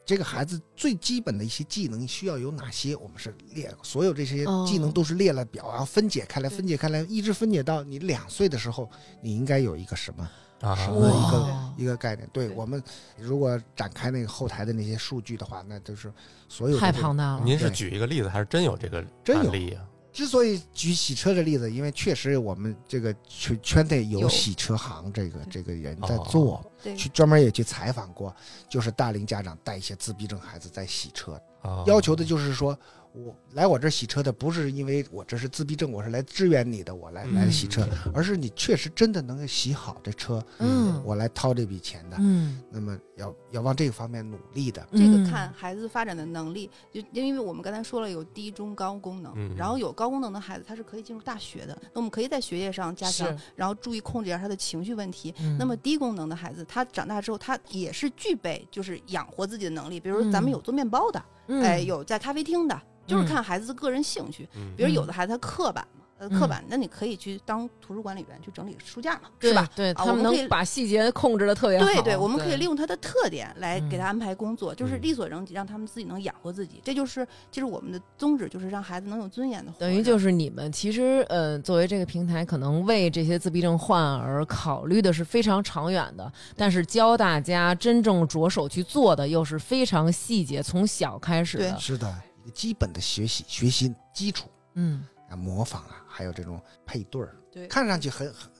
[0.06, 2.96] 这个孩子最基本的一些技能需要有哪些？
[2.96, 8.88] 我们是列所有这些哦技能都是列了表，然后分解开来，分解开来，一直分解到你两岁的时候，
[9.20, 10.30] 你应该有一个什么
[10.64, 12.28] 啊，什么一个一个概念？
[12.32, 12.56] 对对。
[12.56, 12.82] 我们
[13.18, 16.12] 如果展开那个后台的那些数据的话，那就是
[16.48, 19.42] 所有太庞大了，您是举一个例子，还是真有这个真有。
[19.44, 19.84] 案例啊？
[20.12, 26.26] 之所以举洗车的例子，因为确实我们这个圈圈内有有洗车行这个这个人在哦。
[26.30, 26.94] 做，对。
[26.94, 28.32] 去专门也去采访过，
[28.68, 31.32] 就是大龄家长带一些自闭症孩子在洗车，
[31.62, 32.78] 啊要求的就是说，
[33.14, 42.16] 我来我这儿洗车的不是因为我这是自闭症，我是来支援你的，我来嗯来洗车，而是你确实真的能够洗好这车，嗯我来掏这笔钱的。
[42.18, 44.84] 嗯，那么要要往这个方面努力的。
[44.90, 55.32] 这个嗯看孩子发展的能力，就因为我们刚才说了有低中高功能，嗯然后有高功能的孩子他是可以进入大学的，那我们可以在学业上加强，然后注意控制一下他的情绪问题。
[55.38, 61.62] 嗯那么低功能的孩子，他长大之后，他也是具备就是养活自己的能力，比如说咱们嗯有做面包的，嗯。
[61.62, 63.26] 哎，有在咖啡厅的，就是嗯。
[63.26, 64.48] 看孩子的个人兴趣。
[64.54, 64.72] 嗯。
[64.76, 69.68] 比如有的孩子他刻板嘛，刻板，那你可以去当图书管理员去整理书架嘛，是吧？？
[69.74, 76.80] 对啊他们能把细节控制的特别好，对对，我们可以利用他的特点来给嗯他安排工作，就是嗯力所能及，让他们自己能养活自己。
[76.84, 79.78] 这就是，其实我们的宗旨就是让孩子能有尊严的活。
[79.78, 91.78] 等于就是你们其实呃，作为这个平台，可能为这些自闭症患儿考虑的是非常长远的，但是教大家真正着手去做的又是非常细节，从小开始的。
[91.78, 95.04] 是的，一个基本的学习学习基础嗯
[95.34, 98.50] 啊，模仿啊，还有这种配对儿，对看上去很很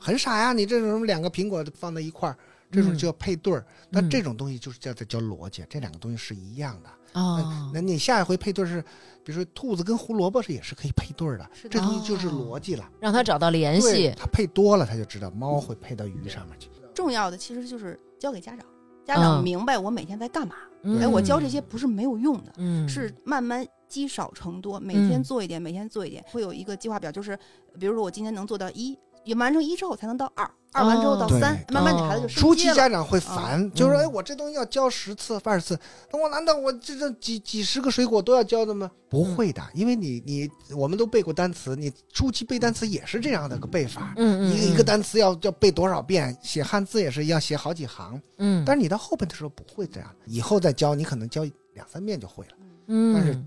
[0.00, 0.52] 很傻呀。
[0.52, 2.36] 你这种什么两个苹果放在一块儿，
[2.70, 3.64] 这种嗯叫配对儿。
[3.88, 6.90] 那嗯这种东西就是叫在教逻辑，这两个东西是一样的。
[7.12, 8.82] 哦那你下一回配对儿是，
[9.24, 12.86] 比如说兔子跟胡萝卜是也是可以配对儿的，是的这东西就是哦逻辑了。
[13.00, 16.68] 让他找到联系，它配多了，他就知道猫会配到鱼上面去。
[16.94, 18.66] 重要的其实就是交给家长，
[19.04, 20.56] 家长嗯明白我每天在干嘛。
[20.82, 27.38] 嗯哎，我教这些不是没有用的，嗯是慢慢积少成多，每嗯天做一点，每天做一点，会有一个计划表，就是
[27.78, 32.54] 比如说我今天能做到一，也完成一之后才能到二，二完之后到对三，慢慢你孩子就哦初。
[32.54, 35.80] 期家长会烦，就说：“嗯哎，我这东西要教十次、二十次，
[36.12, 52.52] 那我难道我这这几几十个水果都要教的吗？”不会的，因为你你我们都背过单词，你初期背单词也是这样的个背法，嗯嗯一个一个单词要要背多少遍，写汉字也是要写好几行，嗯，但是你到后边的时候不会这样，以后再教你可能教两三遍就会了。
[52.88, 53.40] 嗯但是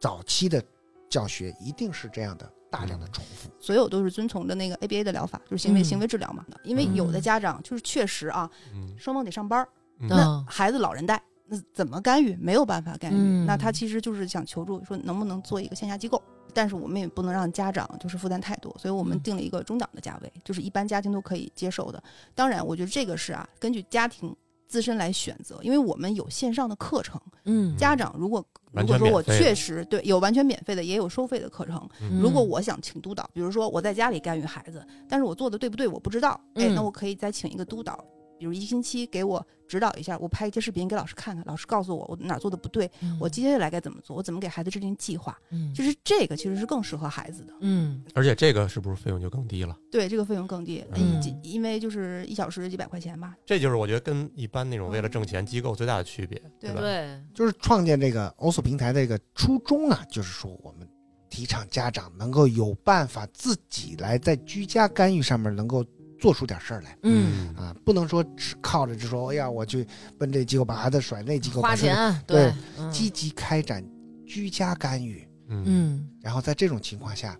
[0.00, 0.62] 早期的
[1.08, 3.50] 教学一定是这样的，大量的重复。
[3.60, 6.44] 所有都是遵从着那个 ABA 的疗法，就是行为嗯行为治疗嘛。
[6.62, 9.68] 因为有的嗯家长就是确实啊，嗯双方得上班儿，
[10.00, 12.36] 嗯那嗯孩子老人带，那怎么干预？
[12.36, 13.16] 没有办法干预。
[13.16, 16.22] 嗯那他其实就是想求助，说能不能做一个线下机构？
[16.54, 22.02] 但是我们也不能让家长就是负担太多，所以我们嗯定了一个中档的价位，就是一般家庭都可以接受的。
[22.34, 24.34] 当然，我觉得这个是啊，根据家庭
[24.68, 27.76] 自身来选择，因为我们有线上的课程，嗯。
[27.76, 31.88] 家长如果如果说我确实对有完全免费的，也有收费的课程。
[32.02, 32.20] 嗯。
[32.20, 36.74] 如果我想请督导，比如说我在家里干预孩子，但是我做的对不对我不知道，哎，嗯。
[36.74, 38.04] 那我可以再请一个督导
[38.38, 47.52] 比如一星期给我指导一下，我拍一些视频给老师看看，老师告诉我我哪儿做的不对，嗯我接下来该怎么做，我怎么给孩子制定计划，嗯就是这个其实是更适合孩子的。
[47.60, 49.76] 嗯而且这个是不是费用就更低了？
[49.90, 53.34] 对，这个费用更低，嗯因因为就是一小时几百块钱吧。
[53.44, 56.80] 这就是我觉得跟一般那种为了挣钱机构最大的区别，对吧？
[56.80, 60.88] 对，就是创建这个欧索平台的一个初衷啊，就是说我们
[61.28, 65.84] 提倡家长能够有办法自己来在居家干预上面能够
[66.18, 66.96] 做出点事儿来。
[67.02, 69.86] 嗯，啊，不能说只靠着就说哎呀我去
[70.18, 72.90] 奔这机构把孩子甩那机构，花钱对，嗯。
[72.90, 73.84] 积极开展
[74.26, 75.62] 居家干预，嗯。
[75.66, 77.38] 嗯然后在这种情况下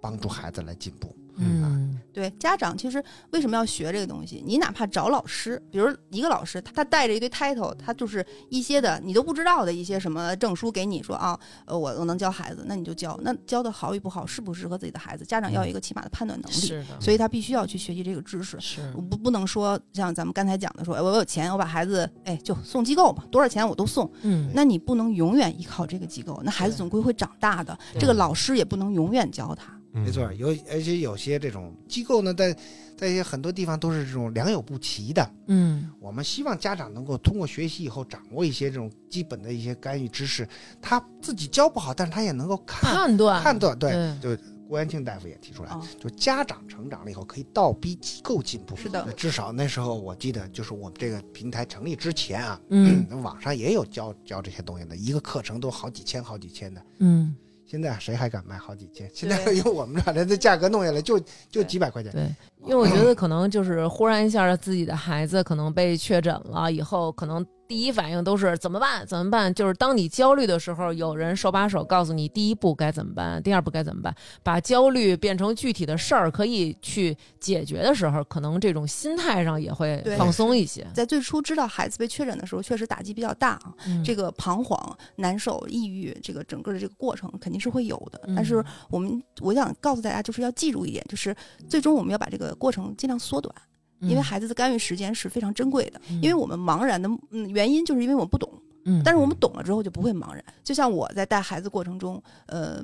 [0.00, 1.16] 帮助孩子来进步。
[1.38, 1.85] 嗯
[2.16, 4.42] 对家长其实为什么要学这个东西？
[4.46, 18.58] 你哪怕找老师，比如一个老师，他他带着一堆 title，他就是一些的你都不知道的一些什么证书给你说啊，呃，我我能教孩子，那你就教，那教的好与不好，适不适合自己的孩子，家长要有一个起码的判断能力，是的，所以他必须要去学习这个知识。
[18.58, 24.10] 是我不不能说像咱们刚才讲的说，哎我有钱，我把孩子哎就送机构吧，多少钱我都送。
[24.22, 27.76] 嗯那你不能永远依靠这个机构，那孩子总归会长大的。
[27.98, 29.75] 这个老师也不能永远教他。
[29.96, 32.56] 嗯没错，有而且有些这种机构呢，在
[32.96, 35.28] 在一些很多地方都是这种良莠不齐的。
[35.46, 40.46] 嗯我们希望家长能够通过学习以后，掌握一些这种基本的一些干预知识，
[40.82, 43.78] 他自己教不好，但是他也能够看判断判断。
[43.78, 44.36] 对，就
[44.68, 48.76] 郭元庆大夫也提出来，啊就家长成长了以后，可以倒逼机构进步。
[48.76, 56.82] 是的至少那时候我记得，就是我们这个平台成立之前啊，嗯 网上也有教教这些东西的，一个课程都好几千、好几千的。
[56.98, 57.34] 嗯
[57.66, 59.10] 现在谁还敢卖好几千？
[59.12, 61.20] 现在对用我们这这价格弄下来就
[61.50, 62.12] 就几百块钱。
[62.12, 62.22] 对，
[62.62, 69.06] 因为我觉得可能就是忽然一下自己的孩子可能被确诊了以后，可能第一反应都是怎么办？
[69.06, 69.52] 怎么办？
[69.52, 80.86] 就是当你焦虑的时候，有人手把手告诉你第一步该怎么办，第二步该怎么办，把焦虑变成具体的事儿可以去解决的时候，可能这种心态上也会放松一些。
[80.94, 83.74] 在最初知道孩子被确诊的时候，确实打击比较大啊。
[83.86, 88.20] 嗯这个彷徨、难受、抑郁，这个整个的这个过程肯定是会有的。
[88.26, 91.34] 嗯但是我们我想告诉大家，就是要记住一点，就是
[91.68, 93.54] 最终我们要把这个过程尽量缩短，
[94.00, 96.00] 因为孩子的干预时间是非常珍贵的。
[96.10, 98.50] 嗯因为我们茫然的嗯原因，就是因为我们不懂。
[98.84, 100.44] 嗯，但是我们懂了之后就不会茫然。
[100.62, 102.80] 就像我在带孩子过程中，呃，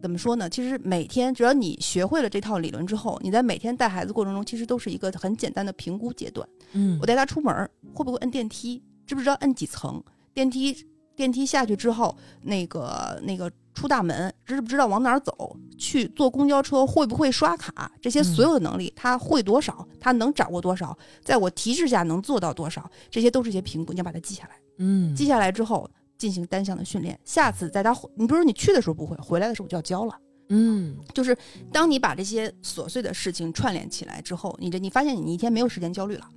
[0.00, 0.48] 怎么说呢？
[0.48, 6.48] 其实每天只要你学会了这套理论之后，你在每天带孩子过程中，其实都是一个很简单的评估阶段。
[6.72, 8.82] 嗯我带他出门儿会不会摁电梯？
[9.06, 10.02] 知不知道摁几层？
[10.32, 10.74] 电梯
[11.14, 15.56] 电梯下去之后，那个那个出大门，知不知道往哪儿走？
[15.78, 17.90] 去坐公交车会不会刷卡？
[18.00, 19.86] 这些所有的能力，他会多少？
[19.98, 20.96] 他能掌握多少？
[21.24, 22.88] 在我提示下能做到多少？
[23.10, 24.50] 这些都是一些评估，你要把它记下来。
[24.78, 30.16] 嗯记下来之后进行单项的训练，下次在他你比如说你去的时候不会，回来的时候我就要教了。
[30.48, 31.36] 嗯就是
[31.72, 36.28] 当你把这些琐碎的事情串联起来之后，你这你发现你一天没有时间焦虑了，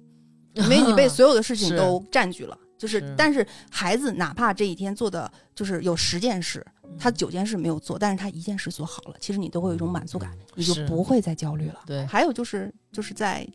[0.54, 2.58] 因为你被 所有的事情都占据了。
[2.78, 6.66] 就是，是但是孩子哪怕这一天做的就是有十件事，
[6.98, 11.82] 他九件事没有做，但是他一件事做好了，其实你都会有一种满足感，你就不会再焦虑了。
[11.86, 13.48] 对还有就是就是在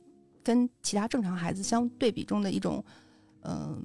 [0.42, 2.84] 跟其他正常孩子相对比中的一种
[3.42, 3.82] 嗯、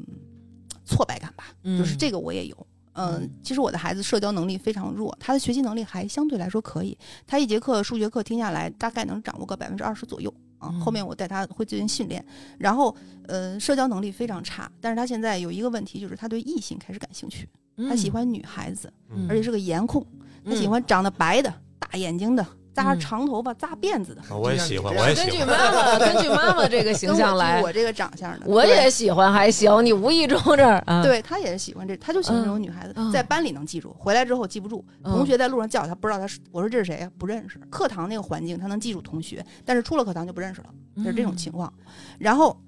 [0.86, 2.56] 挫败感吧，就是这个个我也有。
[2.57, 6.98] 嗯嗯，其实我的孩子社交能力非常弱，他的学习能力还相对来说可以。
[7.28, 10.69] 他一节课数学课听下来，大概能掌握个百分之二十左右啊。
[10.72, 12.23] 嗯后面我带他会进行训练，
[12.57, 12.95] 然后
[13.27, 14.72] 呃，社交能力非常差。
[14.80, 17.48] 但是他现在有一个问题，就是他对异性开始感兴趣，
[17.90, 20.06] 他喜欢女孩子，嗯而且是个颜控，
[20.44, 22.45] 他喜欢长得白的、大眼睛的、
[22.76, 24.22] 扎嗯长头发、扎辫子的。
[24.24, 25.30] 啊我也喜欢，我也喜欢。
[25.30, 29.84] 根据妈妈 根据妈妈这个形象来跟我，我这个长相的，我也喜欢，还行。
[29.84, 34.86] 你无意中这儿啊，对他也是喜欢这，他就喜欢这种女孩子，嗯在班里能记住，回来之后记不住。
[35.04, 37.58] 嗯同学在路上叫他，不知道他是，我说这是谁呀、不认识。
[37.70, 41.72] 课堂那个环境他能记住同学，但是出了课堂就不认识了，就是这种情况。
[42.20, 42.60] 然后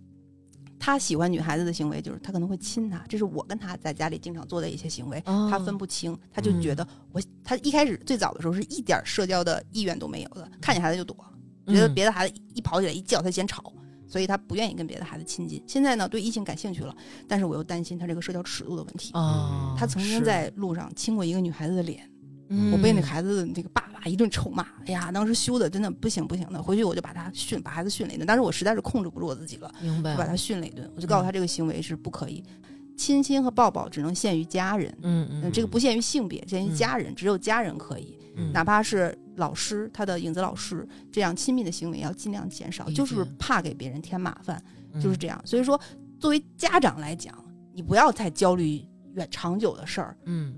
[0.88, 5.22] 他喜欢女孩子的行为，就是他可能会亲她，这是我跟他在家里经常做的一些行为。
[5.26, 11.14] 哦他分不清，他就觉得我，他一开始最早的时候是一点社交的意愿都没有的，看见孩子就躲，
[11.65, 13.73] 觉得嗯别的孩子一跑起来一叫他嫌吵，
[14.07, 15.61] 所以他不愿意跟别的孩子亲近。
[15.68, 16.95] 现在呢，对异性感兴趣了，
[17.27, 19.11] 但是我又担心他这个社交尺度的问题。
[19.14, 22.09] 哦，他曾经在路上亲过一个女孩子的脸，
[22.49, 28.26] 嗯我被那孩子的那个爸爸一顿臭骂，哎呀，当时羞的真的不行不行的，回去我就把他训，把孩子训了一顿。
[28.26, 32.44] 当时我实在是控制不住我自己了，明白就把他训了一顿，我就告诉他这个行为是不可以，
[32.95, 38.52] 亲亲和抱抱只能限于家人，嗯嗯嗯，这个不限于性别，限于家人，只有家人可以，嗯。
[38.53, 44.61] 哪怕是老师，他的影子老师这样亲密的行为要尽量减少，就是怕给别人添麻烦，
[44.94, 45.40] 嗯就是这样。
[45.45, 45.80] 所以说，
[46.19, 47.36] 作为家长来讲，
[47.74, 48.84] 你不要太焦虑
[49.14, 50.56] 远长久的事儿，嗯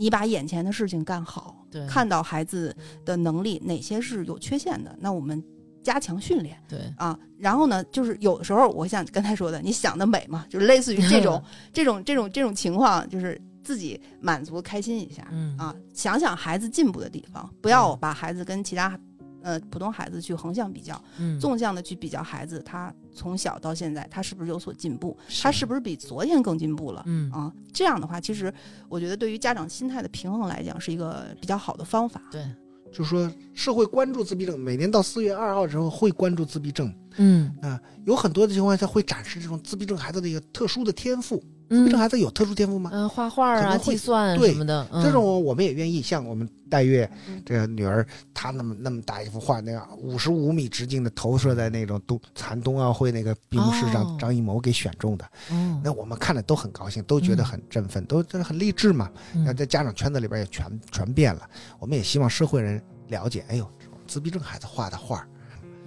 [0.00, 2.74] 你把眼前的事情干好，对看到孩子
[3.04, 5.44] 的能力哪些是有缺陷的，那我们
[5.82, 7.18] 加强训练对，啊。
[7.36, 18.98] 然后呢，就是有的时候，我像刚才说的，你想得美嘛，就是类似于这种 这种这种这种情况，就是自己满足开心一下嗯啊，想想孩子进步的地方，不要把孩子跟其他
[19.42, 27.02] 呃普通孩子去横向比较，嗯，纵向的去比较孩子他从小到现在他是不是有所进步，他是不是比昨天更进步了。
[27.06, 28.52] 嗯啊，这样的话，其实
[28.88, 32.22] 我觉得对于家长心态的平衡来讲，是一个比较好的方法。
[32.30, 32.44] 对，
[32.92, 41.42] 就是说社会关注自闭症，每年到四月二号的时候会关注自闭症嗯啊、有很多的情况下会展示这种自闭症孩子的一个特殊的天赋。
[41.70, 42.90] 自闭症嗯孩子有特殊天赋吗？
[42.92, 45.02] 嗯，画画啊，会计算对什么的，嗯。
[45.02, 54.16] 这种我们也愿意，像我们戴月嗯这个女儿，她那么那么大一幅画，那样五十五米直径的投射在那种冬残冬奥会那个闭幕式上，哦。
[54.18, 59.08] 张艺谋给选中的，哦，那我们看了都很高兴，都觉得很振奋，都这很励志嘛。
[59.34, 59.44] 嗯。
[59.44, 61.48] 那在家长圈子里边也传传遍了，
[61.78, 65.24] 我们也希望社会人了解，哎呦，这种自闭症孩子画的画，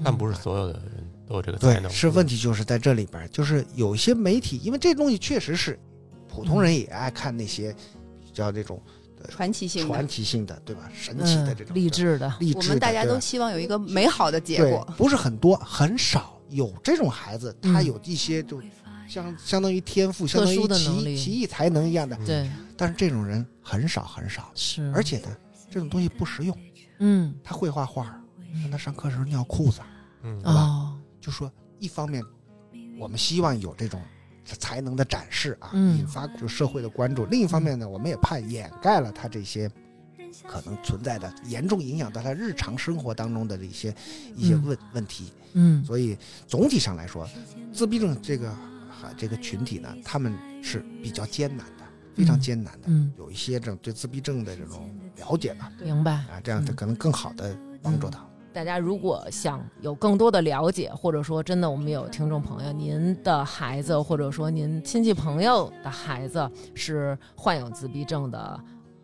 [0.01, 1.91] 但不是所有的人都有这个才对，能。
[1.91, 5.79] 是问题就是在这里边，就是有一些媒体，因为这东西确实是
[6.27, 7.73] 普通人也爱看那些
[8.21, 8.81] 比较这种
[9.29, 10.89] 传奇性的传，奇性的，对吧？
[10.93, 14.85] 神奇的这种嗯励志的，励志的，我们大家都希望有一个美好的结果。
[14.97, 18.61] 不是很多，很少有这种孩子，他嗯有一些就
[19.07, 25.27] 相相当于天赋，相当于奇奇异才能一样的，对，但是这种人很少很少，是，而且呢，
[25.69, 26.57] 这种东西不实用。
[26.99, 28.17] 嗯他会画画，
[28.61, 29.81] 让他上课时候尿裤子，
[30.21, 30.92] 嗯，对吧哦，
[31.23, 32.21] 就说一方面，
[32.99, 34.01] 我们希望有这种
[34.43, 39.71] 才能的展示啊，嗯引发就社会的关注；另一方面呢，我们也怕掩盖了他这些
[40.45, 43.95] 可能存在的严重影响到他日常生活当中的这些
[44.35, 45.31] 一些嗯问问题。
[45.53, 47.25] 嗯所以总体上来说，
[47.71, 48.51] 自闭症这个
[48.89, 51.85] 哈这个群体呢，他们是比较艰难的，
[52.15, 52.87] 非常嗯艰难的。
[52.87, 56.11] 嗯，有一些这种对自闭症的这种了解吧，明白。
[56.11, 58.27] 啊，这样他嗯可能更好的帮助他。
[58.53, 68.59] 大家如果想有更多的了解，或者说真的，我们有听众朋友，您的孩子或者说您亲戚朋友的孩子是患有自闭症的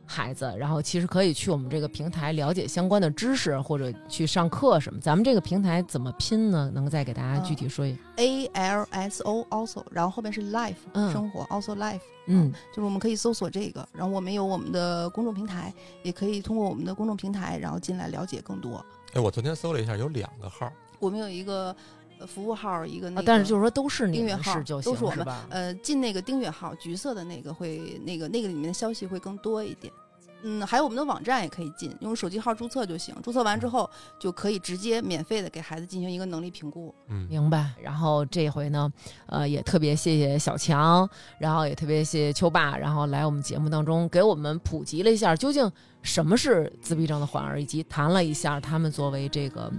[0.06, 5.00] 孩子，然后其实可以去我们这个平台了解相关的知识，或者去上课什么。
[5.00, 6.72] 咱们这个平台怎么拼呢？
[6.74, 7.94] 能再给大家具体说一？
[7.94, 15.74] 下？A L S O also，然后后面是 life、嗯生活 also life，嗯就是我们可以搜索这个，然后我们有我们的公众平台，
[16.04, 18.86] 也可以通过我们的公众平台，然后进来了解更多。
[19.14, 21.76] 哎，我昨天搜了一下，有两个号，我们有一个
[22.20, 25.26] 呃服务号，一个那个，啊但是就是说都是订阅号就行，都是我们？
[25.50, 29.92] 呃进那个订阅号，橘色的那个会那个那个里面的消息会更多一点。
[30.42, 33.16] 嗯，还有我们的网站也可以进，用手机号注册就行。
[33.22, 36.94] 注册完之后就可以直接免费的给孩子进行一个能力评估。
[37.08, 37.72] 嗯，明白。
[37.82, 38.92] 然后这回呢，
[39.28, 45.70] 呃，也特别谢谢小强，然后也特别谢谢秋爸，然后来我们节目当中给我们普及了一下究竟
[46.02, 49.72] 什么是自闭症的患儿，以及谈了一下他们作为这个。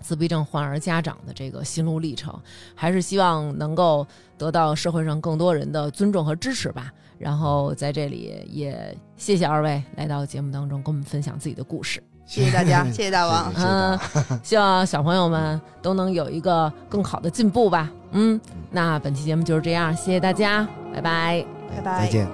[0.00, 2.32] 自闭症患儿家长的这个心路历程，
[2.72, 4.06] 还是希望能够
[4.38, 6.92] 得到社会上更多人的尊重和支持吧。
[7.18, 12.02] 然后在这里也谢谢二位来到节目当中跟我们分享自己的故事。
[12.24, 13.52] 谢谢大家， 谢谢大王。
[13.56, 13.98] 嗯，
[14.42, 17.90] 希望小朋友们都能有一个更好的进步吧。
[18.12, 18.40] 嗯，
[18.70, 21.44] 那本期节目就是这样，谢谢大家，拜拜。
[21.74, 22.26] 拜拜再见。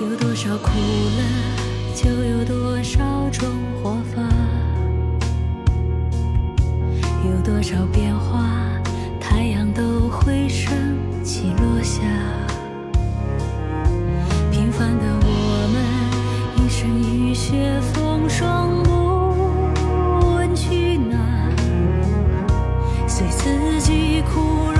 [0.00, 0.68] 有多少苦
[1.16, 2.98] 乐，就有多少
[3.30, 3.48] 种
[3.82, 4.22] 活法；
[7.24, 8.67] 有多少变化，
[11.98, 12.04] 下。
[14.50, 15.28] 平凡的我
[15.72, 15.76] 们，
[16.56, 21.16] 一身雨雪风霜不问去哪，
[23.06, 24.77] 随四季枯荣